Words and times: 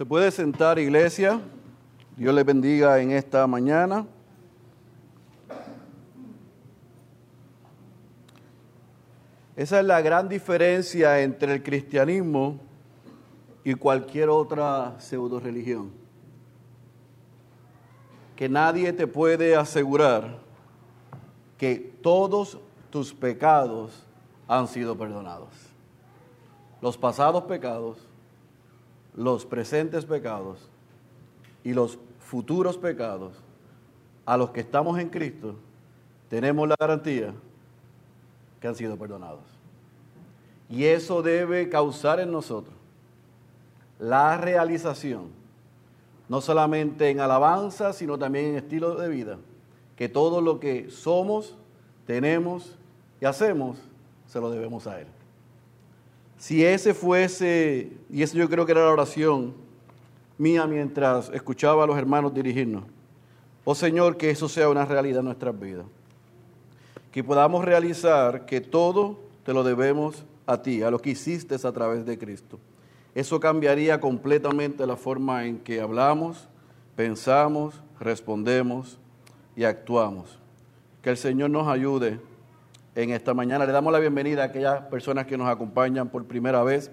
Se 0.00 0.06
puede 0.06 0.30
sentar, 0.30 0.78
iglesia. 0.78 1.42
Dios 2.16 2.34
le 2.34 2.42
bendiga 2.42 2.98
en 3.00 3.10
esta 3.10 3.46
mañana. 3.46 4.06
Esa 9.54 9.80
es 9.80 9.84
la 9.84 10.00
gran 10.00 10.26
diferencia 10.26 11.20
entre 11.20 11.52
el 11.52 11.62
cristianismo 11.62 12.58
y 13.62 13.74
cualquier 13.74 14.30
otra 14.30 14.98
pseudo 14.98 15.38
religión. 15.38 15.90
Que 18.36 18.48
nadie 18.48 18.94
te 18.94 19.06
puede 19.06 19.54
asegurar 19.54 20.38
que 21.58 21.76
todos 22.00 22.58
tus 22.88 23.12
pecados 23.12 24.06
han 24.48 24.66
sido 24.66 24.96
perdonados. 24.96 25.50
Los 26.80 26.96
pasados 26.96 27.44
pecados, 27.44 27.98
los 29.20 29.44
presentes 29.44 30.06
pecados 30.06 30.70
y 31.62 31.74
los 31.74 31.98
futuros 32.20 32.78
pecados 32.78 33.34
a 34.24 34.38
los 34.38 34.48
que 34.48 34.60
estamos 34.60 34.98
en 34.98 35.10
Cristo, 35.10 35.56
tenemos 36.30 36.66
la 36.66 36.74
garantía 36.80 37.34
que 38.62 38.68
han 38.68 38.74
sido 38.74 38.96
perdonados. 38.96 39.42
Y 40.70 40.84
eso 40.84 41.20
debe 41.20 41.68
causar 41.68 42.18
en 42.20 42.32
nosotros 42.32 42.74
la 43.98 44.38
realización, 44.38 45.28
no 46.26 46.40
solamente 46.40 47.10
en 47.10 47.20
alabanza, 47.20 47.92
sino 47.92 48.18
también 48.18 48.46
en 48.46 48.56
estilo 48.56 48.94
de 48.94 49.10
vida, 49.10 49.36
que 49.96 50.08
todo 50.08 50.40
lo 50.40 50.58
que 50.60 50.88
somos, 50.90 51.58
tenemos 52.06 52.78
y 53.20 53.26
hacemos, 53.26 53.76
se 54.26 54.40
lo 54.40 54.50
debemos 54.50 54.86
a 54.86 54.98
Él. 54.98 55.08
Si 56.40 56.64
ese 56.64 56.94
fuese, 56.94 57.92
y 58.10 58.22
eso 58.22 58.38
yo 58.38 58.48
creo 58.48 58.64
que 58.64 58.72
era 58.72 58.86
la 58.86 58.92
oración 58.92 59.52
mía 60.38 60.66
mientras 60.66 61.28
escuchaba 61.34 61.84
a 61.84 61.86
los 61.86 61.98
hermanos 61.98 62.32
dirigirnos, 62.32 62.84
oh 63.62 63.74
Señor, 63.74 64.16
que 64.16 64.30
eso 64.30 64.48
sea 64.48 64.70
una 64.70 64.86
realidad 64.86 65.18
en 65.18 65.26
nuestras 65.26 65.60
vidas. 65.60 65.84
Que 67.12 67.22
podamos 67.22 67.62
realizar 67.62 68.46
que 68.46 68.62
todo 68.62 69.18
te 69.44 69.52
lo 69.52 69.62
debemos 69.62 70.24
a 70.46 70.62
ti, 70.62 70.82
a 70.82 70.90
lo 70.90 70.98
que 70.98 71.10
hiciste 71.10 71.56
a 71.56 71.72
través 71.72 72.06
de 72.06 72.16
Cristo. 72.16 72.58
Eso 73.14 73.38
cambiaría 73.38 74.00
completamente 74.00 74.86
la 74.86 74.96
forma 74.96 75.44
en 75.44 75.58
que 75.58 75.82
hablamos, 75.82 76.48
pensamos, 76.96 77.82
respondemos 78.00 78.98
y 79.56 79.64
actuamos. 79.64 80.38
Que 81.02 81.10
el 81.10 81.18
Señor 81.18 81.50
nos 81.50 81.68
ayude 81.68 82.18
en 82.94 83.10
esta 83.10 83.34
mañana. 83.34 83.66
Le 83.66 83.72
damos 83.72 83.92
la 83.92 83.98
bienvenida 83.98 84.42
a 84.42 84.46
aquellas 84.46 84.82
personas 84.82 85.26
que 85.26 85.36
nos 85.36 85.48
acompañan 85.48 86.08
por 86.08 86.26
primera 86.26 86.62
vez. 86.62 86.90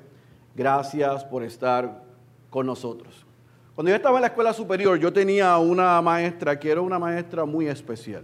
Gracias 0.55 1.23
por 1.25 1.43
estar 1.43 2.03
con 2.49 2.65
nosotros. 2.65 3.25
Cuando 3.75 3.89
yo 3.89 3.95
estaba 3.95 4.17
en 4.17 4.21
la 4.21 4.27
escuela 4.27 4.53
superior, 4.53 4.97
yo 4.97 5.13
tenía 5.13 5.57
una 5.57 6.01
maestra 6.01 6.59
que 6.59 6.71
era 6.71 6.81
una 6.81 6.97
maestra 6.97 7.45
muy 7.45 7.67
especial. 7.67 8.23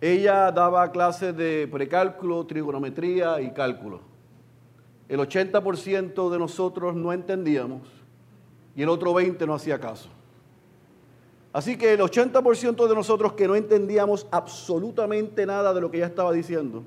Ella 0.00 0.50
daba 0.50 0.90
clases 0.90 1.36
de 1.36 1.68
precálculo, 1.70 2.44
trigonometría 2.46 3.40
y 3.40 3.50
cálculo. 3.50 4.00
El 5.08 5.20
80% 5.20 6.30
de 6.30 6.38
nosotros 6.38 6.94
no 6.94 7.12
entendíamos 7.12 7.82
y 8.74 8.82
el 8.82 8.88
otro 8.88 9.12
20% 9.12 9.46
no 9.46 9.54
hacía 9.54 9.78
caso. 9.78 10.08
Así 11.52 11.76
que 11.76 11.92
el 11.92 12.00
80% 12.00 12.88
de 12.88 12.94
nosotros 12.94 13.34
que 13.34 13.46
no 13.46 13.54
entendíamos 13.54 14.26
absolutamente 14.30 15.44
nada 15.44 15.74
de 15.74 15.80
lo 15.82 15.90
que 15.90 15.98
ella 15.98 16.06
estaba 16.06 16.32
diciendo, 16.32 16.82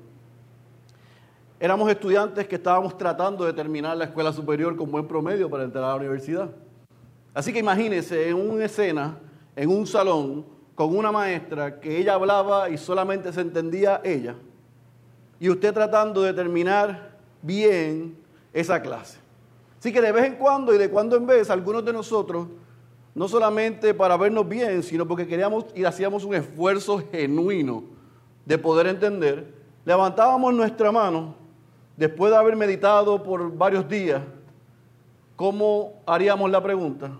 éramos 1.60 1.88
estudiantes 1.88 2.48
que 2.48 2.56
estábamos 2.56 2.98
tratando 2.98 3.44
de 3.44 3.52
terminar 3.52 3.96
la 3.96 4.06
escuela 4.06 4.32
superior 4.32 4.74
con 4.76 4.90
buen 4.90 5.06
promedio 5.06 5.48
para 5.48 5.64
entrar 5.64 5.84
a 5.84 5.88
la 5.88 5.94
universidad. 5.94 6.50
Así 7.32 7.52
que 7.52 7.60
imagínense 7.60 8.28
en 8.28 8.36
una 8.36 8.64
escena, 8.64 9.18
en 9.54 9.70
un 9.70 9.86
salón, 9.86 10.44
con 10.74 10.96
una 10.96 11.12
maestra 11.12 11.78
que 11.78 11.98
ella 11.98 12.14
hablaba 12.14 12.68
y 12.68 12.76
solamente 12.76 13.32
se 13.32 13.42
entendía 13.42 14.00
ella, 14.04 14.34
y 15.38 15.48
usted 15.48 15.72
tratando 15.72 16.22
de 16.22 16.32
terminar 16.32 17.16
bien 17.40 18.16
esa 18.52 18.82
clase. 18.82 19.18
Así 19.78 19.92
que 19.92 20.00
de 20.00 20.10
vez 20.10 20.24
en 20.24 20.34
cuando 20.36 20.74
y 20.74 20.78
de 20.78 20.90
cuando 20.90 21.16
en 21.16 21.26
vez, 21.26 21.50
algunos 21.50 21.84
de 21.84 21.92
nosotros 21.92 22.48
no 23.16 23.28
solamente 23.28 23.94
para 23.94 24.14
vernos 24.18 24.46
bien, 24.46 24.82
sino 24.82 25.08
porque 25.08 25.26
queríamos 25.26 25.64
y 25.74 25.84
hacíamos 25.84 26.22
un 26.22 26.34
esfuerzo 26.34 27.02
genuino 27.10 27.82
de 28.44 28.58
poder 28.58 28.88
entender, 28.88 29.54
levantábamos 29.86 30.52
nuestra 30.52 30.92
mano 30.92 31.34
después 31.96 32.30
de 32.30 32.36
haber 32.36 32.56
meditado 32.56 33.22
por 33.22 33.56
varios 33.56 33.88
días 33.88 34.20
cómo 35.34 35.94
haríamos 36.04 36.50
la 36.50 36.62
pregunta. 36.62 37.10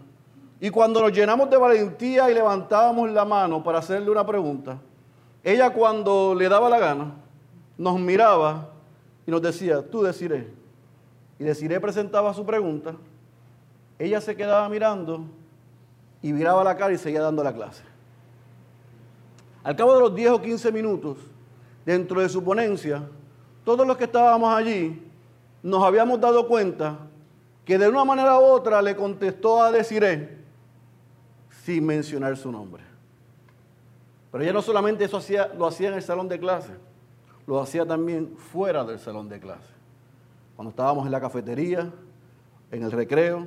Y 0.60 0.68
cuando 0.68 1.00
nos 1.00 1.12
llenamos 1.12 1.48
de 1.48 1.56
valentía 1.56 2.30
y 2.30 2.34
levantábamos 2.34 3.10
la 3.10 3.24
mano 3.24 3.64
para 3.64 3.78
hacerle 3.78 4.10
una 4.10 4.26
pregunta, 4.26 4.78
ella 5.42 5.70
cuando 5.70 6.34
le 6.34 6.46
daba 6.46 6.68
la 6.68 6.78
gana, 6.78 7.14
nos 7.78 7.98
miraba 7.98 8.68
y 9.26 9.30
nos 9.30 9.40
decía, 9.40 9.80
tú 9.90 10.02
deciré. 10.02 10.52
Y 11.38 11.44
deciré 11.44 11.80
presentaba 11.80 12.34
su 12.34 12.44
pregunta, 12.44 12.94
ella 13.98 14.20
se 14.20 14.36
quedaba 14.36 14.68
mirando 14.68 15.24
y 16.26 16.32
viraba 16.32 16.64
la 16.64 16.76
cara 16.76 16.92
y 16.92 16.98
seguía 16.98 17.22
dando 17.22 17.44
la 17.44 17.54
clase. 17.54 17.84
Al 19.62 19.76
cabo 19.76 19.94
de 19.94 20.00
los 20.00 20.12
10 20.12 20.30
o 20.30 20.42
15 20.42 20.72
minutos, 20.72 21.18
dentro 21.84 22.20
de 22.20 22.28
su 22.28 22.42
ponencia, 22.42 23.08
todos 23.64 23.86
los 23.86 23.96
que 23.96 24.04
estábamos 24.04 24.52
allí 24.52 25.08
nos 25.62 25.84
habíamos 25.84 26.20
dado 26.20 26.48
cuenta 26.48 26.98
que 27.64 27.78
de 27.78 27.88
una 27.88 28.04
manera 28.04 28.40
u 28.40 28.42
otra 28.42 28.82
le 28.82 28.96
contestó 28.96 29.62
a 29.62 29.70
Desiree 29.70 30.36
sin 31.48 31.86
mencionar 31.86 32.36
su 32.36 32.50
nombre. 32.50 32.82
Pero 34.32 34.42
ella 34.42 34.52
no 34.52 34.62
solamente 34.62 35.04
eso 35.04 35.18
hacía, 35.18 35.46
lo 35.56 35.64
hacía 35.64 35.90
en 35.90 35.94
el 35.94 36.02
salón 36.02 36.28
de 36.28 36.40
clase, 36.40 36.72
lo 37.46 37.60
hacía 37.60 37.86
también 37.86 38.36
fuera 38.36 38.84
del 38.84 38.98
salón 38.98 39.28
de 39.28 39.38
clase. 39.38 39.72
Cuando 40.56 40.70
estábamos 40.70 41.06
en 41.06 41.12
la 41.12 41.20
cafetería, 41.20 41.88
en 42.72 42.82
el 42.82 42.90
recreo, 42.90 43.46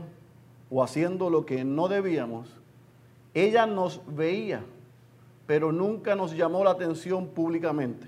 o 0.70 0.82
haciendo 0.82 1.30
lo 1.30 1.46
que 1.46 1.66
no 1.66 1.90
debíamos, 1.90 2.59
ella 3.34 3.66
nos 3.66 4.02
veía, 4.08 4.64
pero 5.46 5.72
nunca 5.72 6.16
nos 6.16 6.36
llamó 6.36 6.64
la 6.64 6.72
atención 6.72 7.28
públicamente, 7.28 8.08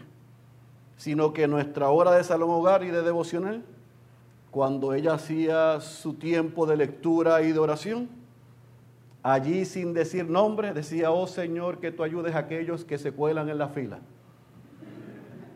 sino 0.98 1.34
que 1.34 1.48
nuestra 1.48 1.90
hora 1.90 2.12
de 2.12 2.24
salón 2.24 2.50
hogar 2.50 2.84
y 2.84 2.88
de 2.90 3.02
devocional, 3.02 3.64
cuando 4.50 4.94
ella 4.94 5.14
hacía 5.14 5.80
su 5.80 6.14
tiempo 6.16 6.66
de 6.66 6.78
lectura 6.78 7.42
y 7.42 7.52
de 7.52 7.60
oración, 7.60 8.10
allí 9.24 9.66
sin 9.66 9.94
decir 9.94 10.30
nombre, 10.30 10.74
decía, 10.74 11.12
oh 11.12 11.28
Señor, 11.28 11.80
que 11.80 11.92
tú 11.92 12.04
ayudes 12.04 12.36
a 12.36 12.40
aquellos 12.40 12.84
que 12.84 12.98
se 12.98 13.12
cuelan 13.12 13.50
en 13.50 13.58
la 13.58 13.70
fila. 13.70 14.00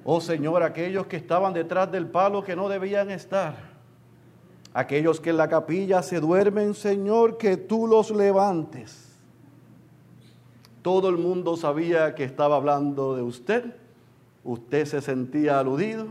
Oh 0.04 0.22
Señor, 0.22 0.62
aquellos 0.62 1.08
que 1.08 1.18
estaban 1.18 1.54
detrás 1.54 1.92
del 1.92 2.08
palo 2.08 2.44
que 2.44 2.56
no 2.56 2.70
debían 2.70 3.09
estar. 3.09 3.56
Aquellos 4.74 5.20
que 5.20 5.31
en 5.31 5.38
la 5.38 5.50
capilla 5.50 6.04
se 6.04 6.20
duermen, 6.20 6.74
Señor, 6.74 7.38
que 7.38 7.58
tú 7.58 7.88
los 7.88 8.12
levantes. 8.12 9.05
Todo 10.85 11.09
el 11.09 11.18
mundo 11.18 11.57
sabía 11.57 12.13
que 12.13 12.23
estaba 12.23 12.57
hablando 12.57 13.16
de 13.16 13.23
usted. 13.23 13.73
Usted 14.44 14.85
se 14.85 15.01
sentía 15.01 15.57
aludido. 15.57 16.06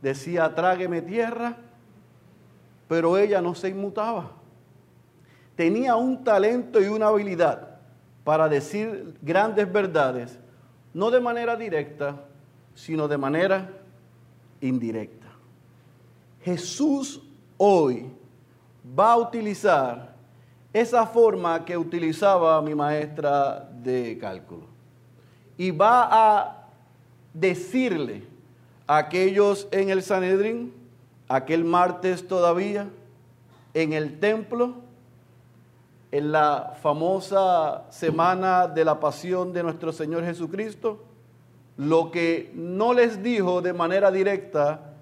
Decía, 0.00 0.54
trágueme 0.54 1.02
tierra. 1.02 1.58
Pero 2.88 3.18
ella 3.18 3.42
no 3.42 3.54
se 3.54 3.68
inmutaba. 3.68 4.30
Tenía 5.56 5.96
un 5.96 6.24
talento 6.24 6.80
y 6.80 6.86
una 6.86 7.08
habilidad 7.08 7.80
para 8.24 8.48
decir 8.48 9.14
grandes 9.20 9.70
verdades, 9.70 10.38
no 10.94 11.10
de 11.10 11.20
manera 11.20 11.54
directa, 11.54 12.16
sino 12.74 13.06
de 13.06 13.18
manera 13.18 13.72
indirecta. 14.62 15.26
Jesús 16.40 17.20
hoy 17.58 18.10
va 18.98 19.12
a 19.12 19.18
utilizar 19.18 20.14
esa 20.72 21.06
forma 21.06 21.62
que 21.62 21.76
utilizaba 21.76 22.62
mi 22.62 22.74
maestra 22.74 23.68
de 23.84 24.18
cálculo. 24.18 24.64
Y 25.56 25.70
va 25.70 26.08
a 26.10 26.66
decirle 27.32 28.24
a 28.86 28.96
aquellos 28.96 29.68
en 29.70 29.90
el 29.90 30.02
Sanedrín, 30.02 30.72
aquel 31.28 31.64
martes 31.64 32.26
todavía, 32.26 32.88
en 33.72 33.92
el 33.92 34.18
templo, 34.18 34.74
en 36.10 36.32
la 36.32 36.76
famosa 36.80 37.84
semana 37.90 38.68
de 38.68 38.84
la 38.84 39.00
pasión 39.00 39.52
de 39.52 39.62
nuestro 39.62 39.92
Señor 39.92 40.24
Jesucristo, 40.24 41.02
lo 41.76 42.10
que 42.10 42.52
no 42.54 42.94
les 42.94 43.22
dijo 43.22 43.60
de 43.60 43.72
manera 43.72 44.10
directa 44.10 44.92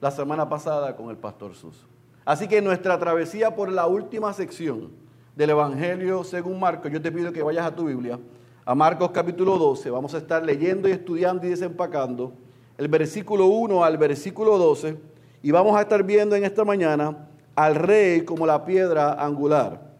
la 0.00 0.10
semana 0.10 0.48
pasada 0.48 0.94
con 0.94 1.08
el 1.08 1.16
pastor 1.16 1.54
Sus. 1.54 1.86
Así 2.24 2.48
que 2.48 2.60
nuestra 2.60 2.98
travesía 2.98 3.54
por 3.54 3.70
la 3.70 3.86
última 3.86 4.32
sección 4.32 4.90
del 5.36 5.50
Evangelio 5.50 6.24
según 6.24 6.58
Marcos, 6.58 6.90
yo 6.90 7.00
te 7.00 7.12
pido 7.12 7.30
que 7.30 7.42
vayas 7.42 7.66
a 7.66 7.74
tu 7.74 7.84
Biblia, 7.84 8.18
a 8.64 8.74
Marcos 8.74 9.10
capítulo 9.12 9.58
12, 9.58 9.90
vamos 9.90 10.14
a 10.14 10.18
estar 10.18 10.42
leyendo 10.42 10.88
y 10.88 10.92
estudiando 10.92 11.46
y 11.46 11.50
desempacando 11.50 12.32
el 12.78 12.88
versículo 12.88 13.46
1 13.46 13.84
al 13.84 13.98
versículo 13.98 14.56
12 14.56 14.96
y 15.42 15.50
vamos 15.50 15.76
a 15.76 15.82
estar 15.82 16.02
viendo 16.02 16.34
en 16.36 16.44
esta 16.44 16.64
mañana 16.64 17.28
al 17.54 17.74
rey 17.74 18.24
como 18.24 18.46
la 18.46 18.64
piedra 18.64 19.12
angular. 19.12 19.94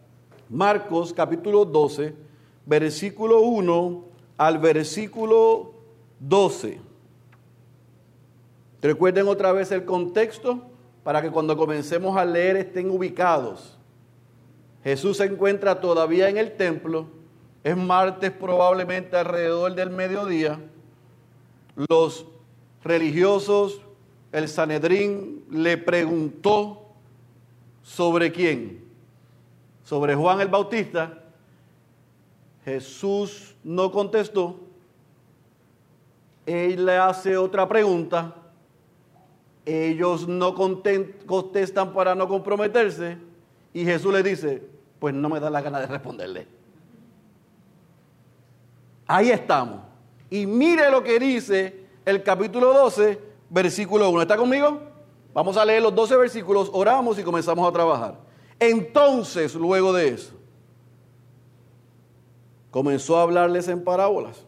Marcos 0.49 1.13
capítulo 1.13 1.65
12, 1.65 2.15
versículo 2.65 3.41
1 3.41 4.05
al 4.37 4.57
versículo 4.57 5.73
12. 6.19 6.79
Recuerden 8.81 9.27
otra 9.27 9.51
vez 9.51 9.71
el 9.71 9.85
contexto 9.85 10.63
para 11.03 11.21
que 11.21 11.29
cuando 11.29 11.55
comencemos 11.55 12.17
a 12.17 12.25
leer 12.25 12.57
estén 12.57 12.89
ubicados. 12.89 13.76
Jesús 14.83 15.17
se 15.17 15.25
encuentra 15.25 15.79
todavía 15.81 16.29
en 16.29 16.37
el 16.37 16.55
templo, 16.55 17.07
es 17.63 17.75
martes 17.75 18.31
probablemente 18.31 19.17
alrededor 19.17 19.75
del 19.75 19.89
mediodía. 19.89 20.59
Los 21.89 22.25
religiosos, 22.83 23.81
el 24.31 24.47
Sanedrín 24.47 25.43
le 25.51 25.77
preguntó 25.77 26.85
sobre 27.83 28.31
quién, 28.31 28.85
sobre 29.83 30.15
Juan 30.15 30.41
el 30.41 30.47
Bautista. 30.47 31.23
Jesús 32.63 33.55
no 33.63 33.91
contestó. 33.91 34.59
Él 36.45 36.85
le 36.85 36.97
hace 36.97 37.35
otra 37.35 37.67
pregunta 37.67 38.33
ellos 39.67 40.27
no 40.29 40.55
contestan 40.55 41.91
para 41.91 42.15
no 42.15 42.27
comprometerse 42.27 43.17
y 43.73 43.85
Jesús 43.85 44.13
le 44.13 44.23
dice, 44.23 44.61
pues 44.99 45.13
no 45.13 45.29
me 45.29 45.39
da 45.39 45.49
la 45.49 45.61
gana 45.61 45.79
de 45.79 45.87
responderle. 45.87 46.47
Ahí 49.05 49.29
estamos. 49.29 49.81
Y 50.29 50.45
mire 50.45 50.89
lo 50.91 51.03
que 51.03 51.19
dice 51.19 51.85
el 52.05 52.23
capítulo 52.23 52.73
12, 52.73 53.19
versículo 53.49 54.09
1. 54.09 54.23
¿Está 54.23 54.37
conmigo? 54.37 54.81
Vamos 55.33 55.55
a 55.55 55.63
leer 55.63 55.81
los 55.81 55.93
12 55.93 56.17
versículos, 56.17 56.69
oramos 56.73 57.19
y 57.19 57.23
comenzamos 57.23 57.67
a 57.67 57.71
trabajar. 57.71 58.17
Entonces, 58.59 59.53
luego 59.53 59.93
de 59.93 60.09
eso, 60.09 60.33
comenzó 62.71 63.17
a 63.17 63.21
hablarles 63.21 63.67
en 63.67 63.83
parábolas. 63.83 64.43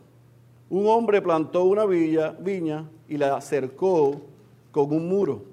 Un 0.70 0.88
hombre 0.88 1.22
plantó 1.22 1.64
una 1.64 1.86
viña 1.86 2.90
y 3.08 3.18
la 3.18 3.36
acercó 3.36 4.22
con 4.72 4.92
un 4.92 5.08
muro. 5.08 5.44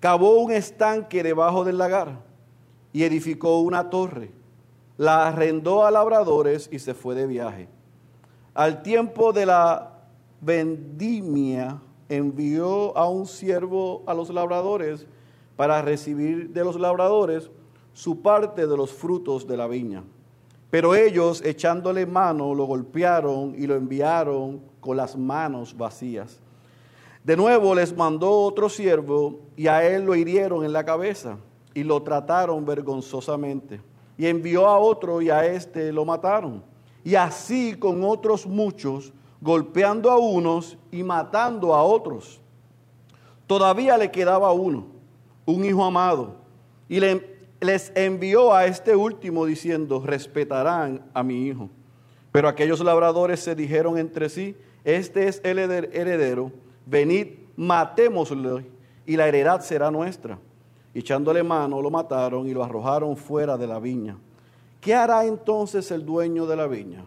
Cavó 0.00 0.38
un 0.40 0.52
estanque 0.52 1.22
debajo 1.22 1.64
del 1.64 1.78
lagar 1.78 2.18
y 2.94 3.02
edificó 3.02 3.58
una 3.58 3.90
torre. 3.90 4.30
La 4.96 5.26
arrendó 5.26 5.84
a 5.84 5.90
labradores 5.90 6.70
y 6.72 6.78
se 6.78 6.94
fue 6.94 7.16
de 7.16 7.26
viaje. 7.26 7.68
Al 8.54 8.82
tiempo 8.82 9.32
de 9.32 9.44
la 9.44 9.98
vendimia 10.40 11.82
envió 12.08 12.96
a 12.96 13.08
un 13.08 13.26
siervo 13.26 14.04
a 14.06 14.14
los 14.14 14.30
labradores 14.30 15.06
para 15.56 15.82
recibir 15.82 16.50
de 16.50 16.62
los 16.62 16.78
labradores 16.78 17.50
su 17.92 18.22
parte 18.22 18.66
de 18.68 18.76
los 18.76 18.92
frutos 18.92 19.46
de 19.48 19.56
la 19.56 19.66
viña. 19.66 20.04
Pero 20.70 20.94
ellos, 20.94 21.42
echándole 21.44 22.06
mano, 22.06 22.54
lo 22.54 22.64
golpearon 22.64 23.56
y 23.58 23.66
lo 23.66 23.74
enviaron 23.74 24.60
con 24.80 24.96
las 24.96 25.16
manos 25.16 25.76
vacías. 25.76 26.38
De 27.24 27.36
nuevo 27.36 27.74
les 27.74 27.96
mandó 27.96 28.30
otro 28.42 28.68
siervo 28.68 29.40
y 29.56 29.66
a 29.66 29.84
él 29.84 30.04
lo 30.04 30.14
hirieron 30.14 30.64
en 30.64 30.72
la 30.72 30.84
cabeza 30.84 31.38
y 31.74 31.82
lo 31.82 32.02
trataron 32.02 32.64
vergonzosamente. 32.64 33.80
Y 34.16 34.26
envió 34.26 34.66
a 34.66 34.78
otro 34.78 35.20
y 35.20 35.28
a 35.28 35.44
este 35.44 35.92
lo 35.92 36.04
mataron. 36.04 36.62
Y 37.02 37.16
así 37.16 37.74
con 37.74 38.04
otros 38.04 38.46
muchos, 38.46 39.12
golpeando 39.40 40.10
a 40.10 40.18
unos 40.18 40.78
y 40.90 41.02
matando 41.02 41.74
a 41.74 41.82
otros. 41.82 42.40
Todavía 43.46 43.98
le 43.98 44.10
quedaba 44.10 44.52
uno, 44.52 44.86
un 45.44 45.64
hijo 45.64 45.84
amado, 45.84 46.36
y 46.88 47.00
les 47.60 47.92
envió 47.94 48.54
a 48.54 48.64
este 48.64 48.96
último 48.96 49.44
diciendo, 49.44 50.02
respetarán 50.04 51.04
a 51.12 51.22
mi 51.22 51.46
hijo. 51.46 51.68
Pero 52.32 52.48
aquellos 52.48 52.80
labradores 52.80 53.40
se 53.40 53.54
dijeron 53.54 53.98
entre 53.98 54.30
sí, 54.30 54.56
este 54.84 55.28
es 55.28 55.42
el 55.44 55.58
heredero 55.58 56.52
venid, 56.86 57.28
matémoslo 57.56 58.62
y 59.06 59.16
la 59.16 59.28
heredad 59.28 59.60
será 59.60 59.90
nuestra. 59.90 60.38
Echándole 60.94 61.42
mano, 61.42 61.82
lo 61.82 61.90
mataron 61.90 62.46
y 62.48 62.54
lo 62.54 62.62
arrojaron 62.62 63.16
fuera 63.16 63.56
de 63.56 63.66
la 63.66 63.78
viña. 63.78 64.16
¿Qué 64.80 64.94
hará 64.94 65.24
entonces 65.24 65.90
el 65.90 66.04
dueño 66.04 66.46
de 66.46 66.56
la 66.56 66.66
viña? 66.66 67.04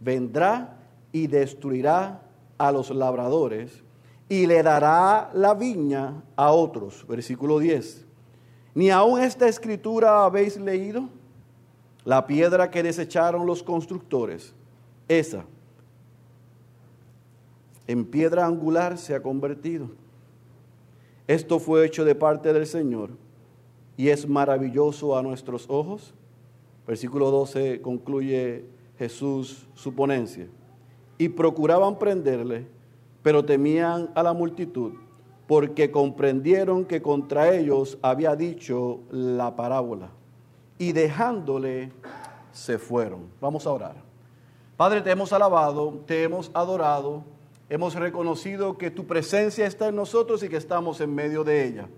Vendrá 0.00 0.78
y 1.12 1.26
destruirá 1.26 2.22
a 2.58 2.72
los 2.72 2.90
labradores 2.90 3.82
y 4.28 4.46
le 4.46 4.62
dará 4.62 5.30
la 5.34 5.54
viña 5.54 6.22
a 6.36 6.52
otros. 6.52 7.06
Versículo 7.06 7.58
10. 7.58 8.06
Ni 8.74 8.90
aún 8.90 9.20
esta 9.20 9.46
escritura 9.46 10.24
habéis 10.24 10.56
leído. 10.56 11.08
La 12.04 12.26
piedra 12.26 12.70
que 12.70 12.82
desecharon 12.82 13.46
los 13.46 13.62
constructores, 13.62 14.54
esa 15.06 15.44
en 17.86 18.04
piedra 18.04 18.46
angular 18.46 18.96
se 18.98 19.14
ha 19.14 19.22
convertido. 19.22 19.90
Esto 21.26 21.58
fue 21.58 21.86
hecho 21.86 22.04
de 22.04 22.14
parte 22.14 22.52
del 22.52 22.66
Señor 22.66 23.10
y 23.96 24.08
es 24.08 24.28
maravilloso 24.28 25.16
a 25.16 25.22
nuestros 25.22 25.66
ojos. 25.68 26.14
Versículo 26.86 27.30
12 27.30 27.80
concluye 27.80 28.64
Jesús 28.98 29.68
su 29.74 29.94
ponencia. 29.94 30.48
Y 31.18 31.28
procuraban 31.28 31.98
prenderle, 31.98 32.66
pero 33.22 33.44
temían 33.44 34.10
a 34.14 34.22
la 34.22 34.32
multitud, 34.32 34.94
porque 35.46 35.90
comprendieron 35.90 36.84
que 36.84 37.00
contra 37.00 37.54
ellos 37.54 37.98
había 38.02 38.34
dicho 38.34 39.00
la 39.10 39.54
parábola. 39.54 40.10
Y 40.78 40.92
dejándole, 40.92 41.92
se 42.50 42.78
fueron. 42.78 43.26
Vamos 43.40 43.66
a 43.66 43.72
orar. 43.72 43.96
Padre, 44.76 45.00
te 45.00 45.10
hemos 45.10 45.32
alabado, 45.32 46.00
te 46.06 46.24
hemos 46.24 46.50
adorado 46.54 47.22
hemos 47.68 47.94
reconocido 47.94 48.78
que 48.78 48.90
tu 48.90 49.06
presencia 49.06 49.66
está 49.66 49.88
en 49.88 49.96
nosotros 49.96 50.42
y 50.42 50.48
que 50.48 50.56
estamos 50.56 51.00
en 51.00 51.14
medio 51.14 51.44
de 51.44 51.66
ella. 51.66 51.88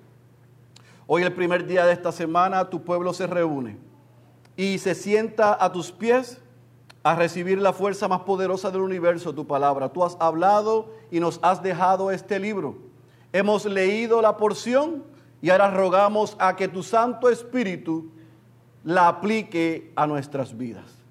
Hoy 1.06 1.22
el 1.22 1.32
primer 1.34 1.66
día 1.66 1.84
de 1.84 1.92
esta 1.92 2.12
semana 2.12 2.70
tu 2.70 2.82
pueblo 2.82 3.12
se 3.12 3.26
reúne 3.26 3.76
y 4.56 4.78
se 4.78 4.94
sienta 4.94 5.56
a 5.62 5.72
tus 5.72 5.92
pies 5.92 6.40
a 7.02 7.14
recibir 7.14 7.58
la 7.60 7.74
fuerza 7.74 8.08
más 8.08 8.20
poderosa 8.20 8.70
del 8.70 8.80
universo, 8.80 9.34
tu 9.34 9.46
palabra. 9.46 9.90
Tú 9.90 10.04
has 10.04 10.16
hablado 10.20 10.90
y 11.10 11.20
nos 11.20 11.38
has 11.42 11.62
dejado 11.62 12.10
este 12.10 12.38
libro. 12.38 12.78
Hemos 13.32 13.66
leído 13.66 14.22
la 14.22 14.38
porción 14.38 15.04
y 15.42 15.50
ahora 15.50 15.70
rogamos 15.70 16.36
a 16.38 16.56
que 16.56 16.68
tu 16.68 16.82
Santo 16.82 17.28
Espíritu 17.28 18.10
la 18.84 19.08
aplique 19.08 19.92
a 19.96 20.06
nuestras 20.06 20.56
vidas. 20.56 21.03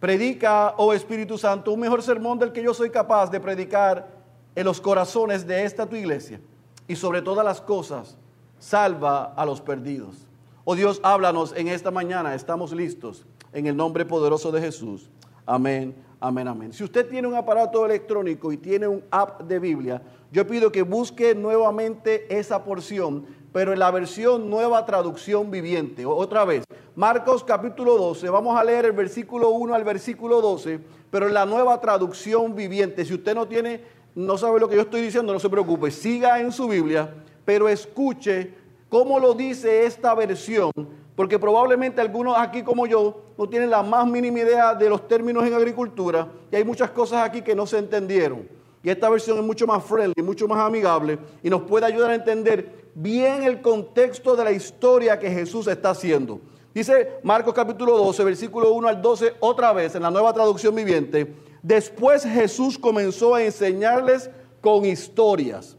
Predica, 0.00 0.74
oh 0.76 0.92
Espíritu 0.92 1.36
Santo, 1.38 1.72
un 1.72 1.80
mejor 1.80 2.02
sermón 2.02 2.38
del 2.38 2.52
que 2.52 2.62
yo 2.62 2.72
soy 2.72 2.90
capaz 2.90 3.30
de 3.30 3.40
predicar 3.40 4.08
en 4.54 4.64
los 4.64 4.80
corazones 4.80 5.46
de 5.46 5.64
esta 5.64 5.86
tu 5.86 5.96
iglesia. 5.96 6.40
Y 6.86 6.96
sobre 6.96 7.20
todas 7.20 7.44
las 7.44 7.60
cosas, 7.60 8.16
salva 8.58 9.32
a 9.34 9.44
los 9.44 9.60
perdidos. 9.60 10.26
Oh 10.64 10.74
Dios, 10.74 11.00
háblanos 11.02 11.52
en 11.56 11.68
esta 11.68 11.90
mañana. 11.90 12.34
Estamos 12.34 12.72
listos. 12.72 13.26
En 13.52 13.66
el 13.66 13.76
nombre 13.76 14.04
poderoso 14.04 14.52
de 14.52 14.60
Jesús. 14.60 15.10
Amén, 15.46 15.94
amén, 16.20 16.46
amén. 16.46 16.72
Si 16.72 16.84
usted 16.84 17.08
tiene 17.08 17.26
un 17.26 17.34
aparato 17.34 17.86
electrónico 17.86 18.52
y 18.52 18.58
tiene 18.58 18.86
un 18.86 19.02
app 19.10 19.42
de 19.42 19.58
Biblia, 19.58 20.02
yo 20.30 20.46
pido 20.46 20.70
que 20.70 20.82
busque 20.82 21.34
nuevamente 21.34 22.26
esa 22.38 22.62
porción 22.62 23.24
pero 23.58 23.72
en 23.72 23.80
la 23.80 23.90
versión 23.90 24.48
nueva 24.48 24.86
traducción 24.86 25.50
viviente. 25.50 26.06
Otra 26.06 26.44
vez, 26.44 26.62
Marcos 26.94 27.42
capítulo 27.42 27.96
12, 27.98 28.28
vamos 28.28 28.56
a 28.56 28.62
leer 28.62 28.84
el 28.84 28.92
versículo 28.92 29.50
1 29.50 29.74
al 29.74 29.82
versículo 29.82 30.40
12, 30.40 30.78
pero 31.10 31.26
en 31.26 31.34
la 31.34 31.44
nueva 31.44 31.80
traducción 31.80 32.54
viviente. 32.54 33.04
Si 33.04 33.14
usted 33.14 33.34
no 33.34 33.48
tiene, 33.48 33.80
no 34.14 34.38
sabe 34.38 34.60
lo 34.60 34.68
que 34.68 34.76
yo 34.76 34.82
estoy 34.82 35.00
diciendo, 35.00 35.32
no 35.32 35.40
se 35.40 35.50
preocupe, 35.50 35.90
siga 35.90 36.38
en 36.38 36.52
su 36.52 36.68
Biblia, 36.68 37.12
pero 37.44 37.68
escuche 37.68 38.54
cómo 38.88 39.18
lo 39.18 39.34
dice 39.34 39.86
esta 39.86 40.14
versión, 40.14 40.70
porque 41.16 41.36
probablemente 41.36 42.00
algunos 42.00 42.38
aquí 42.38 42.62
como 42.62 42.86
yo 42.86 43.22
no 43.36 43.48
tienen 43.48 43.70
la 43.70 43.82
más 43.82 44.06
mínima 44.06 44.38
idea 44.38 44.72
de 44.72 44.88
los 44.88 45.08
términos 45.08 45.44
en 45.44 45.54
agricultura 45.54 46.28
y 46.52 46.54
hay 46.54 46.62
muchas 46.62 46.92
cosas 46.92 47.24
aquí 47.24 47.42
que 47.42 47.56
no 47.56 47.66
se 47.66 47.78
entendieron. 47.78 48.56
Y 48.84 48.90
esta 48.90 49.10
versión 49.10 49.36
es 49.38 49.44
mucho 49.44 49.66
más 49.66 49.82
friendly, 49.82 50.22
mucho 50.22 50.46
más 50.46 50.60
amigable 50.60 51.18
y 51.42 51.50
nos 51.50 51.62
puede 51.62 51.86
ayudar 51.86 52.12
a 52.12 52.14
entender 52.14 52.87
bien 53.00 53.44
el 53.44 53.60
contexto 53.60 54.34
de 54.34 54.42
la 54.42 54.50
historia 54.50 55.20
que 55.20 55.30
Jesús 55.30 55.68
está 55.68 55.90
haciendo. 55.90 56.40
Dice 56.74 57.20
Marcos 57.22 57.54
capítulo 57.54 57.96
12, 57.96 58.24
versículo 58.24 58.72
1 58.72 58.88
al 58.88 59.00
12, 59.00 59.34
otra 59.38 59.72
vez 59.72 59.94
en 59.94 60.02
la 60.02 60.10
nueva 60.10 60.32
traducción 60.32 60.74
viviente. 60.74 61.32
Después 61.62 62.24
Jesús 62.24 62.76
comenzó 62.76 63.36
a 63.36 63.42
enseñarles 63.44 64.30
con 64.60 64.84
historias. 64.84 65.76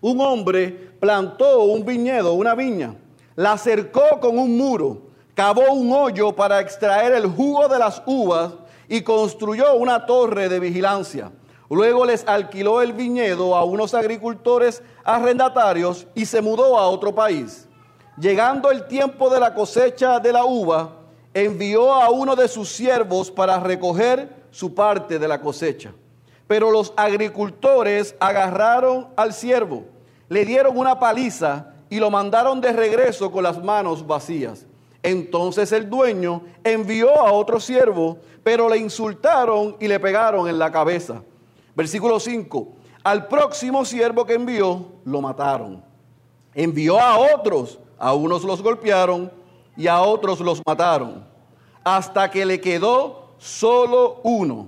Un 0.00 0.22
hombre 0.22 0.70
plantó 0.98 1.64
un 1.64 1.84
viñedo, 1.84 2.32
una 2.32 2.54
viña, 2.54 2.96
la 3.36 3.58
cercó 3.58 4.18
con 4.18 4.38
un 4.38 4.56
muro, 4.56 5.02
cavó 5.34 5.70
un 5.72 5.92
hoyo 5.92 6.34
para 6.34 6.60
extraer 6.60 7.12
el 7.12 7.26
jugo 7.26 7.68
de 7.68 7.78
las 7.78 8.02
uvas 8.06 8.54
y 8.88 9.02
construyó 9.02 9.74
una 9.74 10.06
torre 10.06 10.48
de 10.48 10.60
vigilancia. 10.60 11.30
Luego 11.70 12.06
les 12.06 12.26
alquiló 12.26 12.80
el 12.80 12.92
viñedo 12.92 13.54
a 13.54 13.64
unos 13.64 13.92
agricultores 13.92 14.82
arrendatarios 15.04 16.06
y 16.14 16.24
se 16.24 16.40
mudó 16.40 16.78
a 16.78 16.88
otro 16.88 17.14
país. 17.14 17.68
Llegando 18.18 18.70
el 18.70 18.86
tiempo 18.86 19.30
de 19.30 19.38
la 19.38 19.54
cosecha 19.54 20.18
de 20.18 20.32
la 20.32 20.44
uva, 20.44 20.92
envió 21.34 21.92
a 21.92 22.10
uno 22.10 22.34
de 22.34 22.48
sus 22.48 22.70
siervos 22.70 23.30
para 23.30 23.60
recoger 23.60 24.34
su 24.50 24.74
parte 24.74 25.18
de 25.18 25.28
la 25.28 25.40
cosecha. 25.40 25.92
Pero 26.46 26.70
los 26.70 26.94
agricultores 26.96 28.14
agarraron 28.18 29.08
al 29.16 29.34
siervo, 29.34 29.84
le 30.28 30.46
dieron 30.46 30.76
una 30.76 30.98
paliza 30.98 31.74
y 31.90 32.00
lo 32.00 32.10
mandaron 32.10 32.60
de 32.60 32.72
regreso 32.72 33.30
con 33.30 33.42
las 33.42 33.62
manos 33.62 34.06
vacías. 34.06 34.66
Entonces 35.02 35.70
el 35.72 35.88
dueño 35.88 36.42
envió 36.64 37.20
a 37.20 37.32
otro 37.32 37.60
siervo, 37.60 38.18
pero 38.42 38.68
le 38.68 38.78
insultaron 38.78 39.76
y 39.78 39.86
le 39.86 40.00
pegaron 40.00 40.48
en 40.48 40.58
la 40.58 40.72
cabeza. 40.72 41.22
Versículo 41.78 42.18
5. 42.18 42.72
Al 43.04 43.28
próximo 43.28 43.84
siervo 43.84 44.26
que 44.26 44.34
envió, 44.34 44.84
lo 45.04 45.20
mataron. 45.20 45.80
Envió 46.52 46.98
a 46.98 47.16
otros, 47.32 47.78
a 47.96 48.14
unos 48.14 48.42
los 48.42 48.60
golpearon 48.60 49.30
y 49.76 49.86
a 49.86 50.00
otros 50.00 50.40
los 50.40 50.60
mataron, 50.66 51.24
hasta 51.84 52.28
que 52.32 52.44
le 52.44 52.60
quedó 52.60 53.28
solo 53.38 54.18
uno, 54.24 54.66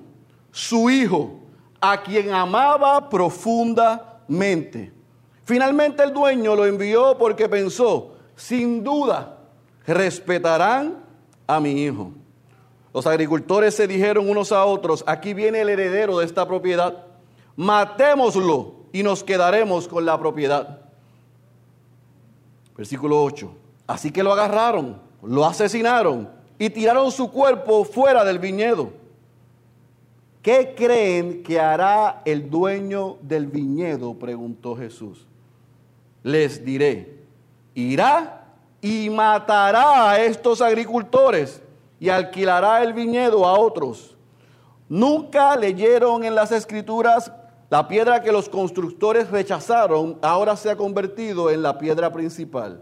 su 0.52 0.88
hijo, 0.88 1.32
a 1.80 2.00
quien 2.00 2.32
amaba 2.32 3.08
profundamente. 3.10 4.92
Finalmente 5.42 6.04
el 6.04 6.14
dueño 6.14 6.54
lo 6.54 6.64
envió 6.64 7.18
porque 7.18 7.48
pensó, 7.48 8.12
sin 8.36 8.84
duda, 8.84 9.36
respetarán 9.84 10.98
a 11.48 11.58
mi 11.58 11.72
hijo. 11.72 12.12
Los 12.92 13.06
agricultores 13.06 13.74
se 13.74 13.86
dijeron 13.86 14.28
unos 14.28 14.50
a 14.52 14.64
otros, 14.64 15.04
aquí 15.06 15.32
viene 15.32 15.60
el 15.60 15.68
heredero 15.68 16.18
de 16.18 16.26
esta 16.26 16.46
propiedad, 16.46 17.04
matémoslo 17.56 18.74
y 18.92 19.02
nos 19.02 19.22
quedaremos 19.22 19.86
con 19.86 20.04
la 20.04 20.18
propiedad. 20.18 20.80
Versículo 22.76 23.22
8. 23.22 23.50
Así 23.86 24.10
que 24.10 24.22
lo 24.22 24.32
agarraron, 24.32 25.00
lo 25.22 25.44
asesinaron 25.44 26.28
y 26.58 26.70
tiraron 26.70 27.12
su 27.12 27.30
cuerpo 27.30 27.84
fuera 27.84 28.24
del 28.24 28.38
viñedo. 28.38 28.90
¿Qué 30.42 30.74
creen 30.76 31.42
que 31.42 31.60
hará 31.60 32.22
el 32.24 32.48
dueño 32.50 33.18
del 33.20 33.46
viñedo? 33.46 34.14
preguntó 34.14 34.74
Jesús. 34.74 35.26
Les 36.22 36.64
diré, 36.64 37.18
irá 37.74 38.46
y 38.80 39.10
matará 39.10 40.10
a 40.10 40.22
estos 40.22 40.62
agricultores 40.62 41.62
y 42.00 42.08
alquilará 42.08 42.82
el 42.82 42.94
viñedo 42.94 43.46
a 43.46 43.58
otros. 43.58 44.16
Nunca 44.88 45.54
leyeron 45.54 46.24
en 46.24 46.34
las 46.34 46.50
escrituras 46.50 47.30
la 47.68 47.86
piedra 47.86 48.20
que 48.20 48.32
los 48.32 48.48
constructores 48.48 49.30
rechazaron, 49.30 50.18
ahora 50.22 50.56
se 50.56 50.70
ha 50.70 50.76
convertido 50.76 51.50
en 51.50 51.62
la 51.62 51.78
piedra 51.78 52.12
principal. 52.12 52.80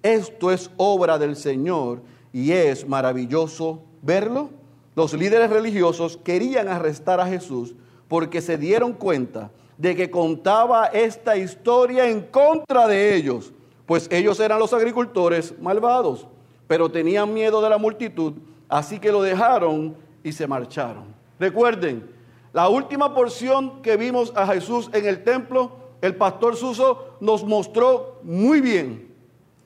Esto 0.00 0.52
es 0.52 0.70
obra 0.76 1.18
del 1.18 1.34
Señor 1.34 2.02
y 2.32 2.52
es 2.52 2.86
maravilloso 2.86 3.82
verlo. 4.00 4.50
Los 4.94 5.12
líderes 5.12 5.50
religiosos 5.50 6.18
querían 6.22 6.68
arrestar 6.68 7.20
a 7.20 7.26
Jesús 7.26 7.74
porque 8.06 8.40
se 8.40 8.56
dieron 8.56 8.92
cuenta 8.92 9.50
de 9.76 9.96
que 9.96 10.10
contaba 10.10 10.86
esta 10.86 11.36
historia 11.36 12.08
en 12.08 12.22
contra 12.22 12.86
de 12.86 13.16
ellos, 13.16 13.52
pues 13.86 14.08
ellos 14.10 14.38
eran 14.40 14.58
los 14.58 14.72
agricultores 14.72 15.54
malvados, 15.60 16.26
pero 16.66 16.90
tenían 16.90 17.32
miedo 17.32 17.60
de 17.60 17.70
la 17.70 17.78
multitud, 17.78 18.34
así 18.68 18.98
que 18.98 19.12
lo 19.12 19.22
dejaron 19.22 19.96
y 20.22 20.32
se 20.32 20.46
marcharon. 20.46 21.14
Recuerden, 21.38 22.10
la 22.52 22.68
última 22.68 23.14
porción 23.14 23.82
que 23.82 23.96
vimos 23.96 24.32
a 24.34 24.46
Jesús 24.46 24.90
en 24.92 25.06
el 25.06 25.22
templo, 25.22 25.72
el 26.00 26.16
pastor 26.16 26.56
Suso 26.56 27.16
nos 27.20 27.44
mostró 27.44 28.20
muy 28.22 28.60
bien 28.60 29.08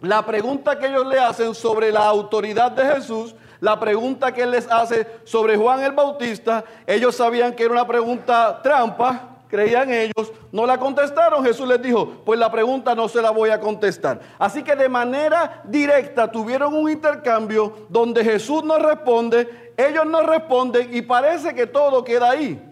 la 0.02 0.26
pregunta 0.26 0.78
que 0.78 0.86
ellos 0.86 1.06
le 1.06 1.18
hacen 1.18 1.54
sobre 1.54 1.92
la 1.92 2.06
autoridad 2.06 2.72
de 2.72 2.84
Jesús, 2.84 3.36
la 3.60 3.78
pregunta 3.78 4.34
que 4.34 4.42
él 4.42 4.50
les 4.50 4.68
hace 4.68 5.06
sobre 5.22 5.56
Juan 5.56 5.80
el 5.80 5.92
Bautista, 5.92 6.64
ellos 6.86 7.14
sabían 7.14 7.54
que 7.54 7.62
era 7.62 7.72
una 7.72 7.86
pregunta 7.86 8.60
trampa, 8.62 9.31
creían 9.52 9.92
ellos, 9.92 10.32
no 10.50 10.64
la 10.64 10.78
contestaron, 10.78 11.44
Jesús 11.44 11.68
les 11.68 11.82
dijo, 11.82 12.22
pues 12.24 12.40
la 12.40 12.50
pregunta 12.50 12.94
no 12.94 13.06
se 13.06 13.20
la 13.20 13.28
voy 13.28 13.50
a 13.50 13.60
contestar. 13.60 14.18
Así 14.38 14.62
que 14.62 14.74
de 14.74 14.88
manera 14.88 15.60
directa 15.64 16.32
tuvieron 16.32 16.72
un 16.72 16.88
intercambio 16.88 17.86
donde 17.90 18.24
Jesús 18.24 18.64
no 18.64 18.78
responde, 18.78 19.74
ellos 19.76 20.06
no 20.06 20.22
responden 20.22 20.96
y 20.96 21.02
parece 21.02 21.54
que 21.54 21.66
todo 21.66 22.02
queda 22.02 22.30
ahí. 22.30 22.66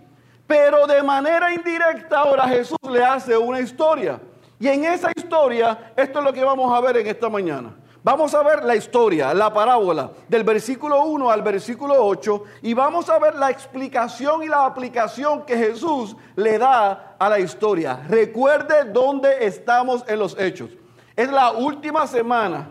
Pero 0.47 0.87
de 0.87 1.03
manera 1.03 1.53
indirecta 1.53 2.21
ahora 2.21 2.49
Jesús 2.49 2.79
le 2.91 3.05
hace 3.05 3.37
una 3.37 3.61
historia. 3.61 4.19
Y 4.59 4.67
en 4.67 4.85
esa 4.85 5.11
historia, 5.15 5.93
esto 5.95 6.21
es 6.21 6.25
lo 6.25 6.33
que 6.33 6.43
vamos 6.43 6.73
a 6.73 6.81
ver 6.81 6.97
en 6.97 7.07
esta 7.09 7.29
mañana. 7.29 7.77
Vamos 8.03 8.33
a 8.35 8.43
ver 8.43 8.65
la 8.65 8.75
historia, 8.75 9.35
la 9.35 9.53
parábola, 9.53 10.11
del 10.27 10.43
versículo 10.43 11.05
1 11.05 11.31
al 11.31 11.43
versículo 11.43 11.95
8, 11.99 12.45
y 12.63 12.73
vamos 12.73 13.11
a 13.11 13.19
ver 13.19 13.35
la 13.35 13.51
explicación 13.51 14.43
y 14.43 14.47
la 14.47 14.65
aplicación 14.65 15.45
que 15.45 15.55
Jesús 15.55 16.17
le 16.35 16.57
da 16.57 17.17
a 17.19 17.29
la 17.29 17.39
historia. 17.39 18.01
Recuerde 18.09 18.85
dónde 18.85 19.45
estamos 19.45 20.03
en 20.09 20.19
los 20.19 20.39
hechos. 20.39 20.71
Es 21.15 21.31
la 21.31 21.53
última 21.53 22.07
semana. 22.07 22.71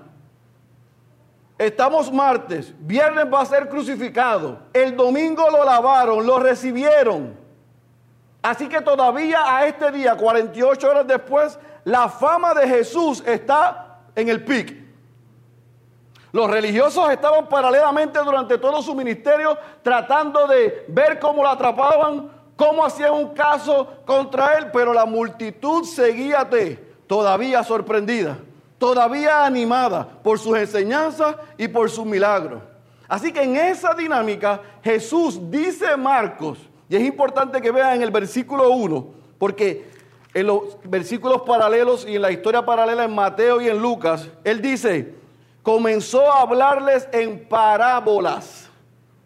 Estamos 1.59 2.11
martes, 2.11 2.73
viernes 2.79 3.25
va 3.31 3.41
a 3.41 3.45
ser 3.45 3.69
crucificado, 3.69 4.59
el 4.73 4.95
domingo 4.95 5.47
lo 5.51 5.63
lavaron, 5.63 6.25
lo 6.25 6.39
recibieron. 6.39 7.37
Así 8.41 8.67
que 8.67 8.81
todavía 8.81 9.41
a 9.45 9.67
este 9.67 9.91
día, 9.91 10.15
48 10.15 10.89
horas 10.89 11.05
después, 11.05 11.59
la 11.83 12.07
fama 12.07 12.53
de 12.53 12.67
Jesús 12.67 13.21
está 13.27 13.99
en 14.15 14.29
el 14.29 14.43
pic. 14.43 14.78
Los 16.31 16.49
religiosos 16.49 17.09
estaban 17.09 17.47
paralelamente 17.49 18.19
durante 18.19 18.57
todo 18.57 18.81
su 18.81 18.93
ministerio 18.93 19.57
tratando 19.81 20.47
de 20.47 20.85
ver 20.87 21.19
cómo 21.19 21.41
lo 21.41 21.49
atrapaban, 21.49 22.29
cómo 22.55 22.85
hacían 22.85 23.13
un 23.13 23.33
caso 23.33 23.87
contra 24.05 24.57
él, 24.57 24.67
pero 24.71 24.93
la 24.93 25.05
multitud 25.05 25.83
seguía 25.83 26.47
todavía 27.07 27.63
sorprendida, 27.63 28.37
todavía 28.77 29.43
animada 29.45 30.07
por 30.21 30.37
sus 30.37 30.57
enseñanzas 30.57 31.35
y 31.57 31.67
por 31.67 31.89
sus 31.89 32.05
milagros. 32.05 32.61
Así 33.07 33.31
que 33.31 33.41
en 33.41 33.55
esa 33.55 33.95
dinámica 33.95 34.61
Jesús 34.83 35.39
dice 35.49 35.97
Marcos, 35.97 36.59
y 36.87 36.95
es 36.95 37.01
importante 37.01 37.59
que 37.59 37.71
vean 37.71 37.95
en 37.95 38.01
el 38.03 38.11
versículo 38.11 38.69
1, 38.69 39.07
porque 39.39 39.89
en 40.35 40.45
los 40.45 40.77
versículos 40.83 41.41
paralelos 41.41 42.05
y 42.07 42.17
en 42.17 42.21
la 42.21 42.31
historia 42.31 42.63
paralela 42.63 43.03
en 43.03 43.15
Mateo 43.15 43.61
y 43.61 43.67
en 43.67 43.81
Lucas, 43.81 44.27
él 44.43 44.61
dice, 44.61 45.15
comenzó 45.63 46.31
a 46.31 46.41
hablarles 46.41 47.07
en 47.11 47.47
parábolas. 47.47 48.69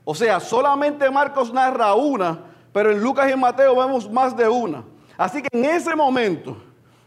O 0.03 0.13
sea, 0.13 0.39
solamente 0.39 1.09
Marcos 1.09 1.53
narra 1.53 1.93
una, 1.95 2.39
pero 2.71 2.91
en 2.91 3.01
Lucas 3.01 3.29
y 3.29 3.33
en 3.33 3.39
Mateo 3.39 3.75
vemos 3.75 4.09
más 4.09 4.35
de 4.35 4.47
una. 4.47 4.83
Así 5.17 5.41
que 5.41 5.49
en 5.51 5.65
ese 5.65 5.95
momento 5.95 6.57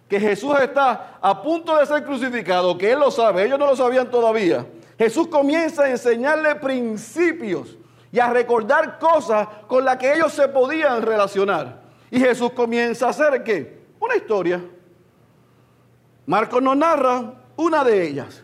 que 0.08 0.20
Jesús 0.20 0.54
está 0.60 1.18
a 1.20 1.42
punto 1.42 1.76
de 1.76 1.84
ser 1.86 2.04
crucificado, 2.04 2.78
que 2.78 2.92
él 2.92 3.00
lo 3.00 3.10
sabe, 3.10 3.44
ellos 3.44 3.58
no 3.58 3.66
lo 3.66 3.76
sabían 3.76 4.10
todavía, 4.10 4.66
Jesús 4.98 5.28
comienza 5.28 5.82
a 5.82 5.90
enseñarle 5.90 6.54
principios 6.54 7.76
y 8.10 8.18
a 8.18 8.30
recordar 8.30 8.98
cosas 8.98 9.46
con 9.66 9.84
las 9.84 9.96
que 9.96 10.14
ellos 10.14 10.32
se 10.32 10.48
podían 10.48 11.02
relacionar. 11.02 11.82
Y 12.10 12.20
Jesús 12.20 12.52
comienza 12.52 13.06
a 13.06 13.10
hacer 13.10 13.42
qué? 13.42 13.76
una 14.00 14.16
historia. 14.16 14.62
Marcos 16.26 16.62
nos 16.62 16.76
narra 16.76 17.34
una 17.56 17.84
de 17.84 18.08
ellas. 18.08 18.42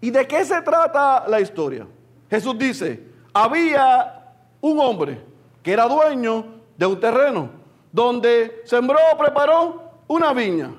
¿Y 0.00 0.10
de 0.10 0.26
qué 0.26 0.44
se 0.44 0.60
trata 0.62 1.26
la 1.26 1.40
historia? 1.40 1.86
Jesús 2.30 2.56
dice, 2.58 3.02
había 3.32 4.34
un 4.60 4.78
hombre 4.80 5.24
que 5.62 5.72
era 5.72 5.88
dueño 5.88 6.44
de 6.76 6.86
un 6.86 7.00
terreno 7.00 7.50
donde 7.90 8.62
sembró 8.64 8.98
preparó 9.18 9.92
una 10.06 10.32
viña. 10.32 10.70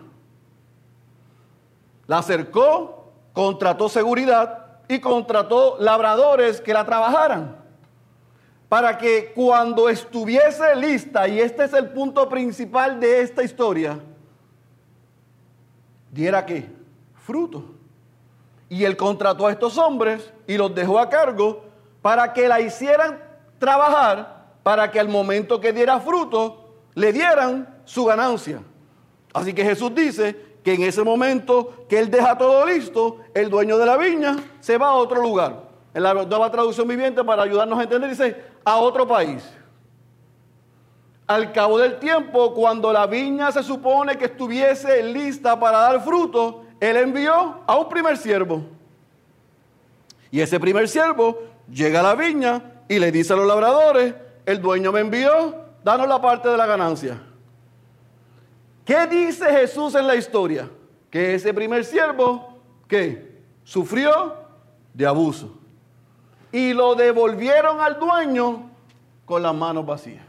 La 2.07 2.19
acercó, 2.19 3.11
contrató 3.33 3.89
seguridad 3.89 4.79
y 4.87 4.99
contrató 4.99 5.77
labradores 5.79 6.61
que 6.61 6.73
la 6.73 6.85
trabajaran 6.85 7.59
para 8.69 8.99
que 8.99 9.33
cuando 9.33 9.89
estuviese 9.89 10.75
lista, 10.75 11.27
y 11.27 11.39
este 11.39 11.63
es 11.63 11.73
el 11.73 11.89
punto 11.89 12.29
principal 12.29 12.99
de 12.99 13.21
esta 13.21 13.43
historia, 13.43 13.99
diera 16.11 16.45
qué? 16.45 16.69
Fruto. 17.15 17.78
Y 18.69 18.85
él 18.85 18.95
contrató 18.95 19.47
a 19.47 19.51
estos 19.51 19.77
hombres 19.77 20.31
y 20.47 20.57
los 20.57 20.73
dejó 20.73 20.99
a 20.99 21.09
cargo 21.09 21.63
para 22.01 22.33
que 22.33 22.47
la 22.47 22.61
hicieran 22.61 23.19
trabajar, 23.57 24.45
para 24.63 24.91
que 24.91 24.99
al 24.99 25.09
momento 25.09 25.59
que 25.59 25.73
diera 25.73 25.99
fruto, 25.99 26.69
le 26.93 27.11
dieran 27.11 27.81
su 27.85 28.05
ganancia. 28.05 28.61
Así 29.33 29.53
que 29.53 29.63
Jesús 29.63 29.93
dice 29.93 30.49
que 30.63 30.73
en 30.73 30.83
ese 30.83 31.03
momento 31.03 31.85
que 31.87 31.99
él 31.99 32.11
deja 32.11 32.37
todo 32.37 32.65
listo, 32.65 33.17
el 33.33 33.49
dueño 33.49 33.77
de 33.77 33.85
la 33.85 33.97
viña 33.97 34.37
se 34.59 34.77
va 34.77 34.89
a 34.89 34.93
otro 34.93 35.21
lugar. 35.21 35.69
En 35.93 36.03
la 36.03 36.13
nueva 36.13 36.51
traducción 36.51 36.87
viviente, 36.87 37.23
para 37.23 37.43
ayudarnos 37.43 37.79
a 37.79 37.83
entender, 37.83 38.09
dice, 38.09 38.43
a 38.63 38.77
otro 38.77 39.07
país. 39.07 39.43
Al 41.25 41.51
cabo 41.51 41.77
del 41.77 41.99
tiempo, 41.99 42.53
cuando 42.53 42.91
la 42.91 43.07
viña 43.07 43.51
se 43.51 43.63
supone 43.63 44.17
que 44.17 44.25
estuviese 44.25 45.03
lista 45.03 45.59
para 45.59 45.79
dar 45.79 46.01
fruto, 46.03 46.63
él 46.79 46.97
envió 46.97 47.61
a 47.65 47.77
un 47.77 47.89
primer 47.89 48.17
siervo. 48.17 48.63
Y 50.31 50.41
ese 50.41 50.59
primer 50.59 50.87
siervo 50.87 51.41
llega 51.69 51.99
a 51.99 52.03
la 52.03 52.15
viña 52.15 52.83
y 52.87 52.99
le 52.99 53.11
dice 53.11 53.33
a 53.33 53.35
los 53.35 53.47
labradores, 53.47 54.13
el 54.45 54.61
dueño 54.61 54.91
me 54.91 55.01
envió, 55.01 55.55
danos 55.83 56.07
la 56.07 56.21
parte 56.21 56.49
de 56.49 56.57
la 56.57 56.65
ganancia. 56.65 57.21
¿Qué 58.85 59.05
dice 59.07 59.45
Jesús 59.45 59.93
en 59.95 60.07
la 60.07 60.15
historia? 60.15 60.69
Que 61.11 61.35
ese 61.35 61.53
primer 61.53 61.85
siervo, 61.85 62.57
¿qué? 62.87 63.43
Sufrió 63.63 64.35
de 64.93 65.05
abuso. 65.05 65.55
Y 66.51 66.73
lo 66.73 66.95
devolvieron 66.95 67.79
al 67.79 67.99
dueño 67.99 68.69
con 69.25 69.43
las 69.43 69.53
manos 69.53 69.85
vacías. 69.85 70.25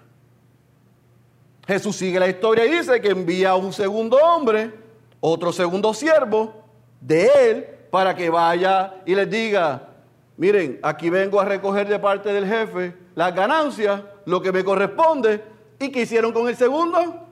Jesús 1.67 1.97
sigue 1.97 2.19
la 2.19 2.29
historia 2.29 2.67
y 2.67 2.71
dice 2.73 3.01
que 3.01 3.09
envía 3.09 3.51
a 3.51 3.57
un 3.57 3.73
segundo 3.73 4.17
hombre, 4.19 4.75
otro 5.21 5.53
segundo 5.53 5.95
siervo 5.95 6.53
de 7.01 7.31
él, 7.51 7.67
para 7.91 8.15
que 8.15 8.31
vaya 8.31 8.95
y 9.05 9.15
les 9.15 9.29
diga, 9.29 9.89
miren, 10.37 10.79
aquí 10.83 11.11
vengo 11.11 11.41
a 11.41 11.45
recoger 11.45 11.89
de 11.89 11.99
parte 11.99 12.33
del 12.33 12.47
jefe 12.47 12.95
las 13.15 13.35
ganancias, 13.35 14.03
lo 14.25 14.41
que 14.41 14.53
me 14.53 14.65
corresponde. 14.65 15.43
¿Y 15.79 15.91
qué 15.91 16.03
hicieron 16.03 16.33
con 16.33 16.49
el 16.49 16.57
segundo? 16.57 17.27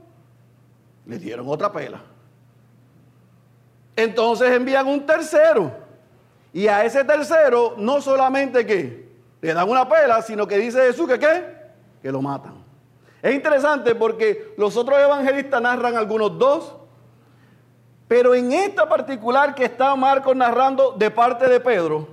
Le 1.07 1.18
dieron 1.18 1.49
otra 1.49 1.73
pela. 1.73 2.02
Entonces 3.97 4.50
envían 4.50 4.87
un 4.87 5.07
tercero. 5.07 5.73
Y 6.52 6.66
a 6.66 6.85
ese 6.85 7.04
tercero 7.04 7.75
no 7.78 8.00
solamente 8.00 8.66
que 8.66 9.09
le 9.40 9.54
dan 9.54 9.68
una 9.68 9.88
pela, 9.88 10.23
sino 10.23 10.47
que 10.47 10.59
dice 10.59 10.80
Jesús 10.80 11.07
que 11.09 11.18
qué? 11.18 11.45
Que 12.02 12.11
lo 12.11 12.21
matan. 12.21 12.64
Es 13.23 13.35
interesante 13.35 13.95
porque 13.95 14.54
los 14.57 14.76
otros 14.76 14.99
evangelistas 14.99 15.61
narran 15.61 15.97
algunos 15.97 16.38
dos, 16.38 16.75
pero 18.09 18.35
en 18.35 18.53
esta 18.53 18.88
particular 18.88 19.55
que 19.55 19.67
está 19.67 19.95
Marcos 19.95 20.35
narrando 20.35 20.93
de 20.93 21.11
parte 21.11 21.47
de 21.47 21.61
Pedro, 21.61 22.09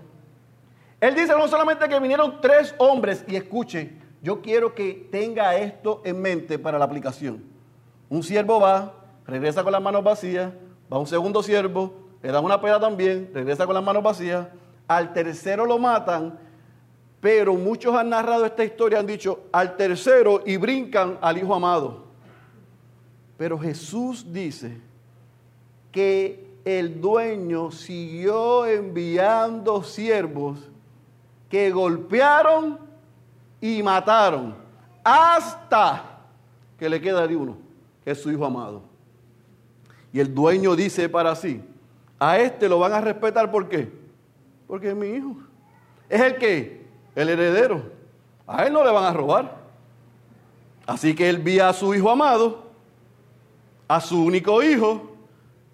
él 0.99 1.15
dice 1.15 1.33
no 1.33 1.47
solamente 1.47 1.87
que 1.87 1.99
vinieron 1.99 2.41
tres 2.41 2.75
hombres, 2.77 3.23
y 3.27 3.37
escuche, 3.37 3.97
yo 4.21 4.41
quiero 4.41 4.75
que 4.75 5.07
tenga 5.09 5.55
esto 5.55 6.01
en 6.03 6.21
mente 6.21 6.59
para 6.59 6.77
la 6.77 6.85
aplicación. 6.85 7.43
Un 8.09 8.23
siervo 8.23 8.59
va, 8.59 8.93
regresa 9.25 9.63
con 9.63 9.71
las 9.71 9.81
manos 9.81 10.03
vacías, 10.03 10.51
va 10.91 10.99
un 10.99 11.07
segundo 11.07 11.41
siervo, 11.41 11.93
le 12.21 12.31
dan 12.31 12.43
una 12.43 12.59
peda 12.59 12.79
también, 12.79 13.31
regresa 13.33 13.65
con 13.65 13.73
las 13.73 13.83
manos 13.83 14.03
vacías, 14.03 14.47
al 14.87 15.13
tercero 15.13 15.65
lo 15.65 15.79
matan, 15.79 16.37
pero 17.21 17.53
muchos 17.55 17.95
han 17.95 18.09
narrado 18.09 18.45
esta 18.45 18.65
historia, 18.65 18.99
han 18.99 19.07
dicho 19.07 19.45
al 19.51 19.77
tercero 19.77 20.41
y 20.45 20.57
brincan 20.57 21.17
al 21.21 21.37
hijo 21.37 21.55
amado. 21.55 22.05
Pero 23.37 23.57
Jesús 23.57 24.31
dice 24.31 24.84
que 25.95 26.59
el 26.65 26.99
dueño 26.99 27.71
siguió 27.71 28.65
enviando 28.65 29.81
siervos 29.81 30.59
que 31.49 31.71
golpearon 31.71 32.77
y 33.61 33.81
mataron 33.81 34.53
hasta 35.01 36.19
que 36.77 36.89
le 36.89 36.99
queda 36.99 37.25
de 37.25 37.37
uno, 37.37 37.55
que 38.03 38.11
es 38.11 38.21
su 38.21 38.29
hijo 38.29 38.45
amado. 38.45 38.81
Y 40.11 40.19
el 40.19 40.35
dueño 40.35 40.75
dice 40.75 41.07
para 41.07 41.33
sí, 41.33 41.61
a 42.19 42.39
este 42.39 42.67
lo 42.67 42.77
van 42.77 42.91
a 42.91 42.99
respetar, 42.99 43.49
¿por 43.49 43.69
qué? 43.69 43.89
Porque 44.67 44.89
es 44.89 44.95
mi 44.97 45.07
hijo. 45.07 45.37
Es 46.09 46.19
el 46.19 46.35
que, 46.35 46.85
el 47.15 47.29
heredero. 47.29 47.83
A 48.45 48.65
él 48.65 48.73
no 48.73 48.83
le 48.83 48.91
van 48.91 49.05
a 49.05 49.13
robar. 49.13 49.59
Así 50.85 51.15
que 51.15 51.29
él 51.29 51.37
vía 51.37 51.69
a 51.69 51.73
su 51.73 51.95
hijo 51.95 52.09
amado, 52.09 52.65
a 53.87 54.01
su 54.01 54.21
único 54.21 54.61
hijo, 54.61 55.14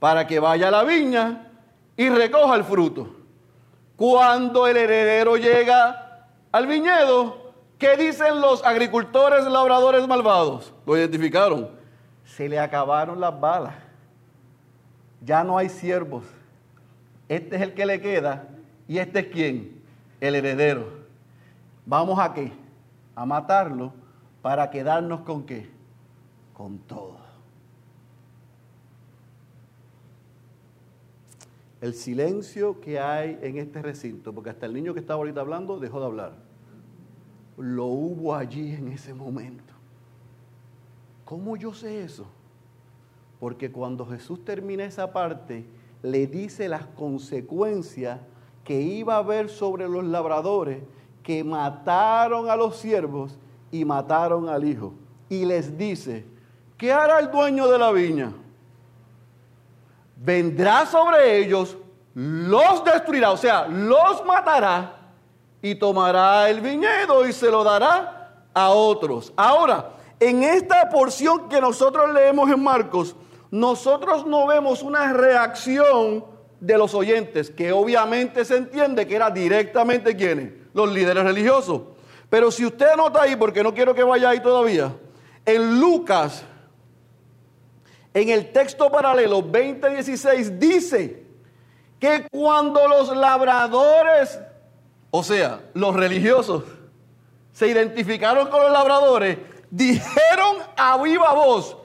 para 0.02 0.26
que 0.26 0.40
vaya 0.40 0.70
a 0.70 0.72
la 0.72 0.84
viña 0.84 1.48
y 1.96 2.10
recoja 2.10 2.56
el 2.56 2.64
fruto. 2.64 3.08
Cuando 3.96 4.66
el 4.66 4.76
heredero 4.76 5.38
llega 5.38 6.26
al 6.52 6.66
viñedo, 6.66 7.54
¿qué 7.78 7.96
dicen 7.98 8.42
los 8.42 8.66
agricultores 8.66 9.46
labradores 9.46 10.08
malvados? 10.08 10.74
Lo 10.88 10.98
identificaron. 10.98 11.70
Se 12.26 12.50
le 12.50 12.58
acabaron 12.58 13.22
las 13.22 13.40
balas. 13.40 13.76
Ya 15.24 15.44
no 15.44 15.56
hay 15.56 15.70
siervos. 15.70 16.24
Este 17.30 17.58
es 17.58 17.62
el 17.62 17.76
que 17.76 17.86
le 17.86 18.02
queda. 18.02 18.48
¿Y 18.88 18.98
este 18.98 19.20
es 19.20 19.28
quién? 19.28 19.84
El 20.20 20.34
heredero. 20.34 20.88
¿Vamos 21.86 22.18
a 22.18 22.34
qué? 22.34 22.52
A 23.14 23.24
matarlo 23.24 23.94
para 24.42 24.72
quedarnos 24.72 25.22
con 25.22 25.46
qué? 25.46 25.70
Con 26.56 26.80
todo. 26.80 27.21
El 31.82 31.96
silencio 31.96 32.80
que 32.80 33.00
hay 33.00 33.40
en 33.42 33.58
este 33.58 33.82
recinto, 33.82 34.32
porque 34.34 34.52
hasta 34.52 34.68
el 34.68 34.74
niño 34.74 34.94
que 34.94 35.00
estaba 35.00 35.18
ahorita 35.18 35.42
hablando 35.42 35.80
dejó 35.80 36.00
de 36.00 36.06
hablar. 36.06 36.34
Lo 37.58 37.86
hubo 37.86 38.36
allí 38.36 38.74
en 38.76 38.88
ese 38.90 39.14
momento. 39.14 39.74
¿Cómo 41.26 41.56
yo 41.56 41.74
sé 41.74 42.04
eso? 42.04 42.28
Porque 43.40 43.72
cuando 43.72 44.06
Jesús 44.06 44.46
termina 44.46 44.84
esa 44.84 45.12
parte, 45.12 45.66
le 46.04 46.28
dice 46.28 46.68
las 46.68 46.86
consecuencias 46.86 48.20
que 48.64 48.80
iba 48.80 49.16
a 49.16 49.20
haber 49.20 49.50
sobre 49.50 49.90
los 49.90 50.04
labradores 50.04 50.84
que 51.24 51.44
mataron 51.44 52.50
a 52.50 52.56
los 52.56 52.78
siervos 52.78 53.38
y 53.72 53.86
mataron 53.86 54.50
al 54.50 54.64
hijo. 54.64 54.94
Y 55.30 55.46
les 55.46 55.78
dice, 55.78 56.26
¿qué 56.78 56.92
hará 56.92 57.20
el 57.20 57.32
dueño 57.32 57.68
de 57.70 57.78
la 57.78 57.92
viña? 57.92 58.34
Vendrá 60.24 60.86
sobre 60.86 61.40
ellos, 61.40 61.76
los 62.14 62.84
destruirá, 62.84 63.32
o 63.32 63.38
sea, 63.38 63.68
los 63.68 64.24
matará 64.24 64.98
y 65.64 65.74
tomará 65.74 66.48
el 66.48 66.62
viñedo 66.62 67.26
y 67.28 67.34
se 67.34 67.50
lo 67.50 67.64
dará 67.64 68.46
a 68.54 68.70
otros. 68.70 69.34
Ahora, 69.36 69.94
en 70.20 70.44
esta 70.44 70.88
porción 70.90 71.50
que 71.50 71.60
nosotros 71.60 72.14
leemos 72.14 72.52
en 72.52 72.62
Marcos, 72.62 73.16
nosotros 73.50 74.28
no 74.28 74.46
vemos 74.46 74.84
una 74.84 75.12
reacción 75.12 76.24
de 76.60 76.78
los 76.78 76.94
oyentes, 76.94 77.50
que 77.50 77.72
obviamente 77.72 78.46
se 78.46 78.58
entiende 78.58 79.08
que 79.08 79.16
era 79.16 79.32
directamente 79.32 80.16
quienes, 80.16 80.54
los 80.76 80.92
líderes 80.92 81.24
religiosos. 81.24 81.82
Pero 82.30 82.52
si 82.52 82.64
usted 82.64 82.90
anota 82.90 83.24
ahí, 83.24 83.36
porque 83.36 83.64
no 83.64 83.74
quiero 83.74 83.96
que 83.96 84.04
vaya 84.04 84.30
ahí 84.30 84.40
todavía, 84.40 84.94
en 85.48 85.80
Lucas, 85.80 86.44
en 88.14 88.30
el 88.30 88.52
texto 88.52 88.92
paralelo 88.92 89.42
20:16, 89.42 90.60
dice 90.60 91.26
que 92.00 92.28
cuando 92.30 92.88
los 92.88 93.16
labradores, 93.16 94.40
o 95.12 95.24
sea, 95.24 95.62
los 95.74 95.96
religiosos, 95.96 96.64
se 97.54 97.68
identificaron 97.68 98.50
con 98.50 98.62
los 98.62 98.72
labradores, 98.72 99.38
dijeron 99.70 100.58
a 100.76 101.02
viva 101.02 101.34
voz, 101.34 101.78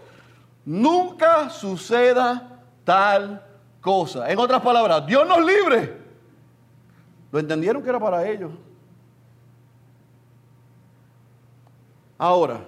nunca 0.65 1.51
suceda 1.51 2.61
tal 2.85 3.45
cosa. 3.81 4.31
En 4.31 4.39
otras 4.39 4.63
palabras, 4.63 5.07
Dios 5.07 5.27
nos 5.29 5.45
libre. 5.45 5.97
Lo 7.31 7.39
entendieron 7.39 7.83
que 7.83 7.89
era 7.89 8.01
para 8.01 8.27
ellos. 8.27 8.53
Ahora, 12.19 12.65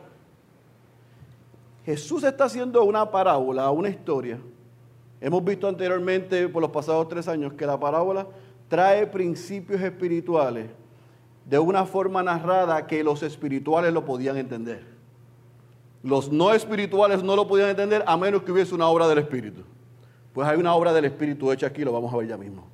Jesús 1.88 2.22
está 2.22 2.44
haciendo 2.44 2.84
una 2.84 3.10
parábola, 3.10 3.70
una 3.70 3.88
historia. 3.88 4.38
Hemos 5.22 5.42
visto 5.42 5.66
anteriormente, 5.66 6.46
por 6.46 6.60
los 6.60 6.70
pasados 6.70 7.08
tres 7.08 7.26
años, 7.28 7.54
que 7.54 7.64
la 7.64 7.80
parábola 7.80 8.26
trae 8.68 9.06
principios 9.06 9.80
espirituales 9.80 10.66
de 11.46 11.58
una 11.58 11.86
forma 11.86 12.22
narrada 12.22 12.86
que 12.86 13.02
los 13.02 13.22
espirituales 13.22 13.90
lo 13.94 14.04
podían 14.04 14.36
entender. 14.36 14.84
Los 16.02 16.30
no 16.30 16.52
espirituales 16.52 17.22
no 17.22 17.34
lo 17.34 17.48
podían 17.48 17.70
entender 17.70 18.04
a 18.06 18.18
menos 18.18 18.42
que 18.42 18.52
hubiese 18.52 18.74
una 18.74 18.88
obra 18.88 19.08
del 19.08 19.20
Espíritu. 19.20 19.62
Pues 20.34 20.46
hay 20.46 20.58
una 20.58 20.74
obra 20.74 20.92
del 20.92 21.06
Espíritu 21.06 21.50
hecha 21.52 21.68
aquí, 21.68 21.84
lo 21.84 21.92
vamos 21.92 22.12
a 22.12 22.18
ver 22.18 22.28
ya 22.28 22.36
mismo. 22.36 22.68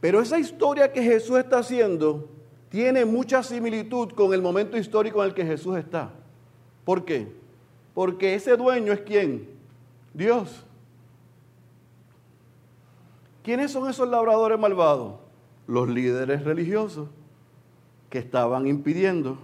Pero 0.00 0.20
esa 0.20 0.36
historia 0.36 0.92
que 0.92 1.00
Jesús 1.00 1.38
está 1.38 1.58
haciendo 1.58 2.28
tiene 2.70 3.04
mucha 3.04 3.44
similitud 3.44 4.10
con 4.14 4.34
el 4.34 4.42
momento 4.42 4.76
histórico 4.76 5.22
en 5.22 5.28
el 5.28 5.34
que 5.34 5.46
Jesús 5.46 5.76
está. 5.76 6.10
¿Por 6.86 7.04
qué? 7.04 7.26
Porque 7.94 8.36
ese 8.36 8.56
dueño 8.56 8.92
es 8.92 9.00
quién? 9.00 9.50
Dios. 10.14 10.64
¿Quiénes 13.42 13.72
son 13.72 13.90
esos 13.90 14.08
labradores 14.08 14.56
malvados? 14.56 15.14
Los 15.66 15.88
líderes 15.88 16.44
religiosos 16.44 17.08
que 18.08 18.20
estaban 18.20 18.68
impidiendo 18.68 19.36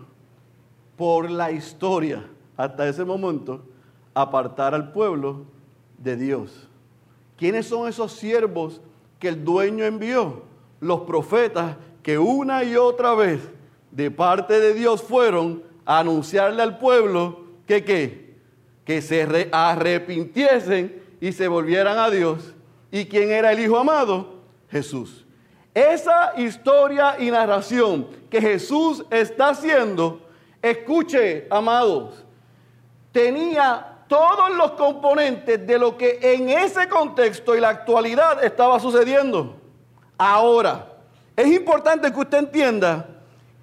por 0.97 1.29
la 1.29 1.51
historia 1.51 2.25
hasta 2.57 2.89
ese 2.89 3.05
momento 3.05 3.63
apartar 4.15 4.73
al 4.73 4.93
pueblo 4.93 5.43
de 5.99 6.17
Dios. 6.17 6.69
¿Quiénes 7.37 7.67
son 7.67 7.89
esos 7.89 8.13
siervos 8.13 8.81
que 9.19 9.27
el 9.27 9.45
dueño 9.45 9.85
envió? 9.85 10.43
Los 10.79 11.01
profetas 11.01 11.77
que 12.05 12.19
una 12.19 12.63
y 12.63 12.77
otra 12.77 13.17
vez 13.17 13.41
de 13.91 14.13
parte 14.13 14.61
de 14.61 14.75
Dios 14.75 15.03
fueron 15.03 15.72
anunciarle 15.85 16.63
al 16.63 16.79
pueblo 16.79 17.45
que 17.67 17.85
qué? 17.85 18.37
Que 18.85 19.01
se 19.03 19.49
arrepintiesen 19.53 21.03
y 21.21 21.33
se 21.33 21.49
volvieran 21.49 21.99
a 21.99 22.11
Dios. 22.11 22.55
¿Y 22.91 23.07
quién 23.07 23.31
era 23.31 23.53
el 23.53 23.61
Hijo 23.61 23.79
amado? 23.79 24.41
Jesús. 24.71 25.25
Esa 25.75 26.33
historia 26.37 27.17
y 27.19 27.31
narración 27.31 28.07
que 28.29 28.41
Jesús 28.41 29.05
está 29.11 29.51
haciendo, 29.51 30.21
escuche, 30.61 31.47
amados, 31.51 32.25
tenía 33.11 33.93
todos 34.07 34.55
los 34.55 34.73
componentes 34.73 35.67
de 35.67 35.79
lo 35.79 35.97
que 35.97 36.19
en 36.21 36.51
ese 36.51 36.89
contexto 36.89 37.57
y 37.57 37.61
la 37.61 37.71
actualidad 37.71 38.45
estaba 38.45 38.79
sucediendo. 38.79 39.57
Ahora, 40.19 40.93
es 41.35 41.47
importante 41.47 42.13
que 42.13 42.21
usted 42.21 42.39
entienda 42.39 43.09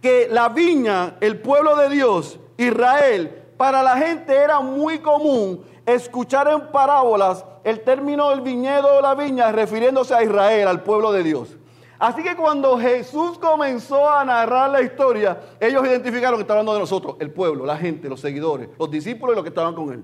que 0.01 0.27
la 0.29 0.49
viña, 0.49 1.17
el 1.19 1.39
pueblo 1.39 1.75
de 1.75 1.89
Dios, 1.89 2.39
Israel, 2.57 3.43
para 3.57 3.83
la 3.83 3.97
gente 3.97 4.35
era 4.35 4.61
muy 4.61 4.99
común 4.99 5.63
escuchar 5.85 6.47
en 6.47 6.71
parábolas 6.71 7.43
el 7.63 7.81
término 7.81 8.29
del 8.29 8.41
viñedo 8.41 8.97
o 8.97 9.01
la 9.01 9.15
viña 9.15 9.51
refiriéndose 9.51 10.13
a 10.13 10.23
Israel, 10.23 10.67
al 10.67 10.83
pueblo 10.83 11.11
de 11.11 11.23
Dios. 11.23 11.57
Así 11.97 12.23
que 12.23 12.37
cuando 12.37 12.79
Jesús 12.79 13.37
comenzó 13.37 14.09
a 14.09 14.23
narrar 14.23 14.69
la 14.69 14.81
historia, 14.81 15.41
ellos 15.59 15.85
identificaron 15.85 16.35
que 16.35 16.43
estaba 16.43 16.61
hablando 16.61 16.73
de 16.73 16.79
nosotros, 16.79 17.17
el 17.19 17.31
pueblo, 17.31 17.65
la 17.65 17.75
gente, 17.75 18.07
los 18.07 18.21
seguidores, 18.21 18.69
los 18.79 18.89
discípulos 18.89 19.33
y 19.33 19.35
los 19.35 19.43
que 19.43 19.49
estaban 19.49 19.75
con 19.75 19.91
él. 19.91 20.03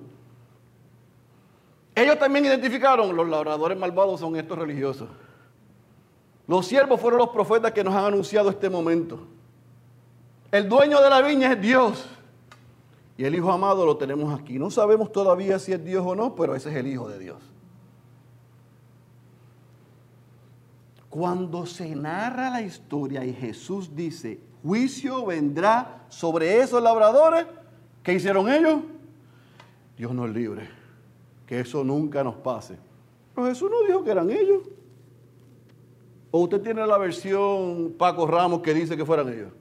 Ellos 1.95 2.19
también 2.19 2.45
identificaron, 2.45 3.15
los 3.15 3.29
labradores 3.29 3.77
malvados 3.77 4.19
son 4.19 4.36
estos 4.36 4.58
religiosos. 4.58 5.08
Los 6.47 6.67
siervos 6.67 6.99
fueron 6.99 7.19
los 7.19 7.29
profetas 7.29 7.71
que 7.71 7.86
nos 7.86 7.95
han 7.95 8.03
anunciado 8.03 8.49
este 8.49 8.69
momento. 8.69 9.19
El 10.55 10.69
dueño 10.69 11.01
de 11.01 11.09
la 11.09 11.21
viña 11.21 11.51
es 11.51 11.61
Dios. 11.61 12.07
Y 13.17 13.25
el 13.25 13.35
Hijo 13.35 13.51
amado 13.51 13.85
lo 13.85 13.97
tenemos 13.97 14.39
aquí. 14.39 14.57
No 14.57 14.71
sabemos 14.71 15.11
todavía 15.11 15.59
si 15.59 15.73
es 15.73 15.83
Dios 15.83 16.05
o 16.05 16.15
no, 16.15 16.33
pero 16.33 16.55
ese 16.55 16.69
es 16.69 16.77
el 16.77 16.87
Hijo 16.87 17.09
de 17.09 17.19
Dios. 17.19 17.37
Cuando 21.09 21.65
se 21.65 21.93
narra 21.93 22.49
la 22.51 22.61
historia 22.61 23.25
y 23.25 23.33
Jesús 23.33 23.93
dice, 23.93 24.39
juicio 24.63 25.25
vendrá 25.25 26.05
sobre 26.07 26.61
esos 26.61 26.81
labradores, 26.81 27.45
¿qué 28.01 28.13
hicieron 28.13 28.49
ellos? 28.49 28.79
Dios 29.97 30.13
nos 30.13 30.29
libre, 30.29 30.69
que 31.45 31.59
eso 31.59 31.83
nunca 31.83 32.23
nos 32.23 32.35
pase. 32.35 32.77
Pero 33.33 33.47
Jesús 33.47 33.69
no 33.69 33.85
dijo 33.85 34.05
que 34.05 34.11
eran 34.11 34.29
ellos. 34.29 34.61
¿O 36.31 36.39
usted 36.39 36.61
tiene 36.61 36.87
la 36.87 36.97
versión 36.97 37.93
Paco 37.97 38.25
Ramos 38.25 38.61
que 38.61 38.73
dice 38.73 38.95
que 38.95 39.05
fueran 39.05 39.27
ellos? 39.27 39.51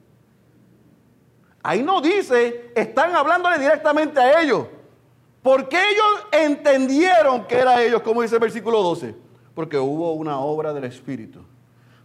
Ahí 1.67 1.81
no 1.81 1.99
dice, 1.99 2.71
están 2.75 3.15
hablándole 3.15 3.57
directamente 3.57 4.19
a 4.19 4.39
ellos. 4.39 4.67
Porque 5.41 5.75
ellos 5.75 6.27
entendieron 6.31 7.47
que 7.47 7.55
era 7.57 7.81
ellos, 7.81 8.03
como 8.03 8.21
dice 8.21 8.35
el 8.35 8.41
versículo 8.41 8.83
12. 8.83 9.15
Porque 9.55 9.75
hubo 9.79 10.13
una 10.13 10.37
obra 10.37 10.73
del 10.73 10.83
Espíritu 10.83 11.39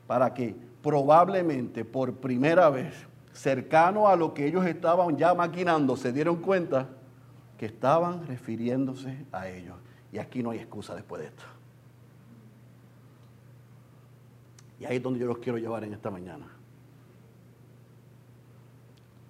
para 0.06 0.32
que 0.32 0.56
probablemente 0.80 1.84
por 1.84 2.14
primera 2.14 2.70
vez, 2.70 2.94
cercano 3.34 4.08
a 4.08 4.16
lo 4.16 4.32
que 4.32 4.46
ellos 4.46 4.64
estaban 4.64 5.18
ya 5.18 5.34
maquinando, 5.34 5.94
se 5.94 6.10
dieron 6.10 6.36
cuenta 6.36 6.88
que 7.58 7.66
estaban 7.66 8.26
refiriéndose 8.26 9.26
a 9.30 9.46
ellos. 9.46 9.76
Y 10.10 10.16
aquí 10.16 10.42
no 10.42 10.52
hay 10.52 10.58
excusa 10.58 10.94
después 10.94 11.20
de 11.20 11.28
esto. 11.28 11.44
Y 14.78 14.86
ahí 14.86 14.96
es 14.96 15.02
donde 15.02 15.20
yo 15.20 15.26
los 15.26 15.36
quiero 15.36 15.58
llevar 15.58 15.84
en 15.84 15.92
esta 15.92 16.10
mañana. 16.10 16.46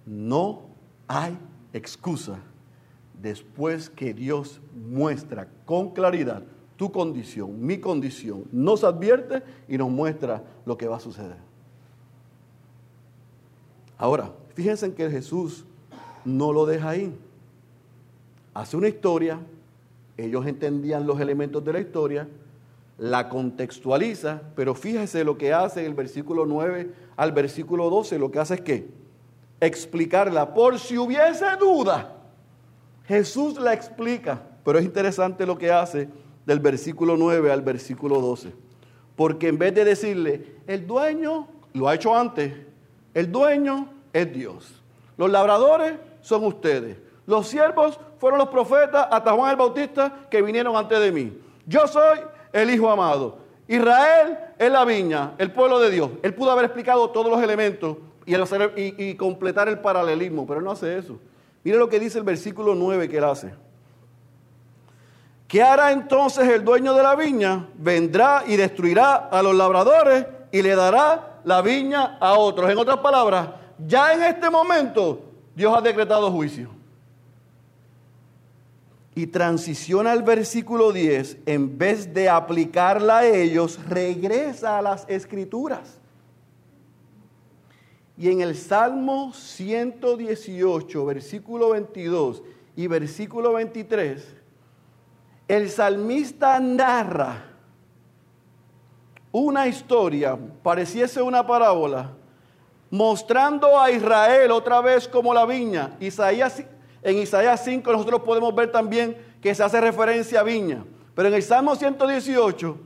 No 0.06 0.62
hay 1.06 1.36
excusa 1.72 2.38
después 3.20 3.90
que 3.90 4.14
Dios 4.14 4.60
muestra 4.74 5.48
con 5.64 5.90
claridad 5.90 6.42
tu 6.76 6.90
condición, 6.90 7.62
mi 7.64 7.78
condición, 7.78 8.44
nos 8.50 8.84
advierte 8.84 9.42
y 9.68 9.76
nos 9.76 9.90
muestra 9.90 10.42
lo 10.64 10.78
que 10.78 10.88
va 10.88 10.96
a 10.96 11.00
suceder. 11.00 11.36
Ahora, 13.98 14.32
fíjense 14.54 14.86
en 14.86 14.94
que 14.94 15.10
Jesús 15.10 15.66
no 16.24 16.54
lo 16.54 16.64
deja 16.64 16.88
ahí. 16.88 17.14
Hace 18.54 18.78
una 18.78 18.88
historia, 18.88 19.38
ellos 20.16 20.46
entendían 20.46 21.06
los 21.06 21.20
elementos 21.20 21.62
de 21.62 21.72
la 21.74 21.80
historia, 21.80 22.26
la 22.96 23.28
contextualiza, 23.28 24.40
pero 24.56 24.74
fíjese 24.74 25.22
lo 25.22 25.36
que 25.36 25.52
hace 25.52 25.80
en 25.80 25.86
el 25.86 25.94
versículo 25.94 26.46
9 26.46 26.94
al 27.16 27.32
versículo 27.32 27.90
12, 27.90 28.18
lo 28.18 28.30
que 28.30 28.38
hace 28.38 28.54
es 28.54 28.60
que 28.62 28.88
explicarla. 29.60 30.54
Por 30.54 30.78
si 30.78 30.96
hubiese 30.98 31.44
duda, 31.58 32.12
Jesús 33.06 33.58
la 33.58 33.72
explica, 33.72 34.40
pero 34.64 34.78
es 34.78 34.84
interesante 34.84 35.46
lo 35.46 35.58
que 35.58 35.70
hace 35.70 36.08
del 36.46 36.60
versículo 36.60 37.16
9 37.16 37.52
al 37.52 37.62
versículo 37.62 38.20
12. 38.20 38.52
Porque 39.16 39.48
en 39.48 39.58
vez 39.58 39.74
de 39.74 39.84
decirle, 39.84 40.56
el 40.66 40.86
dueño, 40.86 41.48
lo 41.74 41.88
ha 41.88 41.94
hecho 41.94 42.16
antes, 42.16 42.52
el 43.14 43.30
dueño 43.30 43.88
es 44.12 44.32
Dios. 44.32 44.82
Los 45.16 45.30
labradores 45.30 45.94
son 46.20 46.44
ustedes. 46.44 46.96
Los 47.26 47.48
siervos 47.48 47.98
fueron 48.18 48.38
los 48.38 48.48
profetas 48.48 49.06
hasta 49.10 49.32
Juan 49.32 49.50
el 49.50 49.56
Bautista 49.56 50.26
que 50.30 50.42
vinieron 50.42 50.76
antes 50.76 50.98
de 51.00 51.12
mí. 51.12 51.38
Yo 51.66 51.86
soy 51.86 52.18
el 52.52 52.70
Hijo 52.70 52.90
amado. 52.90 53.38
Israel 53.68 54.38
es 54.58 54.70
la 54.70 54.84
viña, 54.84 55.34
el 55.38 55.52
pueblo 55.52 55.78
de 55.78 55.90
Dios. 55.90 56.10
Él 56.22 56.34
pudo 56.34 56.50
haber 56.50 56.64
explicado 56.64 57.10
todos 57.10 57.30
los 57.30 57.42
elementos 57.42 57.98
y, 58.76 59.14
completar 59.14 59.68
el 59.68 59.80
paralelismo, 59.80 60.46
pero 60.46 60.60
él 60.60 60.64
no 60.64 60.72
hace 60.72 60.98
eso. 60.98 61.18
Mire 61.64 61.78
lo 61.78 61.88
que 61.88 62.00
dice 62.00 62.18
el 62.18 62.24
versículo 62.24 62.74
9 62.74 63.08
que 63.08 63.18
él 63.18 63.24
hace. 63.24 63.54
¿Qué 65.46 65.62
hará 65.62 65.92
entonces 65.92 66.48
el 66.48 66.64
dueño 66.64 66.94
de 66.94 67.02
la 67.02 67.16
viña? 67.16 67.68
Vendrá 67.74 68.44
y 68.46 68.56
destruirá 68.56 69.16
a 69.16 69.42
los 69.42 69.54
labradores 69.54 70.26
y 70.52 70.62
le 70.62 70.76
dará 70.76 71.40
la 71.44 71.60
viña 71.60 72.18
a 72.20 72.34
otros. 72.34 72.70
En 72.70 72.78
otras 72.78 72.98
palabras, 72.98 73.48
ya 73.86 74.12
en 74.14 74.22
este 74.22 74.48
momento 74.48 75.22
Dios 75.54 75.76
ha 75.76 75.80
decretado 75.80 76.30
juicio. 76.30 76.70
Y 79.14 79.26
transiciona 79.26 80.12
al 80.12 80.22
versículo 80.22 80.92
10, 80.92 81.38
en 81.46 81.76
vez 81.76 82.14
de 82.14 82.28
aplicarla 82.28 83.18
a 83.18 83.26
ellos, 83.26 83.78
regresa 83.88 84.78
a 84.78 84.82
las 84.82 85.04
escrituras. 85.08 85.99
Y 88.20 88.30
en 88.30 88.42
el 88.42 88.54
Salmo 88.54 89.32
118, 89.32 91.06
versículo 91.06 91.70
22 91.70 92.42
y 92.76 92.86
versículo 92.86 93.54
23, 93.54 94.34
el 95.48 95.70
salmista 95.70 96.60
narra 96.60 97.46
una 99.32 99.66
historia, 99.66 100.38
pareciese 100.62 101.22
una 101.22 101.46
parábola, 101.46 102.12
mostrando 102.90 103.80
a 103.80 103.90
Israel 103.90 104.50
otra 104.50 104.82
vez 104.82 105.08
como 105.08 105.32
la 105.32 105.46
viña. 105.46 105.96
Isaías, 105.98 106.62
en 107.02 107.16
Isaías 107.16 107.64
5 107.64 107.90
nosotros 107.90 108.20
podemos 108.20 108.54
ver 108.54 108.70
también 108.70 109.16
que 109.40 109.54
se 109.54 109.62
hace 109.62 109.80
referencia 109.80 110.40
a 110.40 110.42
viña. 110.42 110.84
Pero 111.14 111.28
en 111.28 111.34
el 111.36 111.42
Salmo 111.42 111.74
118, 111.74 112.76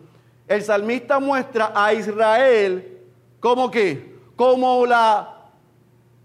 el 0.46 0.62
salmista 0.62 1.18
muestra 1.18 1.72
a 1.74 1.92
Israel 1.92 3.00
como 3.40 3.68
que 3.68 4.13
como 4.36 4.86
la, 4.86 5.50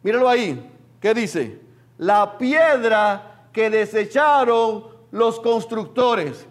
míralo 0.04 0.30
ahí, 0.30 0.72
¿qué 1.00 1.14
dice? 1.14 1.62
La 1.98 2.38
piedra 2.38 3.48
que 3.52 3.70
desecharon 3.70 4.86
los 5.12 5.40
constructores. 5.40 6.46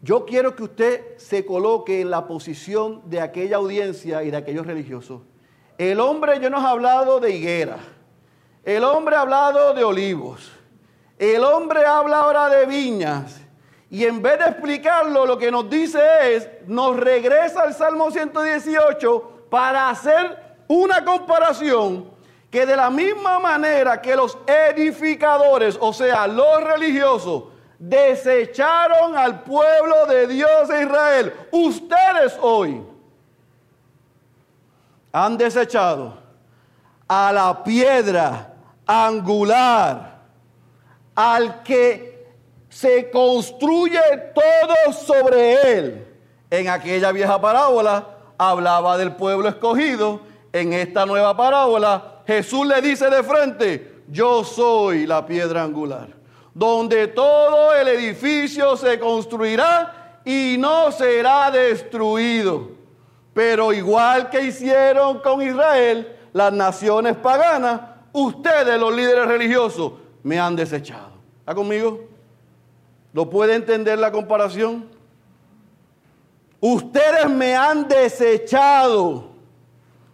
Yo 0.00 0.24
quiero 0.24 0.54
que 0.54 0.62
usted 0.62 1.18
se 1.18 1.44
coloque 1.44 2.00
en 2.00 2.10
la 2.10 2.26
posición 2.26 3.02
de 3.06 3.20
aquella 3.20 3.56
audiencia 3.56 4.22
y 4.22 4.30
de 4.30 4.36
aquellos 4.36 4.66
religiosos. 4.66 5.22
El 5.76 6.00
hombre 6.00 6.38
ya 6.40 6.50
nos 6.50 6.64
ha 6.64 6.70
hablado 6.70 7.20
de 7.20 7.32
higuera. 7.32 7.78
El 8.64 8.84
hombre 8.84 9.16
ha 9.16 9.22
hablado 9.22 9.74
de 9.74 9.82
olivos. 9.82 10.52
El 11.18 11.42
hombre 11.42 11.84
habla 11.84 12.18
ahora 12.18 12.48
de 12.48 12.66
viñas. 12.66 13.40
Y 13.90 14.04
en 14.04 14.22
vez 14.22 14.38
de 14.38 14.44
explicarlo, 14.44 15.26
lo 15.26 15.38
que 15.38 15.50
nos 15.50 15.68
dice 15.68 16.00
es, 16.22 16.48
nos 16.66 16.96
regresa 16.96 17.62
al 17.62 17.74
Salmo 17.74 18.10
118 18.10 19.46
para 19.50 19.88
hacer 19.88 20.47
una 20.68 21.04
comparación 21.04 22.10
que 22.50 22.64
de 22.64 22.76
la 22.76 22.90
misma 22.90 23.38
manera 23.38 24.00
que 24.00 24.14
los 24.14 24.38
edificadores, 24.46 25.76
o 25.80 25.92
sea, 25.92 26.26
los 26.26 26.62
religiosos, 26.62 27.44
desecharon 27.78 29.16
al 29.16 29.42
pueblo 29.42 30.06
de 30.06 30.26
Dios 30.26 30.68
de 30.68 30.82
Israel, 30.82 31.34
ustedes 31.52 32.36
hoy 32.40 32.82
han 35.12 35.36
desechado 35.36 36.14
a 37.06 37.32
la 37.32 37.62
piedra 37.64 38.54
angular, 38.86 40.18
al 41.14 41.62
que 41.62 42.26
se 42.68 43.10
construye 43.10 44.00
todo 44.34 44.92
sobre 44.92 45.72
él. 45.72 46.06
En 46.50 46.68
aquella 46.68 47.12
vieja 47.12 47.40
parábola 47.40 48.06
hablaba 48.38 48.96
del 48.96 49.16
pueblo 49.16 49.48
escogido 49.48 50.27
en 50.52 50.72
esta 50.72 51.04
nueva 51.06 51.36
parábola, 51.36 52.22
Jesús 52.26 52.66
le 52.66 52.80
dice 52.80 53.08
de 53.10 53.22
frente, 53.22 54.02
yo 54.08 54.44
soy 54.44 55.06
la 55.06 55.26
piedra 55.26 55.62
angular, 55.62 56.08
donde 56.54 57.08
todo 57.08 57.74
el 57.74 57.88
edificio 57.88 58.76
se 58.76 58.98
construirá 58.98 60.20
y 60.24 60.56
no 60.58 60.90
será 60.92 61.50
destruido. 61.50 62.70
Pero 63.34 63.72
igual 63.72 64.30
que 64.30 64.42
hicieron 64.42 65.20
con 65.20 65.42
Israel, 65.42 66.16
las 66.32 66.52
naciones 66.52 67.16
paganas, 67.16 67.80
ustedes 68.12 68.78
los 68.80 68.94
líderes 68.94 69.26
religiosos 69.26 69.92
me 70.22 70.38
han 70.38 70.56
desechado. 70.56 71.12
¿Está 71.40 71.54
conmigo? 71.54 72.00
¿Lo 73.12 73.30
puede 73.30 73.54
entender 73.54 73.98
la 73.98 74.12
comparación? 74.12 74.88
Ustedes 76.60 77.28
me 77.28 77.54
han 77.54 77.88
desechado 77.88 79.37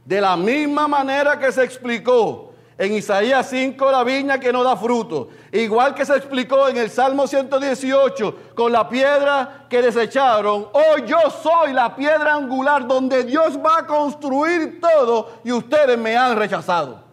de 0.05 0.21
la 0.21 0.37
misma 0.37 0.87
manera 0.87 1.39
que 1.39 1.51
se 1.51 1.65
explicó 1.65 2.53
en 2.77 2.93
Isaías 2.93 3.49
5, 3.51 3.91
la 3.91 4.03
viña 4.03 4.41
que 4.41 4.53
no 4.53 4.65
da 4.65 4.77
fruto. 4.77 5.29
Igual 5.53 5.95
que 5.95 6.05
se 6.05 6.17
explicó 6.17 6.69
en 6.69 6.77
el 6.77 6.91
Salmo 6.91 7.27
118 7.27 8.37
con 8.55 8.73
la 8.73 8.89
piedra 8.89 9.67
que 9.71 9.81
desecharon. 9.81 10.69
Hoy 10.73 11.05
yo 11.07 11.19
soy 11.31 11.73
la 11.73 11.95
piedra 11.95 12.35
angular 12.35 12.87
donde 12.87 13.25
Dios 13.25 13.59
va 13.65 13.79
a 13.79 13.87
construir 13.87 14.81
todo 14.81 15.31
y 15.45 15.53
ustedes 15.53 15.97
me 15.97 16.17
han 16.17 16.37
rechazado. 16.37 17.05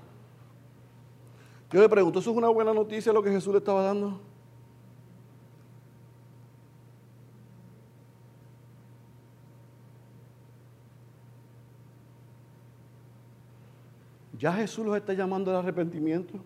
Yo 1.72 1.80
le 1.80 1.88
pregunto, 1.88 2.20
¿eso 2.20 2.32
es 2.32 2.38
una 2.38 2.50
buena 2.50 2.74
noticia 2.74 3.14
lo 3.14 3.24
que 3.24 3.30
Jesús 3.30 3.54
le 3.54 3.60
estaba 3.60 3.84
dando? 3.84 4.20
¿Ya 14.42 14.52
Jesús 14.54 14.84
los 14.84 14.98
está 14.98 15.14
llamando 15.14 15.52
al 15.52 15.58
arrepentimiento? 15.58 16.40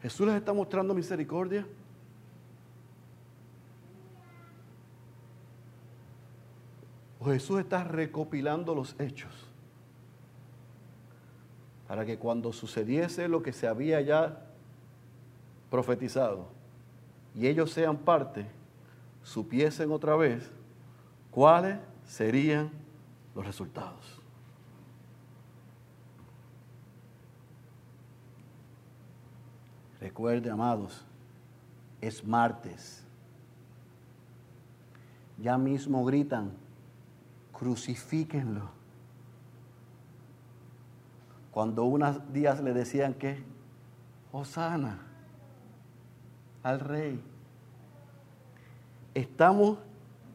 Jesús 0.00 0.24
les 0.24 0.36
está 0.36 0.52
mostrando 0.52 0.94
misericordia. 0.94 1.66
O 7.18 7.24
Jesús 7.24 7.58
está 7.58 7.82
recopilando 7.82 8.72
los 8.72 8.94
hechos 9.00 9.34
para 11.88 12.06
que 12.06 12.20
cuando 12.20 12.52
sucediese 12.52 13.26
lo 13.26 13.42
que 13.42 13.52
se 13.52 13.66
había 13.66 14.00
ya 14.00 14.46
profetizado, 15.72 16.59
y 17.34 17.46
ellos 17.46 17.70
sean 17.70 17.96
parte, 17.96 18.46
supiesen 19.22 19.90
otra 19.92 20.16
vez 20.16 20.50
cuáles 21.30 21.78
serían 22.04 22.70
los 23.34 23.46
resultados. 23.46 24.20
Recuerde, 30.00 30.50
amados, 30.50 31.04
es 32.00 32.24
martes. 32.24 33.04
Ya 35.38 35.58
mismo 35.58 36.04
gritan, 36.04 36.52
crucifíquenlo. 37.52 38.70
Cuando 41.50 41.84
unos 41.84 42.32
días 42.32 42.60
le 42.62 42.72
decían 42.72 43.14
que, 43.14 43.42
Osana, 44.32 45.09
al 46.62 46.80
rey. 46.80 47.20
Estamos 49.14 49.78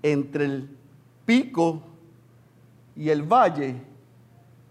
entre 0.03 0.45
el 0.45 0.77
pico 1.25 1.81
y 2.95 3.09
el 3.09 3.23
valle, 3.23 3.81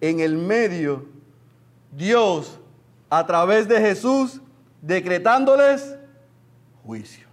en 0.01 0.21
el 0.21 0.37
medio, 0.37 1.07
Dios 1.91 2.59
a 3.09 3.25
través 3.25 3.69
de 3.69 3.81
Jesús 3.81 4.41
decretándoles 4.83 5.97
juicio. 6.85 7.27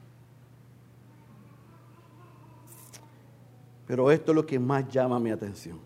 Pero 3.87 4.09
esto 4.09 4.31
es 4.31 4.35
lo 4.37 4.45
que 4.45 4.57
más 4.57 4.87
llama 4.87 5.19
mi 5.19 5.31
atención. 5.31 5.77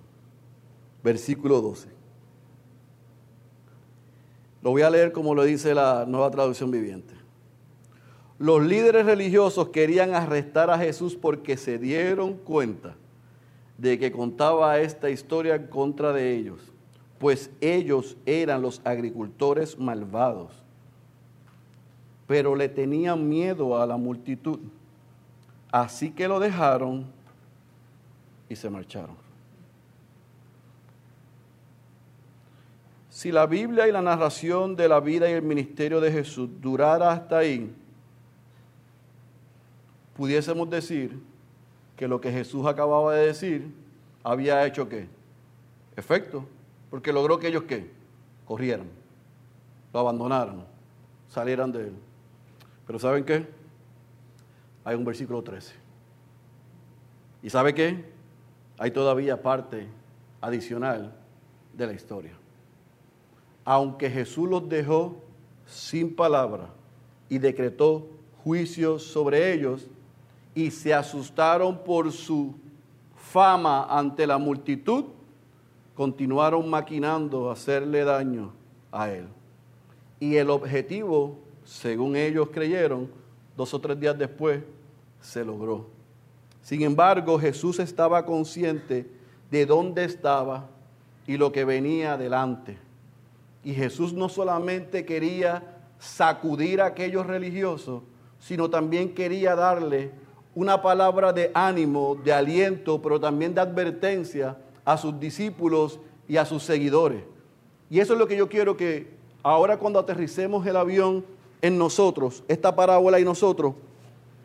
Versículo 1.04 1.60
12. 1.62 1.89
Lo 4.62 4.71
voy 4.71 4.84
a 4.84 4.89
leer 4.89 5.12
como 5.12 5.34
lo 5.34 5.43
dice 5.43 5.74
la 5.74 6.06
nueva 6.08 6.30
traducción 6.30 6.69
viviente. 6.69 7.14
Los 8.38 8.63
líderes 8.63 9.06
religiosos 9.06 9.69
querían 9.69 10.13
arrestar 10.13 10.69
a 10.69 10.78
Jesús 10.78 11.15
porque 11.15 11.56
se 11.56 11.78
dieron 11.78 12.34
cuenta 12.34 12.95
de 13.78 13.98
que 13.98 14.12
contaba 14.12 14.80
esta 14.80 15.10
historia 15.10 15.56
en 15.56 15.67
contra 15.67 16.12
de 16.12 16.36
ellos, 16.36 16.60
pues 17.17 17.50
ellos 17.62 18.17
eran 18.26 18.62
los 18.62 18.82
agricultores 18.84 19.80
malvados, 19.80 20.52
pero 22.28 22.56
le 22.56 22.67
tenían 22.67 23.28
miedo 23.28 23.82
a 23.82 23.86
la 23.86 23.98
multitud. 23.98 24.60
Así 25.71 26.12
que 26.12 26.28
lo 26.28 26.39
dejaron 26.39 27.06
y 28.50 28.56
se 28.56 28.69
marcharon. 28.69 29.15
Si 33.10 33.32
la 33.32 33.45
Biblia 33.45 33.88
y 33.88 33.93
la 33.93 34.02
narración 34.02 34.76
de 34.76 34.89
la 34.89 35.00
vida 35.00 35.30
y 35.30 35.34
el 35.34 35.41
ministerio 35.41 36.02
de 36.02 36.12
Jesús 36.12 36.50
durara 36.60 37.12
hasta 37.13 37.38
ahí, 37.38 37.74
pudiésemos 40.15 40.69
decir 40.69 41.19
que 41.95 42.08
lo 42.08 42.19
que 42.19 42.32
Jesús 42.32 42.65
acababa 42.65 43.13
de 43.13 43.28
decir 43.28 43.73
había 44.23 44.65
hecho 44.65 44.89
qué? 44.89 45.08
Efecto, 45.95 46.45
porque 46.89 47.13
logró 47.13 47.39
que 47.39 47.47
ellos 47.47 47.63
qué? 47.63 47.89
Corrieran, 48.45 48.88
lo 49.93 49.99
abandonaran, 49.99 50.65
salieran 51.30 51.71
de 51.71 51.88
él. 51.88 51.93
Pero 52.88 52.99
¿saben 52.99 53.23
qué? 53.23 53.47
Hay 54.84 54.95
un 54.95 55.06
versículo 55.06 55.41
13. 55.41 55.73
¿Y 57.43 57.49
sabe 57.49 57.73
qué? 57.73 58.06
Hay 58.78 58.91
todavía 58.91 59.41
parte 59.41 59.88
adicional 60.41 61.13
de 61.73 61.88
la 61.88 61.93
historia. 61.93 62.34
Aunque 63.63 64.10
Jesús 64.10 64.49
los 64.49 64.67
dejó 64.69 65.21
sin 65.65 66.15
palabra 66.15 66.69
y 67.30 67.39
decretó 67.39 68.08
juicio 68.43 68.99
sobre 68.99 69.54
ellos, 69.54 69.88
y 70.56 70.72
se 70.72 70.94
asustaron 70.94 71.78
por 71.84 72.12
su 72.13 72.56
fama 73.15 73.86
ante 73.89 74.26
la 74.26 74.38
multitud, 74.38 75.04
continuaron 75.94 76.70
maquinando 76.70 77.52
hacerle 77.52 78.06
daño 78.06 78.54
a 78.91 79.10
él. 79.10 79.28
Y 80.20 80.38
el 80.38 80.50
objetivo, 80.50 81.38
según 81.65 82.15
ellos 82.15 82.50
creyeron, 82.52 83.12
dos 83.58 83.74
o 83.74 83.80
tres 83.80 84.00
días 84.00 84.18
después, 84.18 84.63
se 85.20 85.44
logró. 85.44 85.88
Sin 86.62 86.82
embargo, 86.82 87.38
Jesús 87.38 87.80
estaba 87.80 88.26
consciente 88.26 89.10
de 89.52 89.65
dónde 89.65 90.06
estaba 90.06 90.68
y 91.28 91.38
lo 91.38 91.52
que 91.52 91.65
venía 91.65 92.13
adelante. 92.13 92.78
Y 93.63 93.74
Jesús 93.74 94.13
no 94.13 94.30
solamente 94.30 95.06
quería 95.06 95.82
sacudir 96.00 96.82
a 96.82 96.88
aquellos 96.88 97.26
religiosos, 97.26 98.04
sino 98.39 98.70
también 98.70 99.13
quería 99.13 99.56
darle 99.56 100.12
una 100.56 100.82
palabra 100.82 101.34
de 101.34 101.52
ánimo, 101.54 102.15
de 102.24 102.32
aliento, 102.32 103.02
pero 103.02 103.20
también 103.20 103.54
de 103.54 103.62
advertencia 103.62 104.58
a 104.86 104.98
sus 104.98 105.20
discípulos 105.20 106.00
y 106.28 106.38
a 106.38 106.46
sus 106.46 106.63
seguidores. 106.63 107.24
Y 107.89 108.00
eso 108.00 108.13
es 108.13 108.20
lo 108.20 108.28
que 108.28 108.38
yo 108.38 108.48
quiero 108.48 108.78
que 108.78 109.13
ahora 109.44 109.78
cuando 109.78 110.00
aterricemos 110.00 110.65
el 110.65 110.78
avión 110.78 111.26
en 111.62 111.78
nosotros, 111.78 112.44
esta 112.48 112.76
parábola 112.76 113.20
y 113.20 113.26
nosotros, 113.26 113.76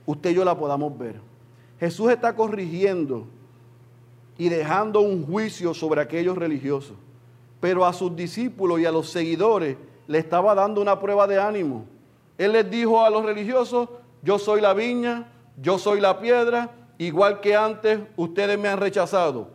usted 0.05 0.31
y 0.31 0.35
yo 0.35 0.45
la 0.45 0.59
podamos 0.59 0.99
ver. 0.99 1.21
Jesús 1.79 2.11
está 2.11 2.35
corrigiendo 2.35 3.27
y 4.37 4.49
dejando 4.49 5.01
un 5.01 5.25
juicio 5.25 5.73
sobre 5.75 6.01
aquellos 6.01 6.37
religiosos, 6.37 6.97
pero 7.61 7.87
a 7.87 7.93
sus 7.93 8.15
discípulos 8.17 8.81
y 8.81 8.85
a 8.85 8.93
los 8.93 9.11
seguidores 9.11 9.77
le 10.07 10.19
estaba 10.19 10.55
dando 10.55 10.83
una 10.83 10.99
prueba 10.99 11.27
de 11.27 11.41
ánimo. 11.41 11.85
Él 12.37 12.53
les 12.53 12.69
dijo 12.71 13.03
a 13.03 13.11
los 13.11 13.25
religiosos, 13.25 13.89
yo 14.23 14.39
soy 14.39 14.61
la 14.61 14.75
viña, 14.75 15.31
yo 15.61 15.79
soy 15.79 16.01
la 16.01 16.19
piedra, 16.19 16.71
igual 16.99 17.41
que 17.41 17.55
antes 17.55 18.01
ustedes 18.17 18.59
me 18.59 18.69
han 18.69 18.79
rechazado. 18.79 19.49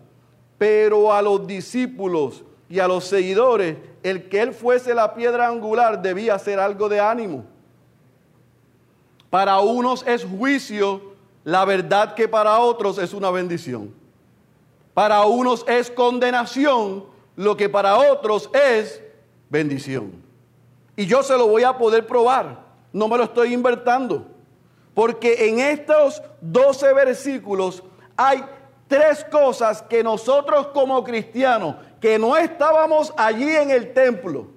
Pero 0.58 1.12
a 1.12 1.22
los 1.22 1.46
discípulos 1.46 2.44
y 2.70 2.80
a 2.80 2.88
los 2.88 3.06
seguidores, 3.06 3.78
el 4.04 4.30
que 4.30 4.42
él 4.42 4.54
fuese 4.54 4.94
la 4.94 5.14
piedra 5.14 5.48
angular 5.48 6.02
debía 6.02 6.38
ser 6.40 6.60
algo 6.60 6.90
de 6.90 7.00
ánimo. 7.00 7.46
Para 9.30 9.60
unos 9.60 10.06
es 10.08 10.24
juicio 10.24 11.16
la 11.44 11.66
verdad 11.66 12.16
que 12.16 12.28
para 12.28 12.60
otros 12.60 12.98
es 12.98 13.14
una 13.14 13.30
bendición. 13.30 13.94
Para 14.94 15.26
unos 15.26 15.66
es 15.68 15.92
condenación 15.92 17.06
lo 17.36 17.58
que 17.58 17.68
para 17.68 17.98
otros 17.98 18.50
es 18.54 19.02
bendición. 19.50 20.14
Y 20.96 21.06
yo 21.06 21.22
se 21.22 21.38
lo 21.38 21.48
voy 21.48 21.64
a 21.64 21.78
poder 21.78 22.08
probar, 22.08 22.64
no 22.94 23.08
me 23.08 23.18
lo 23.18 23.26
estoy 23.26 23.54
invertando. 23.54 24.35
Porque 24.96 25.50
en 25.50 25.60
estos 25.60 26.24
12 26.42 26.94
versículos 26.94 27.84
hay 28.18 28.44
tres 28.88 29.26
cosas 29.26 29.82
que 29.84 30.02
nosotros 30.02 30.68
como 30.68 31.04
cristianos, 31.04 31.76
que 32.00 32.18
no 32.18 32.38
estábamos 32.38 33.14
allí 33.18 33.56
en 33.56 33.72
el 33.72 33.94
templo, 33.94 34.48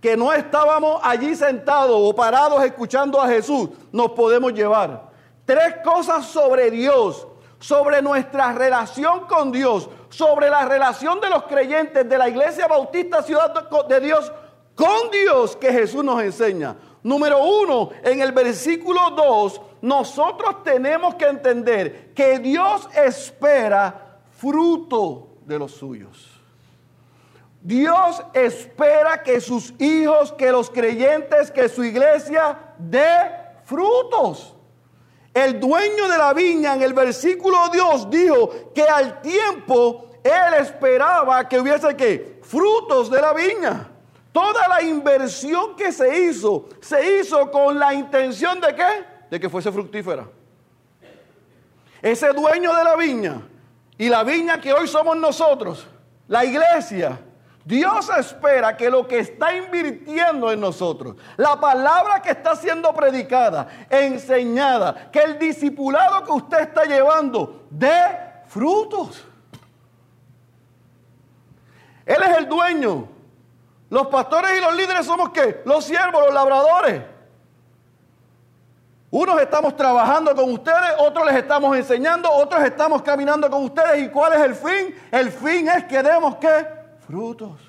que 0.00 0.16
no 0.16 0.32
estábamos 0.32 1.00
allí 1.04 1.34
sentados 1.36 1.96
o 1.98 2.14
parados 2.14 2.62
escuchando 2.64 3.20
a 3.20 3.28
Jesús, 3.28 3.70
nos 3.92 4.10
podemos 4.10 4.52
llevar. 4.52 5.08
Tres 5.44 5.76
cosas 5.84 6.26
sobre 6.26 6.70
Dios, 6.70 7.26
sobre 7.60 8.02
nuestra 8.02 8.52
relación 8.52 9.20
con 9.26 9.52
Dios, 9.52 9.88
sobre 10.08 10.50
la 10.50 10.64
relación 10.64 11.20
de 11.20 11.30
los 11.30 11.44
creyentes 11.44 12.08
de 12.08 12.18
la 12.18 12.28
Iglesia 12.28 12.66
Bautista 12.66 13.22
Ciudad 13.22 13.54
de 13.88 14.00
Dios 14.00 14.32
con 14.74 15.10
Dios 15.10 15.56
que 15.56 15.72
Jesús 15.72 16.04
nos 16.04 16.22
enseña. 16.22 16.76
Número 17.06 17.38
uno, 17.38 17.90
en 18.02 18.20
el 18.20 18.32
versículo 18.32 19.10
2, 19.10 19.60
nosotros 19.82 20.64
tenemos 20.64 21.14
que 21.14 21.26
entender 21.26 22.12
que 22.12 22.40
Dios 22.40 22.88
espera 22.96 24.18
fruto 24.36 25.28
de 25.44 25.56
los 25.56 25.70
suyos. 25.70 26.28
Dios 27.62 28.20
espera 28.32 29.22
que 29.22 29.40
sus 29.40 29.72
hijos, 29.78 30.32
que 30.32 30.50
los 30.50 30.68
creyentes, 30.68 31.52
que 31.52 31.68
su 31.68 31.84
iglesia 31.84 32.74
dé 32.76 33.06
frutos. 33.64 34.56
El 35.32 35.60
dueño 35.60 36.08
de 36.08 36.18
la 36.18 36.34
viña 36.34 36.74
en 36.74 36.82
el 36.82 36.92
versículo 36.92 37.68
Dios 37.72 38.10
dijo 38.10 38.50
que 38.74 38.82
al 38.82 39.22
tiempo 39.22 40.10
él 40.24 40.54
esperaba 40.54 41.48
que 41.48 41.60
hubiese 41.60 41.96
que 41.96 42.40
frutos 42.42 43.08
de 43.12 43.20
la 43.20 43.32
viña. 43.32 43.92
Toda 44.36 44.68
la 44.68 44.82
inversión 44.82 45.74
que 45.76 45.90
se 45.90 46.24
hizo, 46.24 46.68
se 46.82 47.20
hizo 47.20 47.50
con 47.50 47.78
la 47.78 47.94
intención 47.94 48.60
de 48.60 48.74
qué? 48.74 49.04
De 49.30 49.40
que 49.40 49.48
fuese 49.48 49.72
fructífera. 49.72 50.28
Ese 52.02 52.34
dueño 52.34 52.74
de 52.74 52.84
la 52.84 52.96
viña 52.96 53.40
y 53.96 54.10
la 54.10 54.24
viña 54.24 54.60
que 54.60 54.74
hoy 54.74 54.88
somos 54.88 55.16
nosotros, 55.16 55.86
la 56.28 56.44
iglesia, 56.44 57.18
Dios 57.64 58.10
espera 58.10 58.76
que 58.76 58.90
lo 58.90 59.08
que 59.08 59.20
está 59.20 59.56
invirtiendo 59.56 60.52
en 60.52 60.60
nosotros, 60.60 61.16
la 61.38 61.58
palabra 61.58 62.20
que 62.20 62.32
está 62.32 62.54
siendo 62.56 62.92
predicada, 62.92 63.86
enseñada, 63.88 65.10
que 65.10 65.20
el 65.20 65.38
discipulado 65.38 66.22
que 66.24 66.32
usted 66.32 66.60
está 66.60 66.84
llevando 66.84 67.64
dé 67.70 68.42
frutos. 68.48 69.24
Él 72.04 72.18
es 72.22 72.36
el 72.36 72.46
dueño. 72.50 73.15
Los 73.90 74.08
pastores 74.08 74.58
y 74.58 74.60
los 74.60 74.74
líderes 74.74 75.06
somos 75.06 75.30
qué? 75.30 75.62
Los 75.64 75.84
siervos, 75.84 76.24
los 76.24 76.34
labradores. 76.34 77.02
Unos 79.10 79.40
estamos 79.40 79.76
trabajando 79.76 80.34
con 80.34 80.52
ustedes, 80.52 80.94
otros 80.98 81.26
les 81.26 81.36
estamos 81.36 81.76
enseñando, 81.76 82.30
otros 82.30 82.64
estamos 82.64 83.02
caminando 83.02 83.48
con 83.48 83.64
ustedes. 83.64 84.02
¿Y 84.02 84.08
cuál 84.08 84.32
es 84.34 84.40
el 84.40 84.54
fin? 84.54 84.94
El 85.10 85.30
fin 85.30 85.68
es 85.68 85.84
que 85.84 86.02
demos 86.02 86.36
qué? 86.36 86.76
frutos. 87.06 87.60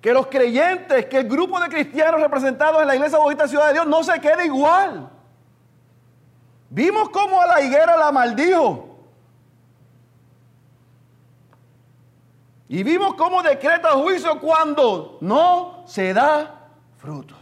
Que 0.00 0.12
los 0.12 0.26
creyentes, 0.28 1.06
que 1.06 1.18
el 1.18 1.28
grupo 1.28 1.60
de 1.60 1.68
cristianos 1.68 2.20
representados 2.20 2.80
en 2.80 2.88
la 2.88 2.94
iglesia 2.94 3.18
bonita 3.18 3.48
Ciudad 3.48 3.68
de 3.68 3.72
Dios 3.74 3.86
no 3.86 4.02
se 4.02 4.18
quede 4.20 4.46
igual. 4.46 5.10
Vimos 6.70 7.08
cómo 7.10 7.40
a 7.40 7.46
la 7.46 7.60
higuera 7.60 7.96
la 7.96 8.12
maldijo. 8.12 8.87
Y 12.68 12.82
vimos 12.82 13.14
cómo 13.14 13.42
decreta 13.42 13.92
juicio 13.92 14.38
cuando 14.40 15.16
no 15.22 15.84
se 15.86 16.12
da 16.12 16.68
frutos. 16.98 17.38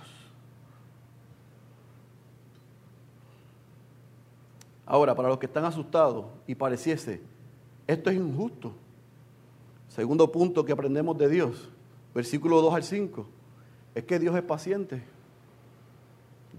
Ahora, 4.87 5.17
para 5.17 5.29
los 5.29 5.39
que 5.39 5.47
están 5.47 5.65
asustados 5.65 6.27
y 6.47 6.55
pareciese, 6.55 7.21
esto 7.89 8.09
es 8.09 8.17
injusto. 8.17 8.73
Segundo 9.89 10.31
punto 10.31 10.65
que 10.65 10.73
aprendemos 10.73 11.19
de 11.19 11.29
Dios, 11.29 11.69
versículo 12.15 12.63
2 12.63 12.75
al 12.75 12.85
5, 12.85 13.27
es 13.97 14.05
que 14.05 14.21
Dios 14.21 14.37
es 14.37 14.43
paciente. 14.43 15.03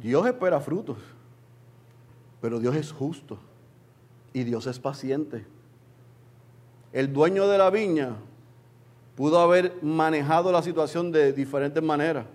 Dios 0.02 0.28
espera 0.28 0.60
frutos, 0.60 0.98
pero 2.42 2.60
Dios 2.60 2.76
es 2.76 2.92
justo 2.92 3.40
y 4.34 4.44
Dios 4.44 4.68
es 4.68 4.78
paciente. 4.78 5.46
El 6.92 7.14
dueño 7.14 7.48
de 7.48 7.58
la 7.58 7.70
viña 7.70 8.18
pudo 9.18 9.42
haber 9.42 9.78
manejado 9.82 10.54
la 10.54 10.62
situación 10.62 11.12
de 11.12 11.34
diferentes 11.34 11.84
maneras, 11.84 12.26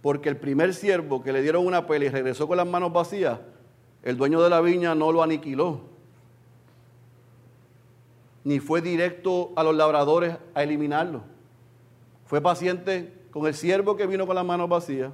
porque 0.00 0.30
el 0.30 0.38
primer 0.38 0.72
siervo 0.72 1.22
que 1.22 1.34
le 1.34 1.42
dieron 1.42 1.66
una 1.66 1.86
pela 1.86 2.06
y 2.06 2.08
regresó 2.08 2.48
con 2.48 2.56
las 2.56 2.66
manos 2.66 2.90
vacías, 2.90 3.40
el 4.02 4.16
dueño 4.16 4.40
de 4.40 4.48
la 4.48 4.62
viña 4.62 4.94
no 4.94 5.12
lo 5.12 5.22
aniquiló 5.22 5.96
ni 8.46 8.60
fue 8.60 8.80
directo 8.80 9.50
a 9.56 9.64
los 9.64 9.74
labradores 9.74 10.36
a 10.54 10.62
eliminarlo. 10.62 11.22
Fue 12.26 12.40
paciente 12.40 13.12
con 13.32 13.44
el 13.48 13.54
siervo 13.54 13.96
que 13.96 14.06
vino 14.06 14.24
con 14.24 14.36
las 14.36 14.44
manos 14.44 14.68
vacías 14.68 15.10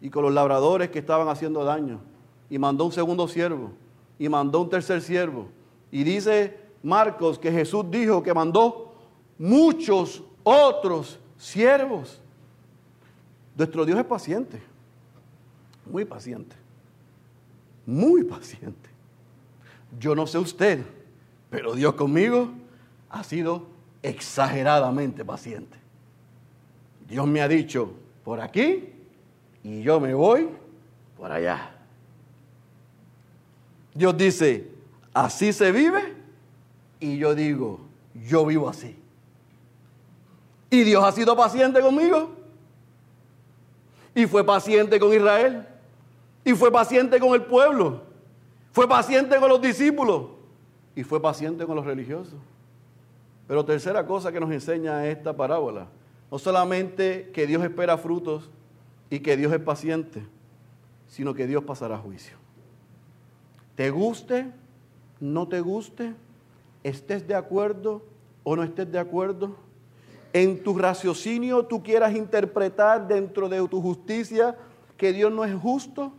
y 0.00 0.08
con 0.08 0.22
los 0.22 0.32
labradores 0.32 0.88
que 0.90 1.00
estaban 1.00 1.26
haciendo 1.26 1.64
daño. 1.64 1.98
Y 2.48 2.58
mandó 2.58 2.84
un 2.84 2.92
segundo 2.92 3.26
siervo 3.26 3.72
y 4.20 4.28
mandó 4.28 4.60
un 4.60 4.70
tercer 4.70 5.02
siervo. 5.02 5.48
Y 5.90 6.04
dice 6.04 6.60
Marcos 6.84 7.40
que 7.40 7.50
Jesús 7.50 7.86
dijo 7.90 8.22
que 8.22 8.32
mandó 8.32 8.89
muchos 9.40 10.22
otros 10.44 11.18
siervos. 11.38 12.20
Nuestro 13.56 13.86
Dios 13.86 13.98
es 13.98 14.04
paciente, 14.04 14.60
muy 15.86 16.04
paciente, 16.04 16.54
muy 17.86 18.22
paciente. 18.22 18.90
Yo 19.98 20.14
no 20.14 20.26
sé 20.26 20.36
usted, 20.36 20.84
pero 21.48 21.74
Dios 21.74 21.94
conmigo 21.94 22.50
ha 23.08 23.24
sido 23.24 23.66
exageradamente 24.02 25.24
paciente. 25.24 25.78
Dios 27.08 27.26
me 27.26 27.40
ha 27.40 27.48
dicho 27.48 27.94
por 28.22 28.40
aquí 28.40 28.90
y 29.64 29.80
yo 29.80 30.00
me 30.00 30.12
voy 30.12 30.50
por 31.16 31.32
allá. 31.32 31.74
Dios 33.94 34.16
dice, 34.16 34.68
así 35.14 35.54
se 35.54 35.72
vive 35.72 36.14
y 37.00 37.16
yo 37.16 37.34
digo, 37.34 37.80
yo 38.14 38.44
vivo 38.44 38.68
así. 38.68 38.99
Y 40.70 40.84
Dios 40.84 41.02
ha 41.04 41.12
sido 41.12 41.36
paciente 41.36 41.80
conmigo. 41.80 42.30
Y 44.14 44.26
fue 44.26 44.44
paciente 44.44 45.00
con 45.00 45.12
Israel. 45.12 45.66
Y 46.44 46.54
fue 46.54 46.70
paciente 46.70 47.18
con 47.18 47.34
el 47.34 47.42
pueblo. 47.42 48.02
Fue 48.72 48.88
paciente 48.88 49.36
con 49.38 49.48
los 49.48 49.60
discípulos. 49.60 50.26
Y 50.94 51.02
fue 51.02 51.20
paciente 51.20 51.66
con 51.66 51.76
los 51.76 51.84
religiosos. 51.84 52.38
Pero 53.50 53.64
tercera 53.64 54.06
cosa 54.06 54.30
que 54.30 54.38
nos 54.38 54.52
enseña 54.52 55.08
esta 55.08 55.36
parábola, 55.36 55.88
no 56.30 56.38
solamente 56.38 57.32
que 57.34 57.48
Dios 57.48 57.64
espera 57.64 57.98
frutos 57.98 58.48
y 59.10 59.18
que 59.18 59.36
Dios 59.36 59.52
es 59.52 59.58
paciente, 59.58 60.22
sino 61.08 61.34
que 61.34 61.48
Dios 61.48 61.64
pasará 61.64 61.98
juicio. 61.98 62.36
Te 63.74 63.90
guste, 63.90 64.52
no 65.18 65.48
te 65.48 65.60
guste, 65.60 66.14
estés 66.84 67.26
de 67.26 67.34
acuerdo 67.34 68.02
o 68.44 68.54
no 68.54 68.62
estés 68.62 68.92
de 68.92 69.00
acuerdo, 69.00 69.56
en 70.32 70.62
tu 70.62 70.76
raciocinio 70.76 71.64
tú 71.66 71.82
quieras 71.82 72.14
interpretar 72.14 73.06
dentro 73.08 73.48
de 73.48 73.66
tu 73.68 73.80
justicia 73.80 74.56
que 74.96 75.12
Dios 75.12 75.32
no 75.32 75.44
es 75.44 75.54
justo, 75.54 76.12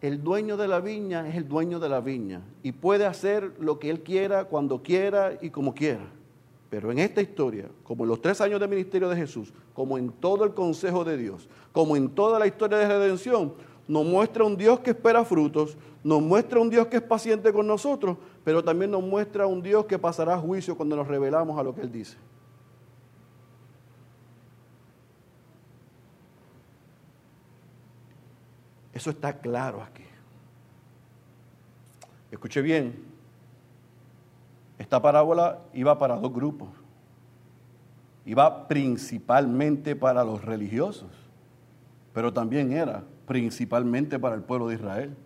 el 0.00 0.22
dueño 0.22 0.56
de 0.56 0.66
la 0.68 0.80
viña 0.80 1.28
es 1.28 1.36
el 1.36 1.46
dueño 1.46 1.78
de 1.78 1.88
la 1.88 2.00
viña 2.00 2.40
y 2.62 2.72
puede 2.72 3.06
hacer 3.06 3.52
lo 3.60 3.78
que 3.78 3.90
él 3.90 4.00
quiera, 4.02 4.44
cuando 4.44 4.82
quiera 4.82 5.38
y 5.40 5.50
como 5.50 5.74
quiera. 5.74 6.04
Pero 6.70 6.90
en 6.90 6.98
esta 6.98 7.20
historia, 7.20 7.66
como 7.84 8.04
en 8.04 8.08
los 8.08 8.20
tres 8.20 8.40
años 8.40 8.58
de 8.58 8.66
ministerio 8.66 9.08
de 9.08 9.16
Jesús, 9.16 9.52
como 9.74 9.98
en 9.98 10.10
todo 10.10 10.44
el 10.44 10.54
consejo 10.54 11.04
de 11.04 11.16
Dios, 11.16 11.48
como 11.70 11.96
en 11.96 12.08
toda 12.08 12.38
la 12.38 12.46
historia 12.46 12.78
de 12.78 12.88
redención, 12.88 13.52
nos 13.86 14.04
muestra 14.04 14.44
un 14.44 14.56
Dios 14.56 14.80
que 14.80 14.90
espera 14.90 15.24
frutos, 15.24 15.76
nos 16.02 16.22
muestra 16.22 16.58
un 16.58 16.70
Dios 16.70 16.86
que 16.86 16.96
es 16.96 17.02
paciente 17.02 17.52
con 17.52 17.66
nosotros, 17.66 18.16
pero 18.42 18.64
también 18.64 18.90
nos 18.90 19.02
muestra 19.02 19.46
un 19.46 19.62
Dios 19.62 19.84
que 19.84 19.98
pasará 19.98 20.38
juicio 20.38 20.76
cuando 20.76 20.96
nos 20.96 21.06
revelamos 21.06 21.58
a 21.58 21.62
lo 21.62 21.74
que 21.74 21.82
Él 21.82 21.92
dice. 21.92 22.16
Eso 28.92 29.10
está 29.10 29.38
claro 29.38 29.82
aquí. 29.82 30.04
Escuche 32.30 32.60
bien, 32.62 32.94
esta 34.78 35.00
parábola 35.00 35.60
iba 35.74 35.98
para 35.98 36.16
dos 36.16 36.32
grupos. 36.32 36.68
Iba 38.24 38.68
principalmente 38.68 39.96
para 39.96 40.24
los 40.24 40.44
religiosos, 40.44 41.10
pero 42.12 42.32
también 42.32 42.72
era 42.72 43.02
principalmente 43.26 44.18
para 44.18 44.34
el 44.34 44.42
pueblo 44.42 44.68
de 44.68 44.76
Israel. 44.76 45.16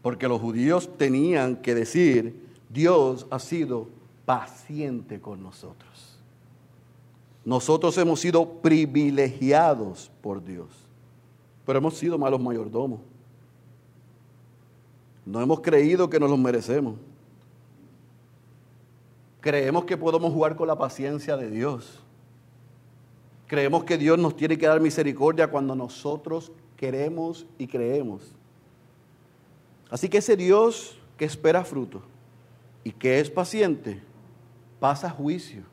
Porque 0.00 0.28
los 0.28 0.40
judíos 0.40 0.96
tenían 0.96 1.56
que 1.56 1.74
decir, 1.74 2.48
Dios 2.70 3.26
ha 3.30 3.38
sido 3.38 3.88
paciente 4.24 5.20
con 5.20 5.42
nosotros. 5.42 6.18
Nosotros 7.44 7.96
hemos 7.98 8.20
sido 8.20 8.60
privilegiados 8.60 10.10
por 10.22 10.44
Dios 10.44 10.87
pero 11.68 11.80
hemos 11.80 11.98
sido 11.98 12.16
malos 12.16 12.40
mayordomos. 12.40 13.00
No 15.26 15.38
hemos 15.42 15.60
creído 15.60 16.08
que 16.08 16.18
nos 16.18 16.30
los 16.30 16.38
merecemos. 16.38 16.94
Creemos 19.42 19.84
que 19.84 19.98
podemos 19.98 20.32
jugar 20.32 20.56
con 20.56 20.66
la 20.66 20.78
paciencia 20.78 21.36
de 21.36 21.50
Dios. 21.50 22.02
Creemos 23.46 23.84
que 23.84 23.98
Dios 23.98 24.18
nos 24.18 24.34
tiene 24.34 24.56
que 24.56 24.66
dar 24.66 24.80
misericordia 24.80 25.50
cuando 25.50 25.74
nosotros 25.74 26.52
queremos 26.74 27.44
y 27.58 27.66
creemos. 27.66 28.32
Así 29.90 30.08
que 30.08 30.16
ese 30.16 30.38
Dios 30.38 30.98
que 31.18 31.26
espera 31.26 31.66
fruto 31.66 32.00
y 32.82 32.92
que 32.92 33.20
es 33.20 33.28
paciente, 33.28 34.00
pasa 34.80 35.10
juicio. 35.10 35.64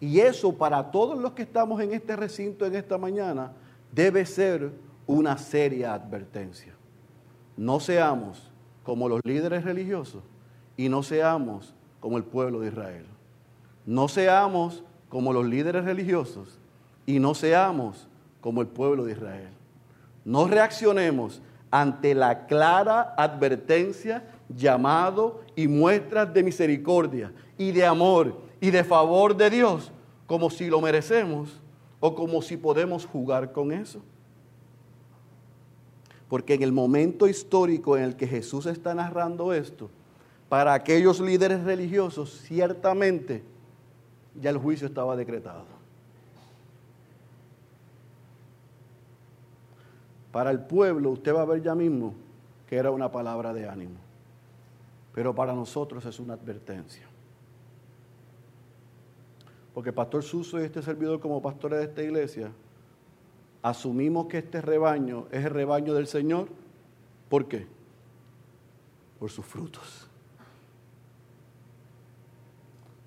Y 0.00 0.20
eso 0.20 0.54
para 0.54 0.90
todos 0.90 1.18
los 1.18 1.32
que 1.32 1.42
estamos 1.42 1.82
en 1.82 1.92
este 1.92 2.16
recinto 2.16 2.64
en 2.64 2.76
esta 2.76 2.96
mañana 2.96 3.52
debe 3.92 4.24
ser 4.24 4.72
una 5.06 5.38
seria 5.38 5.94
advertencia. 5.94 6.74
No 7.56 7.80
seamos 7.80 8.50
como 8.82 9.08
los 9.08 9.20
líderes 9.24 9.64
religiosos 9.64 10.22
y 10.76 10.88
no 10.88 11.02
seamos 11.02 11.74
como 12.00 12.16
el 12.16 12.24
pueblo 12.24 12.60
de 12.60 12.68
Israel. 12.68 13.06
No 13.86 14.08
seamos 14.08 14.84
como 15.08 15.32
los 15.32 15.46
líderes 15.46 15.84
religiosos 15.84 16.58
y 17.06 17.18
no 17.18 17.34
seamos 17.34 18.08
como 18.40 18.60
el 18.60 18.68
pueblo 18.68 19.04
de 19.04 19.12
Israel. 19.12 19.50
No 20.24 20.46
reaccionemos 20.46 21.42
ante 21.70 22.14
la 22.14 22.46
clara 22.46 23.14
advertencia, 23.16 24.24
llamado 24.48 25.40
y 25.56 25.68
muestras 25.68 26.32
de 26.34 26.42
misericordia 26.42 27.32
y 27.56 27.72
de 27.72 27.86
amor 27.86 28.42
y 28.60 28.70
de 28.70 28.84
favor 28.84 29.36
de 29.36 29.50
Dios 29.50 29.90
como 30.26 30.50
si 30.50 30.68
lo 30.68 30.80
merecemos 30.80 31.60
o 32.00 32.14
como 32.14 32.42
si 32.42 32.56
podemos 32.56 33.06
jugar 33.06 33.52
con 33.52 33.72
eso. 33.72 34.02
Porque 36.32 36.54
en 36.54 36.62
el 36.62 36.72
momento 36.72 37.28
histórico 37.28 37.94
en 37.98 38.04
el 38.04 38.16
que 38.16 38.26
Jesús 38.26 38.64
está 38.64 38.94
narrando 38.94 39.52
esto, 39.52 39.90
para 40.48 40.72
aquellos 40.72 41.20
líderes 41.20 41.62
religiosos, 41.62 42.40
ciertamente 42.46 43.42
ya 44.40 44.48
el 44.48 44.56
juicio 44.56 44.86
estaba 44.86 45.14
decretado. 45.14 45.66
Para 50.32 50.50
el 50.50 50.60
pueblo, 50.60 51.10
usted 51.10 51.34
va 51.34 51.42
a 51.42 51.44
ver 51.44 51.62
ya 51.62 51.74
mismo 51.74 52.14
que 52.66 52.76
era 52.76 52.90
una 52.90 53.12
palabra 53.12 53.52
de 53.52 53.68
ánimo. 53.68 53.98
Pero 55.14 55.34
para 55.34 55.52
nosotros 55.52 56.02
es 56.06 56.18
una 56.18 56.32
advertencia. 56.32 57.06
Porque 59.74 59.92
Pastor 59.92 60.22
Suso 60.22 60.58
y 60.58 60.64
este 60.64 60.80
servidor 60.80 61.20
como 61.20 61.42
pastores 61.42 61.80
de 61.80 61.84
esta 61.84 62.02
iglesia, 62.02 62.50
asumimos 63.62 64.26
que 64.26 64.38
este 64.38 64.60
rebaño 64.60 65.26
es 65.30 65.44
el 65.44 65.50
rebaño 65.50 65.94
del 65.94 66.06
Señor. 66.06 66.48
¿Por 67.28 67.46
qué? 67.46 67.66
Por 69.18 69.30
sus 69.30 69.46
frutos. 69.46 70.08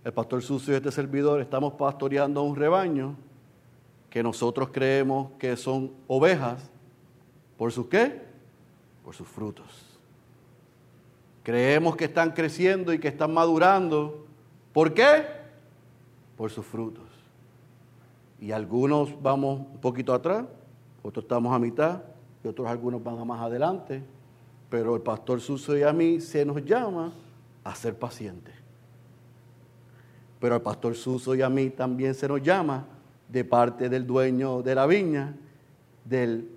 El 0.03 0.13
pastor 0.13 0.41
Suso 0.41 0.71
y 0.71 0.75
este 0.75 0.91
servidor 0.91 1.41
estamos 1.41 1.73
pastoreando 1.73 2.43
un 2.43 2.55
rebaño 2.55 3.15
que 4.09 4.23
nosotros 4.23 4.69
creemos 4.71 5.31
que 5.37 5.57
son 5.57 5.91
ovejas 6.07 6.71
¿Por 7.57 7.71
sus 7.71 7.87
qué? 7.87 8.21
Por 9.03 9.15
sus 9.15 9.27
frutos. 9.27 9.65
Creemos 11.43 11.95
que 11.95 12.05
están 12.05 12.31
creciendo 12.31 12.91
y 12.91 12.99
que 12.99 13.07
están 13.07 13.33
madurando. 13.33 14.25
¿Por 14.73 14.93
qué? 14.93 15.25
Por 16.35 16.51
sus 16.51 16.65
frutos. 16.65 17.14
Y 18.39 18.51
algunos 18.51 19.21
vamos 19.21 19.59
un 19.59 19.79
poquito 19.79 20.13
atrás, 20.13 20.45
otros 21.01 21.23
estamos 21.23 21.53
a 21.53 21.59
mitad 21.59 22.01
y 22.43 22.47
otros 22.47 22.67
algunos 22.67 23.03
van 23.03 23.25
más 23.25 23.41
adelante. 23.41 24.03
Pero 24.69 24.95
el 24.95 25.01
pastor 25.01 25.39
Suso 25.39 25.77
y 25.77 25.83
a 25.83 25.93
mí 25.93 26.19
se 26.19 26.45
nos 26.45 26.63
llama 26.63 27.11
a 27.63 27.75
ser 27.75 27.97
pacientes. 27.97 28.53
Pero 30.39 30.55
al 30.55 30.61
pastor 30.61 30.95
Suso 30.95 31.33
y 31.35 31.41
a 31.41 31.49
mí 31.49 31.69
también 31.69 32.13
se 32.13 32.27
nos 32.27 32.41
llama 32.41 32.85
de 33.29 33.43
parte 33.43 33.89
del 33.89 34.05
dueño 34.05 34.61
de 34.61 34.75
la 34.75 34.85
viña, 34.85 35.35
del 36.03 36.49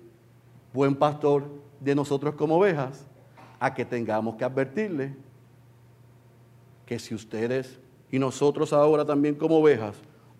buen 0.73 0.95
pastor 0.95 1.45
de 1.79 1.95
nosotros 1.95 2.35
como 2.35 2.57
ovejas, 2.57 3.05
a 3.59 3.73
que 3.73 3.85
tengamos 3.85 4.35
que 4.35 4.45
advertirle 4.45 5.15
que 6.85 6.99
si 6.99 7.13
ustedes 7.13 7.79
y 8.11 8.17
nosotros 8.17 8.73
ahora 8.73 9.05
también 9.05 9.35
como 9.35 9.57
ovejas 9.57 9.95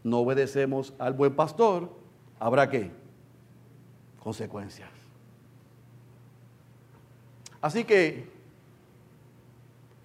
no 0.10 0.20
obedecemos 0.20 0.94
al 1.00 1.14
buen 1.14 1.36
pastor, 1.36 1.90
habrá 2.40 2.70
qué? 2.70 2.92
Consecuencias. 4.22 4.90
Así 7.62 7.84
que 7.84 8.30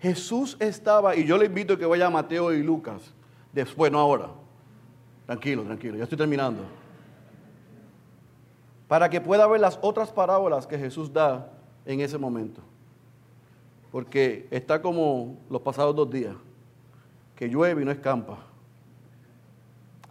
Jesús 0.01 0.57
estaba, 0.61 1.17
y 1.17 1.25
yo 1.25 1.39
le 1.39 1.47
invito 1.47 1.75
a 1.75 1.79
que 1.79 1.87
vaya 1.87 2.07
a 2.07 2.11
Mateo 2.11 2.53
y 2.53 2.63
Lucas, 2.63 3.15
después, 3.53 3.91
no 3.91 3.99
ahora. 3.99 4.31
Tranquilo, 5.27 5.63
tranquilo, 5.63 5.97
ya 5.97 6.05
estoy 6.05 6.19
terminando 6.19 6.63
para 8.89 9.09
que 9.09 9.21
pueda 9.21 9.47
ver 9.47 9.61
las 9.61 9.79
otras 9.83 10.13
parábolas 10.13 10.67
que 10.67 10.79
Jesús 10.79 11.13
da 11.13 11.51
en 11.85 12.01
ese 12.01 12.19
momento. 12.19 12.61
Porque 13.91 14.47
está 14.51 14.83
como 14.83 15.39
los 15.51 15.63
pasados 15.63 15.95
dos 15.95 16.11
días, 16.11 16.35
que 17.37 17.49
llueve 17.49 17.83
y 17.83 17.85
no 17.85 17.91
escampa. 17.91 18.39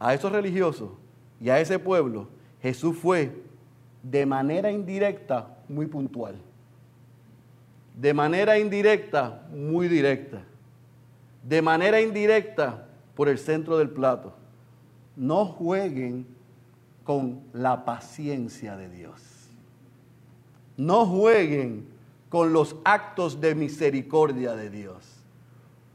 A 0.03 0.13
esos 0.13 0.33
religiosos 0.33 0.89
y 1.39 1.47
a 1.49 1.61
ese 1.61 1.79
pueblo, 1.79 2.27
Jesús 2.61 2.97
fue 2.97 3.41
de 4.01 4.25
manera 4.25 4.69
indirecta 4.69 5.55
muy 5.69 5.85
puntual. 5.85 6.35
De 7.95 8.13
manera 8.13 8.59
indirecta, 8.59 9.47
muy 9.49 9.87
directa. 9.87 10.43
De 11.41 11.61
manera 11.61 12.01
indirecta, 12.01 12.85
por 13.15 13.29
el 13.29 13.37
centro 13.37 13.77
del 13.77 13.91
plato. 13.91 14.33
No 15.15 15.45
jueguen 15.45 16.27
con 17.05 17.39
la 17.53 17.85
paciencia 17.85 18.75
de 18.75 18.89
Dios. 18.89 19.21
No 20.75 21.05
jueguen 21.05 21.87
con 22.27 22.51
los 22.51 22.75
actos 22.83 23.39
de 23.39 23.55
misericordia 23.55 24.53
de 24.53 24.69
Dios. 24.69 25.23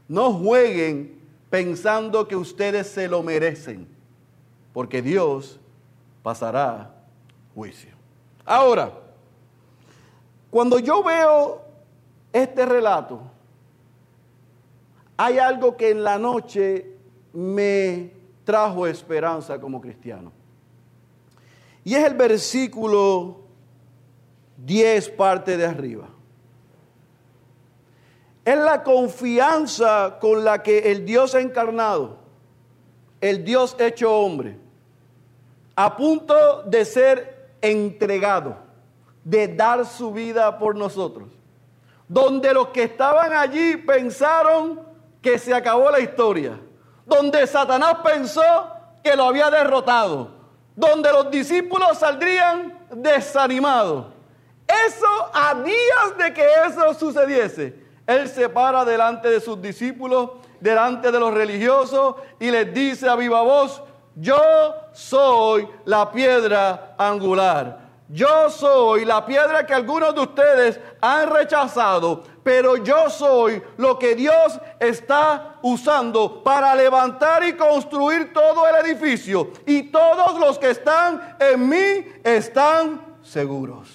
No 0.07 0.33
jueguen 0.33 1.19
pensando 1.51 2.27
que 2.27 2.35
ustedes 2.35 2.87
se 2.87 3.07
lo 3.07 3.21
merecen, 3.21 3.98
porque 4.73 5.01
Dios 5.01 5.59
pasará 6.23 6.93
juicio. 7.55 7.91
Ahora, 8.45 8.91
cuando 10.49 10.79
yo 10.79 11.03
veo 11.03 11.61
este 12.33 12.65
relato, 12.65 13.21
hay 15.17 15.37
algo 15.37 15.75
que 15.75 15.91
en 15.91 16.03
la 16.03 16.17
noche 16.17 16.95
me 17.33 18.13
trajo 18.43 18.87
esperanza 18.87 19.59
como 19.59 19.81
cristiano. 19.81 20.31
Y 21.83 21.95
es 21.95 22.05
el 22.05 22.13
versículo 22.13 23.41
10 24.57 25.09
parte 25.09 25.57
de 25.57 25.65
arriba. 25.65 26.07
Es 28.45 28.57
la 28.57 28.83
confianza 28.83 30.17
con 30.19 30.43
la 30.43 30.63
que 30.63 30.91
el 30.91 31.05
Dios 31.05 31.35
encarnado, 31.35 32.18
el 33.21 33.43
Dios 33.43 33.75
hecho 33.79 34.13
hombre, 34.13 34.57
a 35.75 35.95
punto 35.95 36.63
de 36.63 36.85
ser 36.85 37.53
entregado, 37.61 38.57
de 39.23 39.47
dar 39.47 39.85
su 39.85 40.11
vida 40.11 40.57
por 40.57 40.75
nosotros, 40.75 41.29
donde 42.07 42.53
los 42.53 42.69
que 42.69 42.83
estaban 42.83 43.33
allí 43.33 43.77
pensaron 43.77 44.81
que 45.21 45.37
se 45.37 45.53
acabó 45.53 45.91
la 45.91 45.99
historia, 45.99 46.59
donde 47.05 47.45
Satanás 47.47 47.97
pensó 48.03 48.41
que 49.03 49.15
lo 49.15 49.25
había 49.25 49.49
derrotado, 49.49 50.31
donde 50.75 51.11
los 51.11 51.29
discípulos 51.29 51.97
saldrían 51.97 52.77
desanimados. 52.91 54.07
Eso 54.87 55.07
a 55.33 55.55
días 55.55 56.17
de 56.17 56.33
que 56.33 56.45
eso 56.67 56.93
sucediese, 56.93 57.75
Él 58.05 58.27
se 58.29 58.47
para 58.47 58.85
delante 58.85 59.29
de 59.29 59.39
sus 59.39 59.61
discípulos, 59.61 60.31
delante 60.59 61.11
de 61.11 61.19
los 61.19 61.33
religiosos 61.33 62.15
y 62.39 62.51
les 62.51 62.73
dice 62.73 63.07
a 63.07 63.15
viva 63.15 63.41
voz, 63.41 63.81
yo 64.15 64.39
soy 64.91 65.67
la 65.85 66.11
piedra 66.11 66.95
angular. 66.97 67.89
Yo 68.11 68.49
soy 68.49 69.05
la 69.05 69.23
piedra 69.23 69.67
que 69.67 69.73
algunos 69.73 70.15
de 70.15 70.21
ustedes 70.21 70.79
han 70.99 71.29
rechazado, 71.29 72.23
pero 72.43 72.77
yo 72.77 73.07
soy 73.07 73.61
lo 73.77 73.99
que 73.99 74.15
Dios 74.15 74.59
está 74.79 75.57
usando 75.61 76.43
para 76.43 76.73
levantar 76.73 77.43
y 77.43 77.53
construir 77.53 78.33
todo 78.33 78.67
el 78.67 78.83
edificio. 78.87 79.51
Y 79.67 79.83
todos 79.83 80.39
los 80.39 80.57
que 80.57 80.71
están 80.71 81.37
en 81.39 81.69
mí 81.69 82.07
están 82.23 83.17
seguros. 83.21 83.87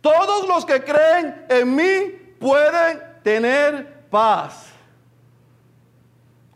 Todos 0.00 0.48
los 0.48 0.64
que 0.64 0.82
creen 0.82 1.44
en 1.50 1.76
mí 1.76 2.34
pueden 2.40 3.20
tener 3.22 3.99
paz. 4.10 4.66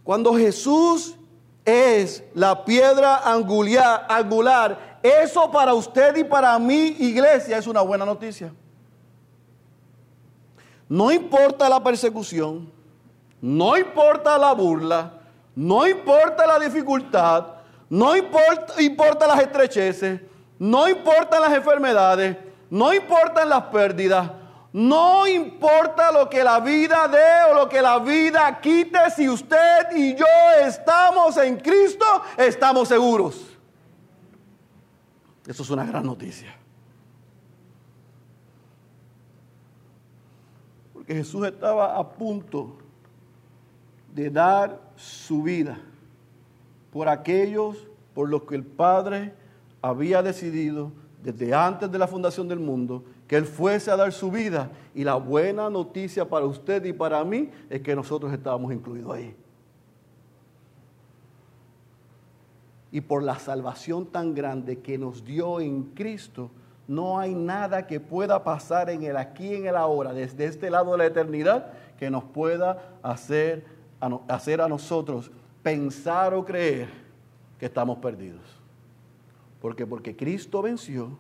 Cuando 0.03 0.35
Jesús 0.35 1.17
es 1.65 2.23
la 2.35 2.65
piedra 2.65 3.23
angular, 3.25 4.99
eso 5.03 5.51
para 5.51 5.73
usted 5.73 6.17
y 6.17 6.25
para 6.25 6.59
mí, 6.59 6.97
iglesia, 6.99 7.57
es 7.57 7.67
una 7.67 7.81
buena 7.81 8.05
noticia. 8.05 8.53
No 10.89 11.11
importa 11.11 11.69
la 11.69 11.83
persecución, 11.83 12.71
no 13.41 13.77
importa 13.77 14.37
la 14.37 14.53
burla, 14.53 15.13
no 15.55 15.87
importa 15.87 16.47
la 16.47 16.59
dificultad, 16.59 17.55
No 17.89 18.17
importa 18.17 19.27
las 19.27 19.41
estrecheces, 19.41 20.21
no 20.59 20.89
importan 20.89 21.43
las 21.43 21.53
enfermedades, 21.53 22.37
no 22.71 22.93
importan 22.93 23.49
las 23.49 23.65
pérdidas, 23.65 24.31
no 24.75 25.25
importa 25.29 26.11
lo 26.11 26.29
que 26.29 26.43
la 26.43 26.59
vida 26.59 27.07
dé 27.07 27.53
o 27.53 27.55
lo 27.55 27.69
que 27.69 27.81
la 27.81 28.01
vida 28.01 28.61
quite, 28.61 29.09
si 29.15 29.29
usted 29.29 29.87
y 29.95 30.17
yo 30.17 30.27
estamos 30.67 31.37
en 31.37 31.59
Cristo, 31.59 32.05
estamos 32.37 32.89
seguros. 32.89 33.57
Eso 35.47 35.63
es 35.63 35.71
una 35.71 35.85
gran 35.85 36.05
noticia. 36.05 36.57
Porque 40.93 41.15
Jesús 41.15 41.47
estaba 41.47 41.97
a 41.97 42.09
punto 42.09 42.77
de 44.13 44.29
dar 44.29 44.81
su 44.97 45.45
vida 45.45 45.79
por 46.93 47.09
aquellos 47.09 47.87
por 48.13 48.29
los 48.29 48.43
que 48.43 48.57
el 48.57 48.65
Padre 48.65 49.35
había 49.81 50.21
decidido 50.21 50.91
desde 51.25 51.55
antes 51.55 51.91
de 51.91 51.99
la 51.99 52.07
fundación 52.07 52.47
del 52.47 52.61
mundo 52.61 53.03
que 53.27 53.37
Él 53.37 53.47
fuese 53.47 53.91
a 53.91 53.97
dar 53.97 54.13
su 54.13 54.31
vida. 54.31 54.71
Y 54.95 55.05
la 55.05 55.15
buena 55.15 55.71
noticia 55.71 56.29
para 56.29 56.45
usted 56.45 56.85
y 56.85 56.93
para 56.93 57.25
mí 57.25 57.51
es 57.71 57.81
que 57.81 57.97
nosotros 57.97 58.31
estábamos 58.33 58.73
incluidos 58.73 59.17
ahí. 59.17 59.35
Y 62.93 63.01
por 63.01 63.23
la 63.23 63.39
salvación 63.39 64.07
tan 64.07 64.35
grande 64.35 64.81
que 64.81 64.99
nos 64.99 65.25
dio 65.25 65.61
en 65.61 65.85
Cristo, 65.95 66.51
no 66.87 67.19
hay 67.19 67.35
nada 67.35 67.87
que 67.87 67.99
pueda 67.99 68.45
pasar 68.45 68.91
en 68.91 69.03
el 69.03 69.17
aquí, 69.17 69.55
en 69.55 69.67
el 69.67 69.77
ahora, 69.77 70.13
desde 70.13 70.45
este 70.45 70.71
lado 70.71 70.93
de 70.93 70.99
la 70.99 71.07
eternidad, 71.07 71.73
que 71.99 72.11
nos 72.11 72.23
pueda 72.23 72.99
hacer, 73.03 73.65
hacer 74.29 74.61
a 74.61 74.69
nosotros 74.69 75.31
pensar 75.63 76.35
o 76.35 76.45
creer 76.45 76.89
que 77.59 77.67
estamos 77.67 77.99
perdidos. 77.99 78.54
Porque 79.65 79.87
porque 79.87 80.15
Cristo 80.15 80.61
venció, 80.61 81.17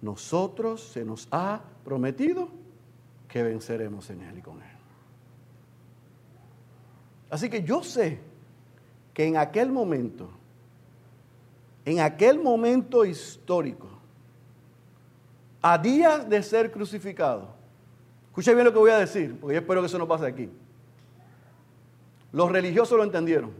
nosotros 0.00 0.80
se 0.84 1.04
nos 1.04 1.28
ha 1.30 1.60
prometido 1.84 2.48
que 3.28 3.42
venceremos 3.42 4.08
en 4.08 4.22
Él 4.22 4.38
y 4.38 4.40
con 4.40 4.54
Él. 4.54 4.76
Así 7.28 7.50
que 7.50 7.62
yo 7.62 7.82
sé 7.82 8.20
que 9.12 9.26
en 9.26 9.36
aquel 9.36 9.70
momento, 9.70 10.30
en 11.84 12.00
aquel 12.00 12.38
momento 12.38 13.04
histórico, 13.04 13.90
a 15.60 15.76
días 15.76 16.26
de 16.26 16.42
ser 16.42 16.72
crucificado, 16.72 17.48
escuche 18.28 18.54
bien 18.54 18.64
lo 18.64 18.72
que 18.72 18.78
voy 18.78 18.92
a 18.92 18.98
decir, 18.98 19.38
porque 19.38 19.56
yo 19.56 19.60
espero 19.60 19.82
que 19.82 19.88
eso 19.88 19.98
no 19.98 20.08
pase 20.08 20.24
aquí. 20.24 20.48
Los 22.32 22.50
religiosos 22.50 22.96
lo 22.96 23.04
entendieron, 23.04 23.50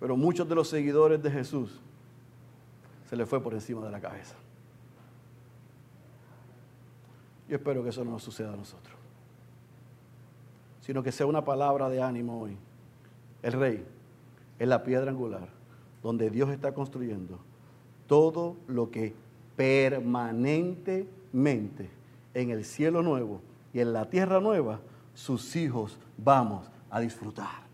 pero 0.00 0.16
muchos 0.16 0.48
de 0.48 0.56
los 0.56 0.68
seguidores 0.68 1.22
de 1.22 1.30
Jesús 1.30 1.82
se 3.08 3.16
le 3.16 3.26
fue 3.26 3.42
por 3.42 3.54
encima 3.54 3.84
de 3.84 3.90
la 3.90 4.00
cabeza. 4.00 4.36
Yo 7.48 7.56
espero 7.56 7.82
que 7.82 7.88
eso 7.88 8.04
no 8.04 8.12
nos 8.12 8.22
suceda 8.22 8.52
a 8.52 8.56
nosotros, 8.56 8.94
sino 10.82 11.02
que 11.02 11.10
sea 11.10 11.26
una 11.26 11.44
palabra 11.44 11.88
de 11.88 12.00
ánimo 12.02 12.42
hoy. 12.42 12.56
El 13.42 13.52
rey 13.52 13.84
es 14.58 14.68
la 14.68 14.82
piedra 14.82 15.10
angular 15.10 15.48
donde 16.02 16.28
Dios 16.30 16.50
está 16.50 16.74
construyendo 16.74 17.38
todo 18.06 18.56
lo 18.66 18.90
que 18.90 19.14
permanentemente 19.56 21.88
en 22.34 22.50
el 22.50 22.62
cielo 22.64 23.02
nuevo 23.02 23.40
y 23.72 23.80
en 23.80 23.94
la 23.94 24.10
tierra 24.10 24.40
nueva 24.40 24.80
sus 25.14 25.56
hijos 25.56 25.98
vamos 26.18 26.70
a 26.90 27.00
disfrutar. 27.00 27.66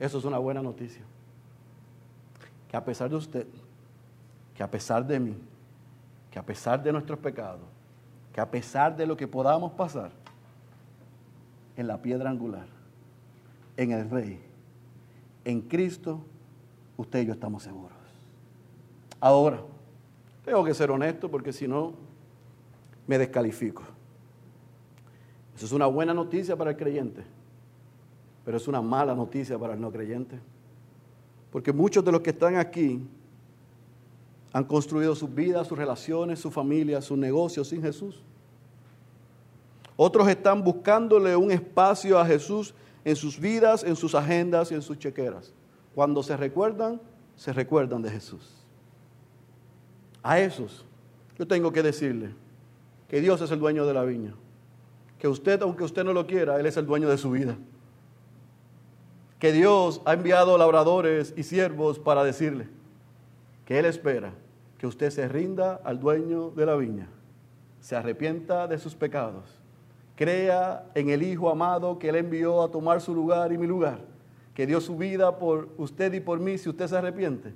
Eso 0.00 0.18
es 0.18 0.24
una 0.24 0.38
buena 0.38 0.62
noticia. 0.62 1.11
Que 2.72 2.78
a 2.78 2.84
pesar 2.86 3.10
de 3.10 3.16
usted, 3.16 3.46
que 4.54 4.62
a 4.62 4.70
pesar 4.70 5.06
de 5.06 5.20
mí, 5.20 5.36
que 6.30 6.38
a 6.38 6.42
pesar 6.42 6.82
de 6.82 6.90
nuestros 6.90 7.18
pecados, 7.18 7.60
que 8.32 8.40
a 8.40 8.50
pesar 8.50 8.96
de 8.96 9.04
lo 9.04 9.14
que 9.14 9.28
podamos 9.28 9.72
pasar, 9.72 10.10
en 11.76 11.86
la 11.86 12.00
piedra 12.00 12.30
angular, 12.30 12.64
en 13.76 13.92
el 13.92 14.08
Rey, 14.08 14.40
en 15.44 15.60
Cristo, 15.60 16.22
usted 16.96 17.20
y 17.20 17.26
yo 17.26 17.34
estamos 17.34 17.62
seguros. 17.62 17.98
Ahora, 19.20 19.60
tengo 20.42 20.64
que 20.64 20.72
ser 20.72 20.90
honesto 20.90 21.30
porque 21.30 21.52
si 21.52 21.68
no, 21.68 21.92
me 23.06 23.18
descalifico. 23.18 23.82
Eso 25.54 25.66
es 25.66 25.72
una 25.72 25.88
buena 25.88 26.14
noticia 26.14 26.56
para 26.56 26.70
el 26.70 26.78
creyente, 26.78 27.22
pero 28.46 28.56
es 28.56 28.66
una 28.66 28.80
mala 28.80 29.14
noticia 29.14 29.58
para 29.58 29.74
el 29.74 29.80
no 29.82 29.92
creyente. 29.92 30.40
Porque 31.52 31.72
muchos 31.72 32.04
de 32.04 32.10
los 32.10 32.22
que 32.22 32.30
están 32.30 32.56
aquí 32.56 33.06
han 34.52 34.64
construido 34.64 35.14
sus 35.14 35.32
vidas, 35.32 35.68
sus 35.68 35.78
relaciones, 35.78 36.40
su 36.40 36.50
familia, 36.50 37.00
sus 37.00 37.16
negocios 37.16 37.68
sin 37.68 37.80
Jesús. 37.80 38.20
Otros 39.96 40.26
están 40.26 40.64
buscándole 40.64 41.36
un 41.36 41.52
espacio 41.52 42.18
a 42.18 42.26
Jesús 42.26 42.74
en 43.04 43.14
sus 43.14 43.38
vidas, 43.38 43.84
en 43.84 43.94
sus 43.94 44.14
agendas 44.14 44.72
y 44.72 44.74
en 44.74 44.82
sus 44.82 44.98
chequeras. 44.98 45.52
Cuando 45.94 46.24
se 46.24 46.36
recuerdan, 46.36 47.00
se 47.36 47.52
recuerdan 47.52 48.02
de 48.02 48.10
Jesús. 48.10 48.64
A 50.24 50.40
esos 50.40 50.84
yo 51.38 51.46
tengo 51.46 51.70
que 51.70 51.82
decirle 51.82 52.30
que 53.08 53.20
Dios 53.20 53.40
es 53.40 53.50
el 53.52 53.60
dueño 53.60 53.86
de 53.86 53.94
la 53.94 54.02
viña 54.02 54.34
que 55.22 55.28
usted, 55.28 55.62
aunque 55.62 55.84
usted 55.84 56.02
no 56.02 56.12
lo 56.12 56.26
quiera, 56.26 56.58
Él 56.58 56.66
es 56.66 56.76
el 56.76 56.84
dueño 56.84 57.08
de 57.08 57.16
su 57.16 57.30
vida. 57.30 57.56
Que 59.42 59.50
Dios 59.50 60.00
ha 60.04 60.12
enviado 60.12 60.56
labradores 60.56 61.34
y 61.36 61.42
siervos 61.42 61.98
para 61.98 62.22
decirle 62.22 62.68
que 63.64 63.80
Él 63.80 63.86
espera 63.86 64.32
que 64.78 64.86
usted 64.86 65.10
se 65.10 65.26
rinda 65.26 65.80
al 65.82 65.98
dueño 65.98 66.50
de 66.50 66.64
la 66.64 66.76
viña, 66.76 67.08
se 67.80 67.96
arrepienta 67.96 68.68
de 68.68 68.78
sus 68.78 68.94
pecados, 68.94 69.60
crea 70.14 70.88
en 70.94 71.10
el 71.10 71.24
Hijo 71.24 71.50
amado 71.50 71.98
que 71.98 72.10
Él 72.10 72.14
envió 72.14 72.62
a 72.62 72.70
tomar 72.70 73.00
su 73.00 73.16
lugar 73.16 73.52
y 73.52 73.58
mi 73.58 73.66
lugar, 73.66 73.98
que 74.54 74.64
dio 74.64 74.80
su 74.80 74.96
vida 74.96 75.36
por 75.36 75.70
usted 75.76 76.12
y 76.12 76.20
por 76.20 76.38
mí 76.38 76.56
si 76.56 76.68
usted 76.68 76.86
se 76.86 76.96
arrepiente, 76.96 77.52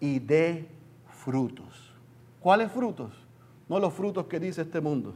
y 0.00 0.20
dé 0.20 0.68
frutos. 1.06 1.92
¿Cuáles 2.40 2.72
frutos? 2.72 3.12
No 3.68 3.78
los 3.78 3.92
frutos 3.92 4.24
que 4.24 4.40
dice 4.40 4.62
este 4.62 4.80
mundo, 4.80 5.12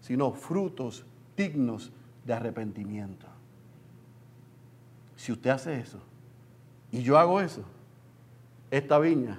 sino 0.00 0.32
frutos 0.32 1.04
dignos 1.36 1.92
de 2.24 2.32
arrepentimiento. 2.32 3.31
Si 5.22 5.30
usted 5.30 5.50
hace 5.50 5.78
eso 5.78 6.00
y 6.90 7.00
yo 7.00 7.16
hago 7.16 7.40
eso, 7.40 7.62
esta 8.72 8.98
viña 8.98 9.38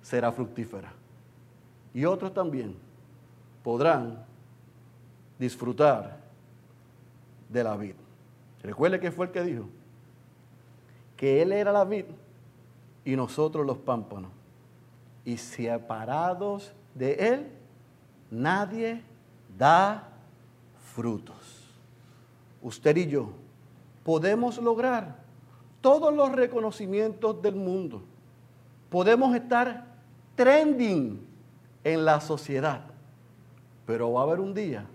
será 0.00 0.30
fructífera. 0.30 0.92
Y 1.92 2.04
otros 2.04 2.32
también 2.32 2.76
podrán 3.64 4.24
disfrutar 5.36 6.16
de 7.48 7.64
la 7.64 7.76
vid. 7.76 7.94
Recuerde 8.62 9.00
que 9.00 9.10
fue 9.10 9.26
el 9.26 9.32
que 9.32 9.42
dijo 9.42 9.68
que 11.16 11.42
Él 11.42 11.50
era 11.50 11.72
la 11.72 11.84
vid 11.84 12.04
y 13.04 13.16
nosotros 13.16 13.66
los 13.66 13.78
pámpanos. 13.78 14.30
Y 15.24 15.38
separados 15.38 16.72
de 16.94 17.14
Él, 17.14 17.50
nadie 18.30 19.02
da 19.58 20.06
frutos. 20.94 21.66
Usted 22.62 22.96
y 22.98 23.08
yo 23.08 23.32
podemos 24.06 24.58
lograr 24.58 25.16
todos 25.80 26.14
los 26.14 26.30
reconocimientos 26.30 27.42
del 27.42 27.56
mundo. 27.56 28.02
Podemos 28.88 29.34
estar 29.34 29.84
trending 30.36 31.26
en 31.82 32.04
la 32.04 32.20
sociedad. 32.20 32.82
Pero 33.84 34.12
va 34.12 34.20
a 34.20 34.22
haber 34.22 34.38
un 34.38 34.54
día 34.54 34.86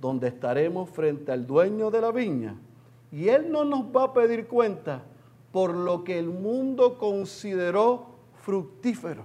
donde 0.00 0.28
estaremos 0.28 0.88
frente 0.88 1.30
al 1.30 1.46
dueño 1.46 1.90
de 1.90 2.00
la 2.00 2.10
viña 2.10 2.56
y 3.12 3.28
él 3.28 3.52
no 3.52 3.66
nos 3.66 3.94
va 3.94 4.04
a 4.04 4.12
pedir 4.14 4.48
cuenta 4.48 5.02
por 5.52 5.74
lo 5.74 6.02
que 6.02 6.18
el 6.18 6.30
mundo 6.30 6.96
consideró 6.96 8.06
fructífero. 8.40 9.24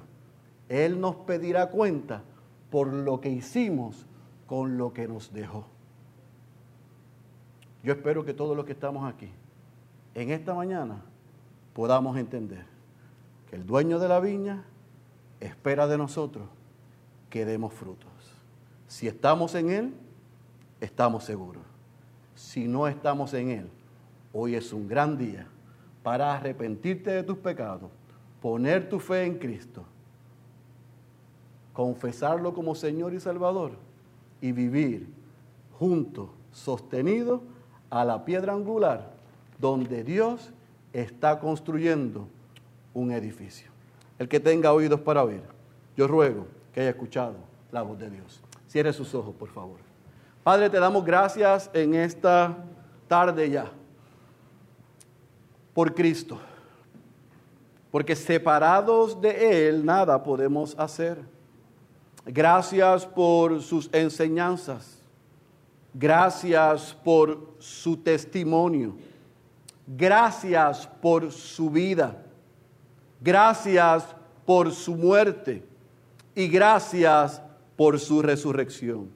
Él 0.68 1.00
nos 1.00 1.16
pedirá 1.16 1.70
cuenta 1.70 2.24
por 2.70 2.92
lo 2.92 3.22
que 3.22 3.30
hicimos 3.30 4.06
con 4.48 4.78
lo 4.78 4.92
que 4.92 5.08
nos 5.08 5.32
dejó. 5.32 5.79
Yo 7.84 7.94
espero 7.94 8.26
que 8.26 8.34
todos 8.34 8.56
los 8.56 8.66
que 8.66 8.74
estamos 8.74 9.12
aquí, 9.12 9.30
en 10.16 10.32
esta 10.32 10.54
mañana, 10.54 11.02
podamos 11.74 12.18
entender 12.18 12.66
que 13.50 13.56
el 13.56 13.66
dueño 13.66 14.00
de 14.00 14.08
la 14.08 14.20
viña 14.20 14.64
espera 15.40 15.88
de 15.88 15.98
nosotros 15.98 16.48
que 17.30 17.46
demos 17.46 17.74
frutos. 17.74 18.12
Si 18.88 19.08
estamos 19.08 19.56
en 19.56 19.70
Él, 19.70 19.94
estamos 20.82 21.24
seguros. 21.24 21.64
Si 22.36 22.68
no 22.68 22.88
estamos 22.88 23.34
en 23.34 23.50
Él, 23.50 23.70
hoy 24.34 24.56
es 24.56 24.74
un 24.74 24.88
gran 24.88 25.18
día 25.18 25.48
para 26.04 26.34
arrepentirte 26.34 27.12
de 27.12 27.24
tus 27.24 27.38
pecados, 27.38 27.90
poner 28.42 28.90
tu 28.90 29.00
fe 29.00 29.26
en 29.26 29.38
Cristo, 29.38 29.84
confesarlo 31.74 32.54
como 32.54 32.76
Señor 32.76 33.14
y 33.14 33.20
Salvador 33.20 33.72
y 34.42 34.52
vivir 34.52 35.08
junto, 35.78 36.34
sostenido 36.52 37.42
a 37.90 38.06
la 38.06 38.26
piedra 38.26 38.54
angular 38.54 39.12
donde 39.58 40.04
Dios 40.04 40.52
está 40.94 41.40
construyendo 41.40 42.28
un 42.94 43.12
edificio. 43.12 43.70
El 44.18 44.28
que 44.28 44.40
tenga 44.40 44.74
oídos 44.74 45.00
para 45.02 45.24
oír, 45.24 45.42
yo 45.96 46.08
ruego 46.08 46.48
que 46.74 46.82
haya 46.82 46.90
escuchado 46.90 47.36
la 47.72 47.82
voz 47.82 48.00
de 48.00 48.10
Dios. 48.10 48.42
Cierre 48.68 48.94
sus 48.94 49.14
ojos, 49.14 49.36
por 49.36 49.50
favor. 49.50 49.78
Padre, 50.44 50.70
te 50.70 50.80
damos 50.80 51.04
gracias 51.04 51.70
en 51.74 51.94
esta 51.94 52.58
tarde 53.08 53.50
ya 53.50 53.72
por 55.74 55.94
Cristo, 55.94 56.38
porque 57.92 58.16
separados 58.16 59.20
de 59.20 59.70
Él 59.70 59.86
nada 59.86 60.22
podemos 60.24 60.78
hacer. 60.78 61.20
Gracias 62.26 63.06
por 63.06 63.62
sus 63.62 63.90
enseñanzas, 63.94 64.99
gracias 65.94 66.96
por 67.04 67.56
su 67.60 67.98
testimonio, 67.98 68.96
gracias 69.86 70.88
por 71.02 71.32
su 71.32 71.70
vida, 71.70 72.16
gracias 73.22 74.04
por 74.46 74.72
su 74.72 74.96
muerte. 74.96 75.70
Y 76.40 76.48
gracias 76.48 77.42
por 77.76 78.00
su 78.00 78.22
resurrección. 78.22 79.12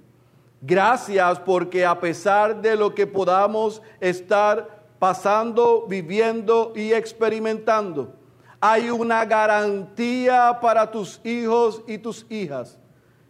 Gracias 0.61 1.39
porque 1.39 1.86
a 1.86 1.97
pesar 1.99 2.61
de 2.61 2.76
lo 2.76 2.93
que 2.93 3.07
podamos 3.07 3.82
estar 4.01 4.84
pasando, 4.99 5.86
viviendo 5.88 6.74
y 6.76 6.91
experimentando, 6.91 8.13
hay 8.59 8.89
una 8.89 9.24
garantía 9.24 10.59
para 10.61 10.91
tus 10.91 11.21
hijos 11.24 11.82
y 11.88 11.97
tus 11.97 12.26
hijas, 12.30 12.78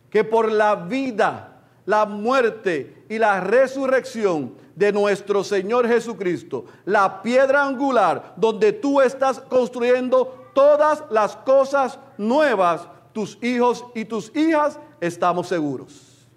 que 0.10 0.24
por 0.24 0.52
la 0.52 0.76
vida, 0.76 1.53
la 1.86 2.06
muerte 2.06 3.06
y 3.10 3.18
la 3.18 3.40
resurrección 3.42 4.56
de 4.76 4.92
nuestro 4.92 5.44
Señor 5.44 5.88
Jesucristo, 5.88 6.66
la 6.86 7.22
piedra 7.22 7.64
angular 7.64 8.34
donde 8.38 8.74
tú 8.74 9.02
estás 9.02 9.40
construyendo 9.40 10.50
todas 10.54 11.04
las 11.10 11.36
cosas 11.36 12.00
nuevas, 12.18 12.88
tus 13.12 13.38
hijos 13.44 13.86
y 13.94 14.06
tus 14.06 14.36
hijas, 14.36 14.80
estamos 15.00 15.48
seguros. 15.48 16.28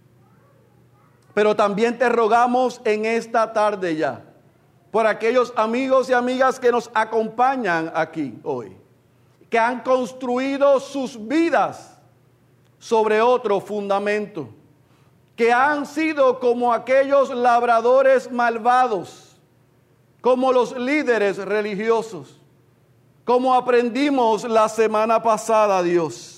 Pero 1.33 1.55
también 1.55 1.99
te 1.99 2.09
rogamos 2.09 2.81
en 2.85 3.05
esta 3.05 3.53
tarde 3.53 3.97
ya, 3.97 4.25
por 4.91 5.07
aquellos 5.07 5.53
amigos 5.57 6.09
y 6.09 6.15
amigas 6.15 6.59
que 6.59 6.73
nos 6.73 6.91
acompañan 6.95 7.93
aquí 7.95 8.39
hoy, 8.43 8.77
que 9.51 9.59
han 9.59 9.81
construido 9.81 10.81
sus 10.81 11.27
vidas 11.29 11.99
sobre 12.79 13.21
otro 13.21 13.61
fundamento, 13.61 14.49
que 15.37 15.53
han 15.53 15.87
sido 15.87 16.41
como 16.41 16.73
aquellos 16.73 17.31
labradores 17.31 18.31
malvados, 18.33 19.37
como 20.21 20.51
los 20.51 20.77
líderes 20.77 21.37
religiosos, 21.37 22.41
como 23.25 23.55
aprendimos 23.55 24.45
la 24.45 24.69
semana 24.69 25.23
pasada, 25.23 25.83
Dios 25.83 26.37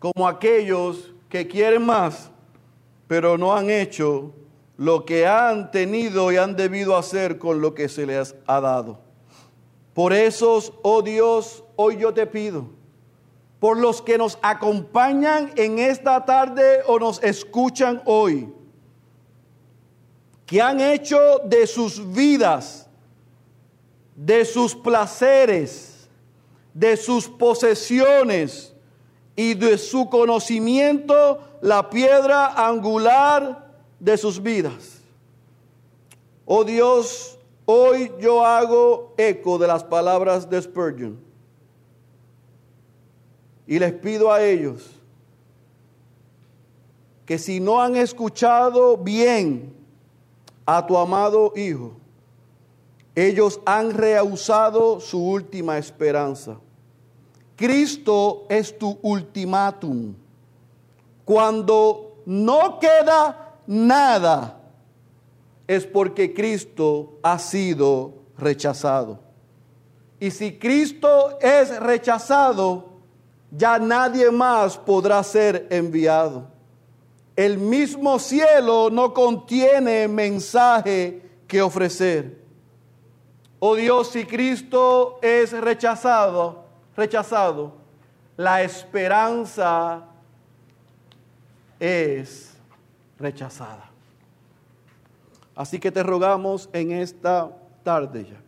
como 0.00 0.26
aquellos 0.26 1.12
que 1.28 1.46
quieren 1.46 1.84
más, 1.84 2.30
pero 3.06 3.38
no 3.38 3.54
han 3.54 3.70
hecho 3.70 4.32
lo 4.76 5.04
que 5.04 5.26
han 5.26 5.70
tenido 5.70 6.32
y 6.32 6.38
han 6.38 6.56
debido 6.56 6.96
hacer 6.96 7.38
con 7.38 7.60
lo 7.60 7.74
que 7.74 7.88
se 7.88 8.06
les 8.06 8.34
ha 8.46 8.60
dado. 8.60 8.98
Por 9.92 10.14
eso, 10.14 10.58
oh 10.82 11.02
Dios, 11.02 11.62
hoy 11.76 11.98
yo 11.98 12.14
te 12.14 12.26
pido, 12.26 12.64
por 13.60 13.78
los 13.78 14.02
que 14.02 14.18
nos 14.18 14.38
acompañan 14.42 15.52
en 15.54 15.78
esta 15.78 16.24
tarde 16.24 16.80
o 16.86 16.98
nos 16.98 17.22
escuchan 17.22 18.02
hoy, 18.06 18.52
que 20.46 20.60
han 20.60 20.80
hecho 20.80 21.18
de 21.44 21.66
sus 21.66 22.12
vidas, 22.12 22.88
de 24.16 24.44
sus 24.44 24.74
placeres, 24.74 26.08
de 26.74 26.96
sus 26.96 27.28
posesiones, 27.28 28.70
y 29.40 29.54
de 29.54 29.78
su 29.78 30.10
conocimiento 30.10 31.38
la 31.62 31.88
piedra 31.88 32.68
angular 32.68 33.72
de 33.98 34.18
sus 34.18 34.42
vidas. 34.42 34.98
Oh 36.44 36.62
Dios, 36.62 37.38
hoy 37.64 38.12
yo 38.20 38.44
hago 38.44 39.14
eco 39.16 39.56
de 39.56 39.66
las 39.66 39.82
palabras 39.82 40.50
de 40.50 40.60
Spurgeon 40.60 41.29
y 43.70 43.78
les 43.78 43.92
pido 43.92 44.32
a 44.32 44.42
ellos 44.42 44.90
que 47.24 47.38
si 47.38 47.60
no 47.60 47.80
han 47.80 47.94
escuchado 47.94 48.96
bien 48.96 49.72
a 50.66 50.84
tu 50.84 50.98
amado 50.98 51.52
Hijo, 51.54 51.92
ellos 53.14 53.60
han 53.64 53.94
rehusado 53.94 54.98
su 54.98 55.24
última 55.24 55.78
esperanza. 55.78 56.56
Cristo 57.54 58.44
es 58.48 58.76
tu 58.76 58.98
ultimátum. 59.02 60.16
Cuando 61.24 62.16
no 62.26 62.80
queda 62.80 63.54
nada, 63.68 64.60
es 65.68 65.86
porque 65.86 66.34
Cristo 66.34 67.20
ha 67.22 67.38
sido 67.38 68.14
rechazado. 68.36 69.20
Y 70.18 70.32
si 70.32 70.58
Cristo 70.58 71.38
es 71.40 71.78
rechazado, 71.78 72.89
ya 73.50 73.78
nadie 73.78 74.30
más 74.30 74.76
podrá 74.76 75.22
ser 75.22 75.66
enviado. 75.70 76.48
El 77.36 77.58
mismo 77.58 78.18
cielo 78.18 78.90
no 78.90 79.14
contiene 79.14 80.06
mensaje 80.08 81.22
que 81.46 81.62
ofrecer. 81.62 82.38
Oh 83.58 83.74
Dios, 83.74 84.08
si 84.08 84.24
Cristo 84.24 85.18
es 85.22 85.52
rechazado, 85.52 86.64
rechazado, 86.96 87.74
la 88.36 88.62
esperanza 88.62 90.04
es 91.78 92.54
rechazada. 93.18 93.90
Así 95.54 95.78
que 95.78 95.90
te 95.90 96.02
rogamos 96.02 96.70
en 96.72 96.92
esta 96.92 97.50
tarde 97.82 98.24
ya. 98.24 98.40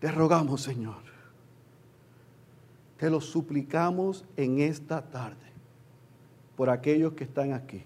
Te 0.00 0.10
rogamos, 0.10 0.62
Señor. 0.62 1.03
Te 3.04 3.10
lo 3.10 3.20
suplicamos 3.20 4.24
en 4.34 4.60
esta 4.60 5.02
tarde 5.02 5.52
por 6.56 6.70
aquellos 6.70 7.12
que 7.12 7.24
están 7.24 7.52
aquí. 7.52 7.82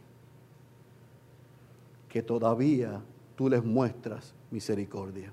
Que 2.09 2.23
todavía 2.23 3.03
tú 3.35 3.49
les 3.49 3.65
muestras 3.65 4.33
misericordia. 4.53 5.33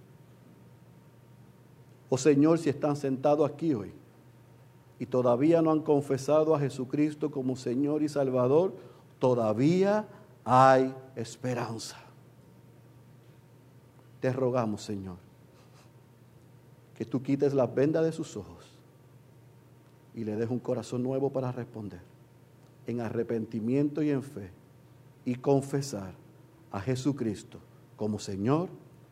Oh 2.10 2.18
Señor, 2.18 2.58
si 2.58 2.72
están 2.72 2.96
sentados 2.96 3.48
aquí 3.48 3.76
hoy 3.76 3.94
y 4.98 5.06
todavía 5.06 5.62
no 5.62 5.70
han 5.70 5.82
confesado 5.82 6.56
a 6.56 6.60
Jesucristo 6.60 7.30
como 7.30 7.56
Señor 7.56 8.02
y 8.02 8.10
Salvador, 8.10 8.74
todavía 9.20 10.08
hay 10.44 10.96
esperanza. 11.16 12.00
Te 14.20 14.34
rogamos, 14.34 14.82
Señor, 14.82 15.18
que 16.96 17.06
tú 17.06 17.22
quites 17.22 17.54
la 17.54 17.68
venda 17.68 18.02
de 18.02 18.12
sus 18.12 18.36
ojos 18.36 18.65
y 20.16 20.24
le 20.24 20.36
des 20.36 20.50
un 20.50 20.60
corazón 20.60 21.04
nuevo 21.04 21.32
para 21.32 21.52
responder 21.52 22.00
en 22.88 23.02
arrepentimiento 23.02 24.02
y 24.02 24.12
en 24.12 24.24
fe 24.24 24.50
y 25.26 25.36
confesar 25.36 26.14
a 26.72 26.80
Jesucristo 26.80 27.60
como 27.96 28.20
Señor, 28.20 28.70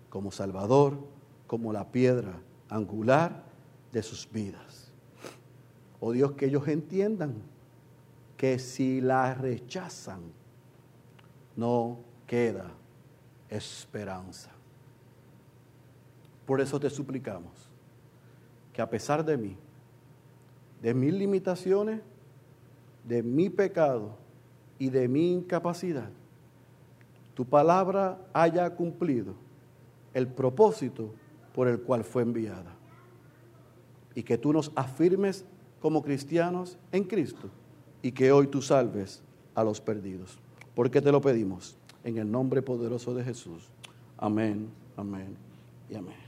como 0.09 0.31
Salvador, 0.31 0.97
como 1.45 1.73
la 1.73 1.91
piedra 1.91 2.39
angular 2.69 3.43
de 3.91 4.01
sus 4.01 4.29
vidas. 4.31 4.91
Oh 5.99 6.11
Dios, 6.11 6.33
que 6.33 6.45
ellos 6.45 6.67
entiendan 6.67 7.35
que 8.37 8.59
si 8.59 9.01
la 9.01 9.33
rechazan, 9.33 10.21
no 11.55 11.99
queda 12.27 12.71
esperanza. 13.49 14.51
Por 16.45 16.59
eso 16.59 16.79
te 16.79 16.89
suplicamos 16.89 17.69
que 18.73 18.81
a 18.81 18.89
pesar 18.89 19.23
de 19.23 19.37
mí, 19.37 19.57
de 20.83 20.93
mis 20.93 21.13
limitaciones, 21.13 22.01
de 23.07 23.23
mi 23.23 23.49
pecado 23.49 24.17
y 24.77 24.89
de 24.89 25.07
mi 25.07 25.31
incapacidad, 25.31 26.09
tu 27.33 27.45
palabra 27.45 28.19
haya 28.33 28.69
cumplido 28.75 29.33
el 30.13 30.27
propósito 30.27 31.13
por 31.55 31.69
el 31.69 31.79
cual 31.79 32.03
fue 32.03 32.21
enviada. 32.21 32.75
Y 34.13 34.23
que 34.23 34.37
tú 34.37 34.51
nos 34.51 34.71
afirmes 34.75 35.45
como 35.81 36.03
cristianos 36.03 36.77
en 36.91 37.05
Cristo 37.05 37.49
y 38.01 38.11
que 38.11 38.33
hoy 38.33 38.47
tú 38.47 38.61
salves 38.61 39.23
a 39.55 39.63
los 39.63 39.79
perdidos. 39.79 40.37
Porque 40.75 41.01
te 41.01 41.13
lo 41.13 41.21
pedimos 41.21 41.77
en 42.03 42.17
el 42.17 42.29
nombre 42.29 42.61
poderoso 42.61 43.15
de 43.15 43.23
Jesús. 43.23 43.69
Amén, 44.17 44.67
amén 44.97 45.35
y 45.89 45.95
amén. 45.95 46.22